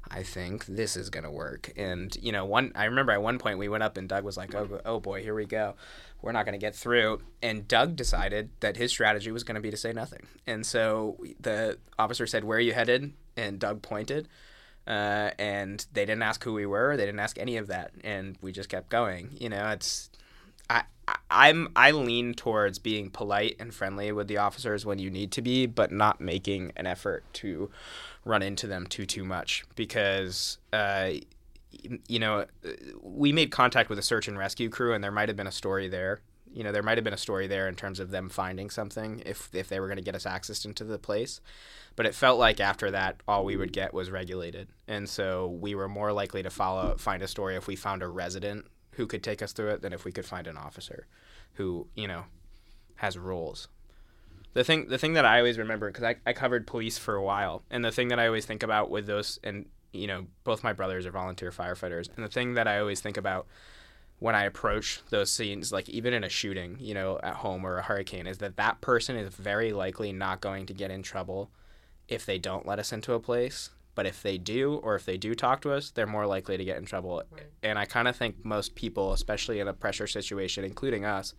I 0.10 0.24
think 0.24 0.66
this 0.68 0.96
is 0.96 1.10
gonna 1.10 1.32
work. 1.32 1.74
And 1.76 2.16
you 2.22 2.32
know, 2.32 2.46
one 2.46 2.72
I 2.76 2.86
remember 2.86 3.12
at 3.12 3.22
one 3.22 3.40
point 3.40 3.60
we 3.60 3.68
went 3.68 3.84
up 3.84 3.98
and 3.98 4.08
Doug 4.08 4.24
was 4.24 4.38
like, 4.38 4.56
"Oh, 4.56 4.80
oh 4.86 5.02
boy, 5.02 5.22
here 5.22 5.36
we 5.36 5.46
go. 5.46 5.76
We're 6.22 6.32
not 6.32 6.46
gonna 6.46 6.58
get 6.58 6.76
through." 6.76 7.22
And 7.42 7.68
Doug 7.68 7.98
decided 7.98 8.50
that 8.62 8.78
his 8.78 8.92
strategy 8.92 9.32
was 9.32 9.44
gonna 9.44 9.60
be 9.60 9.70
to 9.70 9.76
say 9.76 9.92
nothing. 9.92 10.28
And 10.46 10.66
so 10.66 11.18
the 11.42 11.78
officer 12.00 12.26
said, 12.26 12.46
"Where 12.46 12.58
are 12.58 12.62
you 12.62 12.72
headed?" 12.72 13.12
And 13.36 13.60
Doug 13.60 13.82
pointed. 13.82 14.30
Uh, 14.88 15.32
and 15.38 15.86
they 15.92 16.06
didn't 16.06 16.24
ask 16.24 16.44
who 16.44 16.54
we 16.54 16.66
were. 16.66 16.96
They 16.96 17.06
didn't 17.06 17.20
ask 17.20 17.38
any 17.38 17.58
of 17.58 17.68
that, 17.68 17.92
and 18.04 18.38
we 18.42 18.54
just 18.54 18.70
kept 18.70 18.90
going. 18.90 19.36
You 19.38 19.50
know, 19.50 19.70
it's 19.70 20.10
I, 20.70 20.84
I 21.08 21.16
I'm 21.30 21.70
I 21.76 21.92
lean 21.92 22.34
towards 22.34 22.80
being 22.80 23.10
polite 23.10 23.58
and 23.60 23.74
friendly 23.74 24.12
with 24.14 24.28
the 24.28 24.38
officers 24.38 24.86
when 24.86 24.98
you 24.98 25.10
need 25.10 25.32
to 25.34 25.42
be, 25.42 25.66
but 25.66 25.92
not 25.92 26.22
making 26.22 26.72
an 26.78 26.88
effort 26.88 27.26
to 27.34 27.70
run 28.24 28.42
into 28.42 28.66
them 28.66 28.88
too 28.88 29.06
too 29.06 29.26
much 29.26 29.66
because 29.76 30.58
uh, 30.72 31.12
you 32.08 32.20
know 32.20 32.46
we 33.02 33.34
made 33.34 33.52
contact 33.52 33.90
with 33.90 34.00
a 34.00 34.04
search 34.04 34.28
and 34.30 34.38
rescue 34.38 34.70
crew, 34.70 34.94
and 34.94 35.04
there 35.04 35.12
might 35.12 35.28
have 35.28 35.36
been 35.36 35.48
a 35.48 35.52
story 35.52 35.90
there. 35.90 36.22
You 36.54 36.64
know, 36.64 36.72
there 36.72 36.84
might 36.84 36.98
have 36.98 37.04
been 37.04 37.14
a 37.14 37.18
story 37.18 37.48
there 37.48 37.68
in 37.68 37.76
terms 37.76 38.00
of 38.00 38.12
them 38.12 38.30
finding 38.30 38.70
something 38.70 39.22
if 39.26 39.50
if 39.54 39.68
they 39.70 39.80
were 39.80 39.88
going 39.88 39.98
to 39.98 40.04
get 40.04 40.16
us 40.16 40.26
access 40.26 40.66
into 40.66 40.84
the 40.84 41.00
place. 41.00 41.42
But 41.96 42.06
it 42.06 42.16
felt 42.16 42.40
like 42.40 42.60
after 42.60 42.92
that, 42.92 43.22
all 43.28 43.44
we 43.44 43.58
would 43.58 43.74
get 43.74 43.94
was 43.94 44.12
regulated, 44.12 44.68
and 44.88 45.10
so 45.10 45.48
we 45.48 45.76
were 45.76 45.88
more 45.88 46.12
likely 46.12 46.44
to 46.44 46.50
follow 46.50 46.96
find 46.98 47.22
a 47.24 47.28
story 47.28 47.56
if 47.56 47.68
we 47.68 47.76
found 47.76 48.04
a 48.04 48.08
resident 48.08 48.66
who 48.98 49.06
could 49.06 49.24
take 49.24 49.42
us 49.42 49.54
through 49.54 49.70
it 49.70 49.82
than 49.82 49.94
if 49.94 50.04
we 50.06 50.12
could 50.12 50.26
find 50.26 50.48
an 50.48 50.58
officer 50.58 51.08
who 51.54 51.88
you 51.96 52.08
know 52.08 52.26
has 52.96 53.18
rules 53.18 53.68
the 54.54 54.64
thing 54.64 54.88
the 54.90 54.98
thing 54.98 55.14
that 55.14 55.24
i 55.24 55.38
always 55.38 55.58
remember 55.58 55.88
because 55.88 56.04
I, 56.04 56.16
I 56.26 56.34
covered 56.34 56.66
police 56.68 56.98
for 56.98 57.16
a 57.16 57.24
while 57.24 57.64
and 57.70 57.86
the 57.86 57.92
thing 57.92 58.08
that 58.10 58.20
i 58.20 58.26
always 58.26 58.46
think 58.46 58.64
about 58.64 58.90
with 58.90 59.06
those 59.06 59.40
and 59.44 59.68
you 59.94 60.08
know 60.08 60.26
both 60.44 60.64
my 60.64 60.74
brothers 60.74 61.06
are 61.06 61.12
volunteer 61.12 61.52
firefighters 61.52 62.10
and 62.16 62.26
the 62.26 62.30
thing 62.30 62.56
that 62.56 62.68
i 62.68 62.80
always 62.80 63.00
think 63.00 63.18
about 63.18 63.48
when 64.20 64.36
i 64.36 64.44
approach 64.44 65.02
those 65.10 65.32
scenes 65.32 65.72
like 65.72 65.88
even 65.90 66.14
in 66.14 66.24
a 66.24 66.30
shooting 66.30 66.76
you 66.80 66.94
know 66.94 67.20
at 67.22 67.36
home 67.36 67.66
or 67.66 67.78
a 67.78 67.84
hurricane 67.84 68.28
is 68.28 68.40
that 68.40 68.58
that 68.58 68.82
person 68.82 69.16
is 69.16 69.34
very 69.36 69.72
likely 69.72 70.12
not 70.12 70.42
going 70.42 70.66
to 70.66 70.74
get 70.74 70.92
in 70.92 71.04
trouble 71.04 71.50
if 72.08 72.26
they 72.26 72.38
don't 72.38 72.66
let 72.66 72.80
us 72.80 72.94
into 72.94 73.14
a 73.14 73.20
place. 73.20 73.72
But 73.96 74.06
if 74.06 74.22
they 74.22 74.38
do 74.38 74.76
or 74.76 74.96
if 74.96 75.06
they 75.06 75.18
do 75.18 75.34
talk 75.34 75.62
to 75.62 75.72
us 75.72 75.90
they're 75.90 76.06
more 76.06 76.28
likely 76.28 76.56
to 76.56 76.64
get 76.64 76.78
in 76.78 76.86
trouble. 76.86 77.24
And 77.64 77.80
i 77.80 77.86
kind 77.86 78.08
of 78.08 78.16
think 78.16 78.46
most 78.46 78.76
people 78.76 79.12
especially 79.14 79.60
in 79.60 79.68
a 79.68 79.74
pressure 79.74 80.08
situation 80.08 80.64
including 80.64 81.04
us 81.04 81.34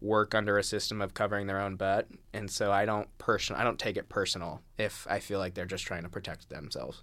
work 0.00 0.32
under 0.32 0.58
a 0.58 0.62
system 0.62 1.02
of 1.02 1.12
covering 1.12 1.48
their 1.48 1.60
own 1.60 1.74
butt. 1.74 2.06
And 2.32 2.48
so 2.50 2.70
i 2.70 2.84
don't 2.84 3.16
person 3.18 3.56
i 3.56 3.64
don't 3.64 3.80
take 3.80 3.96
it 3.96 4.08
personal 4.08 4.62
if 4.78 5.06
i 5.10 5.18
feel 5.18 5.40
like 5.40 5.54
they're 5.54 5.66
just 5.66 5.84
trying 5.84 6.04
to 6.04 6.08
protect 6.08 6.48
themselves. 6.48 7.02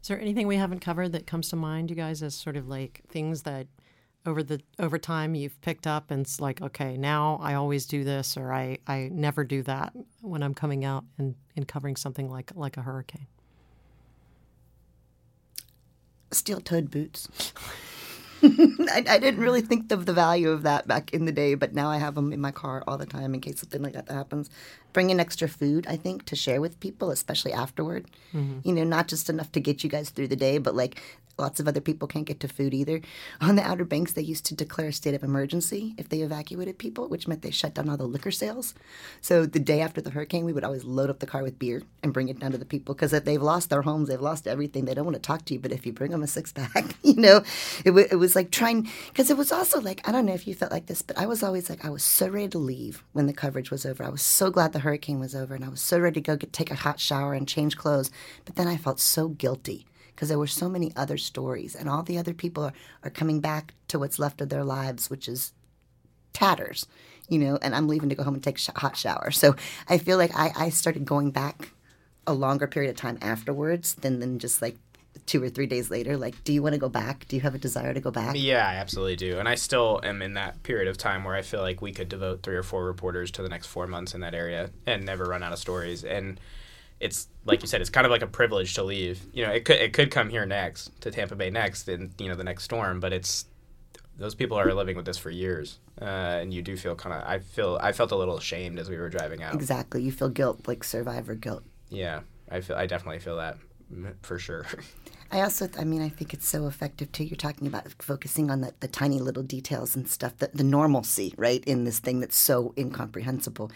Is 0.00 0.08
there 0.08 0.20
anything 0.20 0.46
we 0.46 0.56
haven't 0.56 0.80
covered 0.80 1.12
that 1.12 1.26
comes 1.26 1.50
to 1.50 1.56
mind, 1.56 1.90
you 1.90 1.96
guys, 1.96 2.22
as 2.22 2.34
sort 2.34 2.56
of 2.56 2.68
like 2.68 3.02
things 3.08 3.42
that 3.42 3.66
over 4.26 4.42
the 4.42 4.60
over 4.78 4.98
time 4.98 5.34
you've 5.34 5.60
picked 5.62 5.86
up 5.86 6.10
and 6.10 6.22
it's 6.22 6.40
like, 6.40 6.60
okay, 6.60 6.96
now 6.96 7.38
I 7.42 7.54
always 7.54 7.86
do 7.86 8.04
this 8.04 8.36
or 8.36 8.52
I, 8.52 8.78
I 8.86 9.08
never 9.12 9.44
do 9.44 9.62
that 9.62 9.94
when 10.20 10.42
I'm 10.42 10.54
coming 10.54 10.84
out 10.84 11.04
and, 11.18 11.34
and 11.56 11.66
covering 11.66 11.96
something 11.96 12.30
like 12.30 12.52
like 12.54 12.76
a 12.76 12.82
hurricane. 12.82 13.26
Steel-toed 16.32 16.90
boots. 16.90 17.28
I, 18.42 19.04
I 19.08 19.18
didn't 19.18 19.40
really 19.40 19.60
think 19.60 19.90
of 19.92 20.06
the 20.06 20.12
value 20.12 20.50
of 20.50 20.62
that 20.62 20.86
back 20.86 21.12
in 21.12 21.24
the 21.24 21.32
day, 21.32 21.54
but 21.54 21.74
now 21.74 21.90
I 21.90 21.98
have 21.98 22.14
them 22.14 22.32
in 22.32 22.40
my 22.40 22.50
car 22.50 22.82
all 22.86 22.96
the 22.96 23.06
time 23.06 23.34
in 23.34 23.40
case 23.40 23.60
something 23.60 23.82
like 23.82 23.92
that 23.94 24.08
happens. 24.08 24.48
Bring 24.92 25.10
in 25.10 25.20
extra 25.20 25.48
food, 25.48 25.86
I 25.88 25.96
think, 25.96 26.24
to 26.26 26.36
share 26.36 26.60
with 26.60 26.80
people, 26.80 27.10
especially 27.10 27.52
afterward. 27.52 28.06
Mm-hmm. 28.32 28.66
You 28.66 28.74
know, 28.74 28.84
not 28.84 29.08
just 29.08 29.28
enough 29.28 29.52
to 29.52 29.60
get 29.60 29.84
you 29.84 29.90
guys 29.90 30.10
through 30.10 30.28
the 30.28 30.36
day, 30.36 30.58
but 30.58 30.74
like 30.74 31.02
lots 31.40 31.60
of 31.60 31.66
other 31.66 31.80
people 31.80 32.06
can't 32.06 32.26
get 32.26 32.40
to 32.40 32.48
food 32.48 32.74
either. 32.74 33.00
On 33.40 33.56
the 33.56 33.62
Outer 33.62 33.84
Banks, 33.84 34.12
they 34.12 34.22
used 34.22 34.44
to 34.46 34.54
declare 34.54 34.88
a 34.88 34.92
state 34.92 35.14
of 35.14 35.22
emergency 35.24 35.94
if 35.98 36.08
they 36.08 36.20
evacuated 36.20 36.78
people, 36.78 37.08
which 37.08 37.26
meant 37.26 37.42
they 37.42 37.50
shut 37.50 37.74
down 37.74 37.88
all 37.88 37.96
the 37.96 38.04
liquor 38.04 38.30
sales. 38.30 38.74
So 39.20 39.46
the 39.46 39.58
day 39.58 39.80
after 39.80 40.00
the 40.00 40.10
hurricane, 40.10 40.44
we 40.44 40.52
would 40.52 40.64
always 40.64 40.84
load 40.84 41.10
up 41.10 41.20
the 41.20 41.26
car 41.26 41.42
with 41.42 41.58
beer 41.58 41.82
and 42.02 42.12
bring 42.12 42.28
it 42.28 42.38
down 42.38 42.52
to 42.52 42.58
the 42.58 42.64
people 42.64 42.94
because 42.94 43.12
if 43.12 43.24
they've 43.24 43.42
lost 43.42 43.70
their 43.70 43.82
homes, 43.82 44.08
they've 44.08 44.20
lost 44.20 44.46
everything. 44.46 44.84
They 44.84 44.94
don't 44.94 45.04
want 45.04 45.16
to 45.16 45.20
talk 45.20 45.44
to 45.46 45.54
you, 45.54 45.60
but 45.60 45.72
if 45.72 45.86
you 45.86 45.92
bring 45.92 46.10
them 46.10 46.22
a 46.22 46.26
six 46.26 46.52
pack, 46.52 46.94
you 47.02 47.16
know, 47.16 47.38
it, 47.84 47.90
w- 47.90 48.08
it 48.10 48.16
was 48.16 48.36
like 48.36 48.50
trying 48.50 48.88
because 49.08 49.30
it 49.30 49.36
was 49.36 49.52
also 49.52 49.80
like 49.80 50.06
I 50.08 50.12
don't 50.12 50.26
know 50.26 50.34
if 50.34 50.46
you 50.46 50.54
felt 50.54 50.72
like 50.72 50.86
this, 50.86 51.02
but 51.02 51.18
I 51.18 51.26
was 51.26 51.42
always 51.42 51.70
like 51.70 51.84
I 51.84 51.90
was 51.90 52.04
so 52.04 52.28
ready 52.28 52.48
to 52.48 52.58
leave 52.58 53.04
when 53.12 53.26
the 53.26 53.32
coverage 53.32 53.70
was 53.70 53.86
over. 53.86 54.04
I 54.04 54.08
was 54.10 54.22
so 54.22 54.50
glad 54.50 54.72
the 54.72 54.80
hurricane 54.80 55.20
was 55.20 55.34
over, 55.34 55.54
and 55.54 55.64
I 55.64 55.68
was 55.68 55.80
so 55.80 55.98
ready 55.98 56.20
to 56.20 56.26
go 56.26 56.36
get 56.36 56.52
take 56.52 56.70
a 56.70 56.74
hot 56.76 57.00
shower 57.00 57.34
and 57.34 57.48
change 57.48 57.76
clothes. 57.76 58.10
But 58.44 58.56
then 58.56 58.68
I 58.68 58.76
felt 58.76 59.00
so 59.00 59.28
guilty 59.28 59.86
because 60.20 60.28
there 60.28 60.38
were 60.38 60.46
so 60.46 60.68
many 60.68 60.92
other 60.96 61.16
stories, 61.16 61.74
and 61.74 61.88
all 61.88 62.02
the 62.02 62.18
other 62.18 62.34
people 62.34 62.62
are, 62.62 62.74
are 63.02 63.08
coming 63.08 63.40
back 63.40 63.72
to 63.88 63.98
what's 63.98 64.18
left 64.18 64.42
of 64.42 64.50
their 64.50 64.64
lives, 64.64 65.08
which 65.08 65.26
is 65.26 65.54
tatters, 66.34 66.86
you 67.30 67.38
know, 67.38 67.58
and 67.62 67.74
I'm 67.74 67.88
leaving 67.88 68.10
to 68.10 68.14
go 68.14 68.22
home 68.22 68.34
and 68.34 68.44
take 68.44 68.58
a 68.58 68.60
sh- 68.60 68.68
hot 68.76 68.98
shower. 68.98 69.30
So 69.30 69.56
I 69.88 69.96
feel 69.96 70.18
like 70.18 70.30
I, 70.36 70.52
I 70.54 70.68
started 70.68 71.06
going 71.06 71.30
back 71.30 71.70
a 72.26 72.34
longer 72.34 72.66
period 72.66 72.90
of 72.90 72.96
time 72.96 73.16
afterwards 73.22 73.94
than, 73.94 74.20
than 74.20 74.38
just 74.38 74.60
like 74.60 74.76
two 75.24 75.42
or 75.42 75.48
three 75.48 75.66
days 75.66 75.90
later. 75.90 76.18
Like, 76.18 76.44
do 76.44 76.52
you 76.52 76.62
want 76.62 76.74
to 76.74 76.78
go 76.78 76.90
back? 76.90 77.26
Do 77.26 77.36
you 77.36 77.40
have 77.40 77.54
a 77.54 77.58
desire 77.58 77.94
to 77.94 78.00
go 78.00 78.10
back? 78.10 78.34
Yeah, 78.36 78.68
I 78.68 78.74
absolutely 78.74 79.16
do. 79.16 79.38
And 79.38 79.48
I 79.48 79.54
still 79.54 80.00
am 80.02 80.20
in 80.20 80.34
that 80.34 80.62
period 80.64 80.88
of 80.88 80.98
time 80.98 81.24
where 81.24 81.34
I 81.34 81.40
feel 81.40 81.62
like 81.62 81.80
we 81.80 81.92
could 81.92 82.10
devote 82.10 82.42
three 82.42 82.56
or 82.56 82.62
four 82.62 82.84
reporters 82.84 83.30
to 83.30 83.42
the 83.42 83.48
next 83.48 83.68
four 83.68 83.86
months 83.86 84.12
in 84.12 84.20
that 84.20 84.34
area 84.34 84.68
and 84.86 85.06
never 85.06 85.24
run 85.24 85.42
out 85.42 85.54
of 85.54 85.58
stories. 85.58 86.04
And 86.04 86.38
it's 87.00 87.28
like 87.46 87.62
you 87.62 87.66
said, 87.66 87.80
it's 87.80 87.90
kind 87.90 88.04
of 88.04 88.10
like 88.10 88.22
a 88.22 88.26
privilege 88.26 88.74
to 88.74 88.82
leave. 88.82 89.20
You 89.32 89.46
know, 89.46 89.50
it 89.50 89.64
could 89.64 89.76
it 89.76 89.92
could 89.92 90.10
come 90.10 90.28
here 90.28 90.46
next 90.46 91.00
to 91.00 91.10
Tampa 91.10 91.34
Bay 91.34 91.50
next 91.50 91.88
in 91.88 92.12
you 92.18 92.28
know 92.28 92.34
the 92.36 92.44
next 92.44 92.64
storm, 92.64 93.00
but 93.00 93.12
it's 93.12 93.46
those 94.16 94.34
people 94.34 94.58
are 94.58 94.72
living 94.74 94.96
with 94.96 95.06
this 95.06 95.16
for 95.16 95.30
years, 95.30 95.78
uh, 96.00 96.04
and 96.04 96.52
you 96.52 96.60
do 96.60 96.76
feel 96.76 96.94
kind 96.94 97.14
of. 97.14 97.26
I 97.26 97.38
feel 97.38 97.78
I 97.80 97.92
felt 97.92 98.12
a 98.12 98.16
little 98.16 98.36
ashamed 98.36 98.78
as 98.78 98.90
we 98.90 98.98
were 98.98 99.08
driving 99.08 99.42
out. 99.42 99.54
Exactly. 99.54 100.02
You 100.02 100.12
feel 100.12 100.28
guilt, 100.28 100.68
like 100.68 100.84
survivor 100.84 101.34
guilt. 101.34 101.64
Yeah, 101.88 102.20
I 102.50 102.60
feel 102.60 102.76
I 102.76 102.86
definitely 102.86 103.20
feel 103.20 103.36
that 103.36 103.56
for 104.22 104.38
sure. 104.38 104.66
I 105.32 105.42
also, 105.42 105.68
I 105.78 105.84
mean, 105.84 106.02
I 106.02 106.08
think 106.08 106.34
it's 106.34 106.48
so 106.48 106.66
effective 106.66 107.12
too. 107.12 107.22
You're 107.22 107.36
talking 107.36 107.68
about 107.68 107.86
focusing 108.02 108.50
on 108.50 108.62
the, 108.62 108.74
the 108.80 108.88
tiny 108.88 109.20
little 109.20 109.44
details 109.44 109.94
and 109.94 110.08
stuff, 110.08 110.36
the, 110.38 110.50
the 110.52 110.64
normalcy, 110.64 111.34
right, 111.36 111.62
in 111.64 111.84
this 111.84 112.00
thing 112.00 112.18
that's 112.18 112.36
so 112.36 112.74
incomprehensible. 112.76 113.70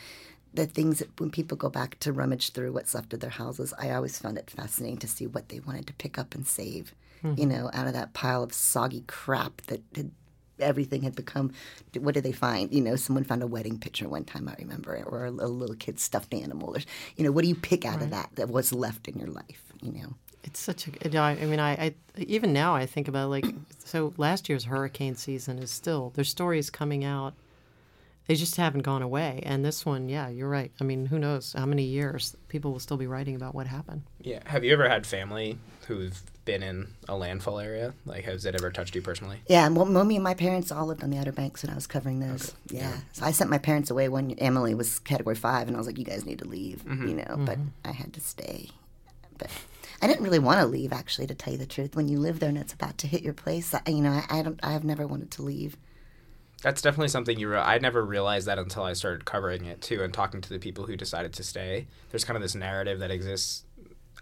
The 0.54 0.66
things 0.66 1.00
that 1.00 1.20
when 1.20 1.30
people 1.30 1.56
go 1.56 1.68
back 1.68 1.98
to 2.00 2.12
rummage 2.12 2.52
through 2.52 2.72
what's 2.72 2.94
left 2.94 3.12
of 3.12 3.20
their 3.20 3.30
houses, 3.30 3.74
I 3.78 3.90
always 3.90 4.18
found 4.18 4.38
it 4.38 4.50
fascinating 4.50 4.98
to 4.98 5.08
see 5.08 5.26
what 5.26 5.48
they 5.48 5.60
wanted 5.60 5.86
to 5.88 5.92
pick 5.94 6.16
up 6.16 6.34
and 6.34 6.46
save, 6.46 6.94
hmm. 7.22 7.34
you 7.36 7.46
know, 7.46 7.70
out 7.74 7.88
of 7.88 7.92
that 7.92 8.14
pile 8.14 8.42
of 8.42 8.52
soggy 8.52 9.04
crap 9.06 9.62
that 9.62 9.82
had 9.94 10.12
everything 10.60 11.02
had 11.02 11.16
become. 11.16 11.52
What 11.98 12.14
did 12.14 12.24
they 12.24 12.32
find? 12.32 12.72
You 12.72 12.80
know, 12.80 12.96
someone 12.96 13.24
found 13.24 13.42
a 13.42 13.46
wedding 13.46 13.78
picture 13.78 14.08
one 14.08 14.24
time. 14.24 14.48
I 14.48 14.54
remember, 14.58 15.02
or 15.06 15.26
a, 15.26 15.30
a 15.30 15.48
little 15.48 15.76
kid's 15.76 16.02
stuffed 16.02 16.34
animal. 16.34 16.76
Or 16.76 16.80
you 17.16 17.24
know, 17.24 17.32
what 17.32 17.42
do 17.42 17.48
you 17.48 17.56
pick 17.56 17.84
out 17.84 17.96
right. 17.96 18.04
of 18.04 18.10
that? 18.10 18.30
That 18.36 18.48
was 18.48 18.72
left 18.72 19.08
in 19.08 19.18
your 19.18 19.28
life. 19.28 19.64
You 19.82 19.92
know. 19.92 20.14
It's 20.44 20.60
such 20.60 20.86
a. 20.86 21.18
I 21.18 21.34
mean, 21.46 21.58
I, 21.58 21.72
I 21.72 21.94
even 22.18 22.52
now 22.52 22.74
I 22.74 22.86
think 22.86 23.08
about 23.08 23.30
like 23.30 23.46
so 23.84 24.12
last 24.16 24.48
year's 24.48 24.64
hurricane 24.64 25.16
season 25.16 25.58
is 25.58 25.70
still 25.70 26.12
there's 26.14 26.28
stories 26.28 26.70
coming 26.70 27.04
out. 27.04 27.34
They 28.26 28.36
just 28.36 28.56
haven't 28.56 28.82
gone 28.82 29.02
away, 29.02 29.42
and 29.44 29.62
this 29.62 29.84
one, 29.84 30.08
yeah, 30.08 30.28
you're 30.28 30.48
right. 30.48 30.72
I 30.80 30.84
mean, 30.84 31.06
who 31.06 31.18
knows 31.18 31.54
how 31.56 31.66
many 31.66 31.82
years 31.82 32.34
people 32.48 32.72
will 32.72 32.80
still 32.80 32.96
be 32.96 33.06
writing 33.06 33.36
about 33.36 33.54
what 33.54 33.66
happened. 33.66 34.02
Yeah. 34.22 34.40
Have 34.46 34.64
you 34.64 34.72
ever 34.72 34.88
had 34.88 35.06
family 35.06 35.58
who've 35.88 36.22
been 36.46 36.62
in 36.62 36.88
a 37.06 37.16
landfall 37.16 37.58
area? 37.58 37.92
Like, 38.06 38.24
has 38.24 38.46
it 38.46 38.54
ever 38.54 38.70
touched 38.70 38.94
you 38.94 39.02
personally? 39.02 39.40
Yeah, 39.46 39.68
well, 39.68 40.04
me 40.04 40.14
and 40.14 40.24
my 40.24 40.32
parents 40.32 40.72
all 40.72 40.86
lived 40.86 41.04
on 41.04 41.10
the 41.10 41.18
Outer 41.18 41.32
Banks 41.32 41.62
when 41.62 41.70
I 41.70 41.74
was 41.74 41.86
covering 41.86 42.20
those. 42.20 42.54
Okay. 42.70 42.78
Yeah. 42.78 42.90
yeah. 42.90 42.96
so 43.12 43.26
I 43.26 43.30
sent 43.32 43.50
my 43.50 43.58
parents 43.58 43.90
away 43.90 44.08
when 44.08 44.30
Emily 44.32 44.74
was 44.74 44.98
Category 45.00 45.36
Five, 45.36 45.68
and 45.68 45.76
I 45.76 45.78
was 45.78 45.86
like, 45.86 45.98
"You 45.98 46.04
guys 46.04 46.24
need 46.24 46.38
to 46.38 46.48
leave," 46.48 46.82
mm-hmm. 46.84 47.08
you 47.08 47.14
know. 47.16 47.24
Mm-hmm. 47.24 47.44
But 47.44 47.58
I 47.84 47.92
had 47.92 48.14
to 48.14 48.20
stay. 48.20 48.70
But 49.36 49.50
I 50.00 50.06
didn't 50.06 50.24
really 50.24 50.38
want 50.38 50.60
to 50.60 50.66
leave, 50.66 50.92
actually, 50.92 51.26
to 51.28 51.34
tell 51.34 51.52
you 51.52 51.58
the 51.58 51.66
truth. 51.66 51.96
When 51.96 52.08
you 52.08 52.18
live 52.18 52.40
there 52.40 52.48
and 52.48 52.58
it's 52.58 52.72
about 52.72 52.98
to 52.98 53.06
hit 53.06 53.22
your 53.22 53.32
place, 53.32 53.74
I, 53.74 53.82
you 53.86 54.00
know, 54.00 54.12
I, 54.12 54.38
I 54.38 54.42
don't, 54.42 54.60
I've 54.62 54.84
never 54.84 55.06
wanted 55.06 55.30
to 55.32 55.42
leave. 55.42 55.76
That's 56.64 56.80
definitely 56.80 57.08
something 57.08 57.38
you. 57.38 57.50
Re- 57.50 57.58
I 57.58 57.76
never 57.76 58.02
realized 58.02 58.46
that 58.46 58.58
until 58.58 58.84
I 58.84 58.94
started 58.94 59.26
covering 59.26 59.66
it 59.66 59.82
too, 59.82 60.02
and 60.02 60.14
talking 60.14 60.40
to 60.40 60.48
the 60.48 60.58
people 60.58 60.86
who 60.86 60.96
decided 60.96 61.34
to 61.34 61.42
stay. 61.42 61.88
There's 62.10 62.24
kind 62.24 62.38
of 62.38 62.42
this 62.42 62.54
narrative 62.54 63.00
that 63.00 63.10
exists 63.10 63.66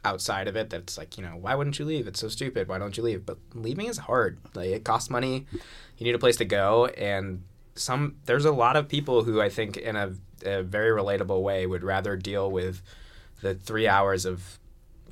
outside 0.05 0.49
of 0.49 0.57
it 0.57 0.69
that's 0.69 0.99
like, 0.99 1.17
you 1.17 1.23
know, 1.23 1.37
why 1.37 1.55
wouldn't 1.55 1.79
you 1.79 1.85
leave? 1.85 2.09
It's 2.09 2.19
so 2.19 2.27
stupid. 2.27 2.67
Why 2.67 2.79
don't 2.79 2.97
you 2.97 3.05
leave? 3.05 3.25
But 3.25 3.39
leaving 3.55 3.87
is 3.87 3.99
hard. 3.99 4.41
Like 4.57 4.71
it 4.71 4.83
costs 4.83 5.09
money. 5.09 5.47
You 5.99 6.05
need 6.05 6.17
a 6.17 6.19
place 6.19 6.37
to 6.39 6.45
go, 6.45 6.87
and 6.87 7.45
some 7.77 8.17
there's 8.27 8.45
a 8.45 8.51
lot 8.51 8.75
of 8.75 8.89
people 8.89 9.23
who 9.23 9.41
I 9.41 9.49
think 9.49 9.77
in 9.77 9.95
a, 9.95 10.13
a 10.45 10.65
very 10.65 10.91
relatable 10.91 11.43
way 11.43 11.65
would 11.65 11.85
rather 11.85 12.17
deal 12.17 12.51
with 12.51 12.83
the 13.41 13.55
three 13.55 13.87
hours 13.87 14.25
of 14.25 14.59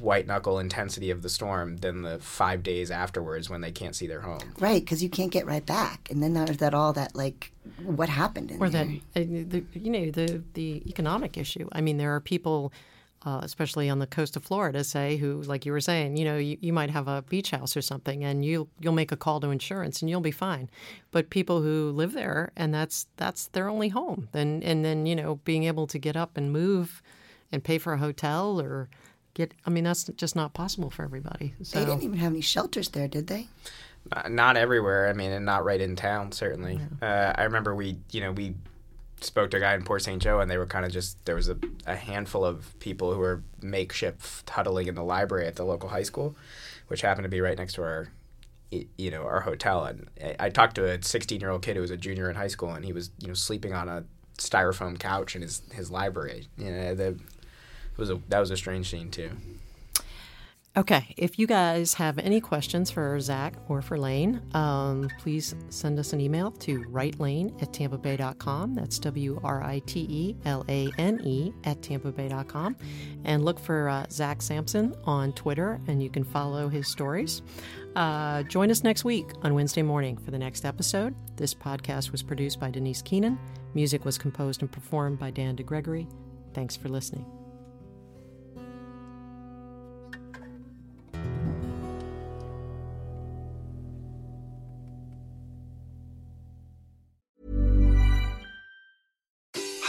white 0.01 0.27
knuckle 0.27 0.59
intensity 0.59 1.11
of 1.11 1.23
the 1.23 1.29
storm 1.29 1.79
than 1.79 2.03
the 2.03 2.19
five 2.19 2.63
days 2.63 2.91
afterwards 2.91 3.49
when 3.51 3.61
they 3.61 3.73
can't 3.73 3.95
see 3.95 4.07
their 4.07 4.21
home. 4.21 4.41
Right, 4.59 4.83
because 4.83 5.03
you 5.03 5.09
can't 5.09 5.31
get 5.31 5.47
right 5.47 5.65
back, 5.65 6.09
and 6.11 6.23
then 6.23 6.35
there's 6.35 6.59
that 6.59 6.75
all 6.75 6.93
that 6.95 7.15
like 7.15 7.53
what 7.83 8.09
happened 8.09 8.51
in 8.51 8.63
or 8.63 8.69
there. 8.69 8.85
that 9.15 9.23
uh, 9.23 9.45
the, 9.49 9.65
you 9.75 9.91
know 9.91 10.11
the 10.11 10.43
the 10.55 10.83
economic 10.87 11.37
issue. 11.37 11.69
I 11.73 11.81
mean, 11.81 11.97
there 11.97 12.15
are 12.15 12.21
people. 12.21 12.73
Uh, 13.23 13.41
especially 13.43 13.91
on 13.91 13.99
the 13.99 14.07
coast 14.07 14.35
of 14.35 14.43
Florida, 14.43 14.83
say, 14.83 15.19
who, 15.19 15.43
like 15.43 15.67
you 15.67 15.73
were 15.73 15.81
saying, 15.83 16.17
you 16.17 16.25
know, 16.25 16.39
you, 16.39 16.57
you 16.63 16.73
might 16.73 16.89
have 16.89 17.07
a 17.07 17.21
beach 17.29 17.51
house 17.51 17.77
or 17.77 17.83
something, 17.83 18.25
and 18.25 18.47
you 18.47 18.67
you'll 18.81 18.95
make 18.95 19.13
a 19.13 19.17
call 19.17 19.41
to 19.41 19.51
insurance, 19.51 20.01
and 20.01 20.09
you'll 20.09 20.23
be 20.23 20.31
fine. 20.31 20.71
But 21.11 21.29
people 21.29 21.61
who 21.61 21.91
live 21.91 22.15
there, 22.15 22.51
and 22.57 22.73
that's 22.73 23.09
that's 23.19 23.49
their 23.49 23.69
only 23.69 23.91
home, 23.91 24.31
then 24.33 24.63
and 24.63 24.87
then 24.87 25.05
you 25.05 25.15
know, 25.15 25.35
being 25.45 25.65
able 25.65 25.87
to 25.89 25.99
get 25.99 26.17
up 26.17 26.39
and 26.39 26.51
move, 26.51 27.03
and 27.53 27.63
pay 27.63 27.77
for 27.77 27.93
a 27.93 27.99
hotel 27.99 28.59
or 28.59 28.89
get. 29.35 29.53
I 29.67 29.71
mean, 29.71 29.85
that's 29.85 30.05
just 30.05 30.37
not 30.37 30.55
possible 30.55 30.91
for 30.91 31.03
everybody. 31.05 31.55
So. 31.63 31.79
They 31.79 31.85
didn't 31.85 32.03
even 32.03 32.19
have 32.19 32.33
any 32.33 32.41
shelters 32.41 32.89
there, 32.91 33.09
did 33.09 33.27
they? 33.27 33.49
Not 34.29 34.57
everywhere. 34.57 35.09
I 35.09 35.13
mean, 35.13 35.31
and 35.31 35.45
not 35.45 35.65
right 35.65 35.81
in 35.81 35.97
town. 35.97 36.33
Certainly. 36.33 36.81
Yeah. 37.03 37.09
Uh, 37.09 37.41
I 37.41 37.45
remember 37.45 37.75
we, 37.75 37.97
you 38.11 38.21
know, 38.21 38.33
we 38.33 38.55
spoke 39.21 39.51
to 39.51 39.59
a 39.59 39.61
guy 39.61 39.75
in 39.75 39.85
Port 39.85 40.03
St. 40.03 40.21
Joe, 40.23 40.41
and 40.41 40.51
they 40.51 40.57
were 40.57 40.67
kind 40.67 40.87
of 40.87 40.93
just 40.93 41.25
there 41.27 41.35
was 41.35 41.49
a, 41.49 41.57
a 41.87 41.97
handful 41.97 42.45
of 42.45 42.79
people 42.81 43.13
who 43.13 43.21
were 43.21 43.43
makeshift 43.61 44.49
huddling 44.49 44.87
in 44.87 44.95
the 44.95 45.05
library 45.05 45.47
at 45.47 45.57
the 45.57 45.65
local 45.65 45.91
high 45.91 46.03
school, 46.03 46.35
which 46.89 47.03
happened 47.03 47.25
to 47.25 47.29
be 47.29 47.41
right 47.41 47.59
next 47.59 47.75
to 47.75 47.83
our 47.83 48.09
you 48.97 49.11
know 49.11 49.23
our 49.23 49.41
hotel 49.41 49.85
and 49.85 50.09
I 50.39 50.49
talked 50.49 50.77
to 50.77 50.85
a 50.89 51.03
16 51.03 51.41
year 51.41 51.51
old 51.51 51.63
kid 51.63 51.75
who 51.75 51.83
was 51.83 51.91
a 51.91 51.97
junior 51.97 52.31
in 52.31 52.37
high 52.37 52.47
school 52.47 52.71
and 52.71 52.85
he 52.85 52.93
was 52.93 53.11
you 53.19 53.29
know 53.29 53.35
sleeping 53.35 53.73
on 53.73 53.89
a 53.89 54.05
styrofoam 54.39 54.99
couch 54.99 55.35
in 55.35 55.43
his 55.43 55.63
his 55.73 55.91
library 55.91 56.47
you 56.57 56.71
know 56.71 56.95
the 56.95 57.19
was 57.97 58.11
a 58.11 58.21
that 58.29 58.41
was 58.41 58.51
a 58.51 58.57
strange 58.57 58.91
scene 58.91 59.11
too. 59.11 59.31
Okay, 60.77 61.13
if 61.17 61.37
you 61.37 61.49
guys 61.49 61.95
have 61.95 62.17
any 62.21 62.41
questions 62.41 62.93
for 62.93 63.19
Zach 63.19 63.55
or 63.69 63.83
for 63.83 63.99
Lane, 63.99 64.41
um, 64.55 65.11
please 65.19 65.57
send 65.69 65.99
us 65.99 66.13
an 66.13 66.21
email 66.21 66.53
to 66.53 66.85
writelane 66.85 67.61
at 67.61 67.73
tampabay.com. 67.73 68.77
That's 68.77 69.01
W 69.01 69.41
R 69.43 69.65
I 69.65 69.81
T 69.81 70.07
E 70.09 70.37
L 70.45 70.65
A 70.69 70.89
N 70.97 71.21
E 71.25 71.53
at 71.65 71.81
tampabay.com. 71.81 72.77
And 73.25 73.45
look 73.45 73.59
for 73.59 73.89
uh, 73.89 74.07
Zach 74.13 74.41
Sampson 74.41 74.95
on 75.05 75.33
Twitter, 75.33 75.81
and 75.89 76.01
you 76.01 76.09
can 76.09 76.23
follow 76.23 76.69
his 76.69 76.87
stories. 76.87 77.43
Uh, 77.97 78.45
join 78.45 78.71
us 78.71 78.85
next 78.85 79.05
week 79.05 79.27
on 79.43 79.55
Wednesday 79.55 79.83
morning 79.83 80.17
for 80.19 80.31
the 80.31 80.39
next 80.39 80.65
episode. 80.65 81.17
This 81.37 81.53
podcast 81.53 82.13
was 82.13 82.23
produced 82.23 82.61
by 82.61 82.71
Denise 82.71 83.03
Keenan. 83.03 83.41
Music 83.75 84.05
was 84.05 84.19
composed 84.19 84.63
and 84.63 84.71
performed 84.71 85.19
by 85.19 85.33
Dan 85.33 85.57
DeGregory. 85.57 86.09
Thanks 86.55 86.77
for 86.77 86.89
listening. 86.89 87.40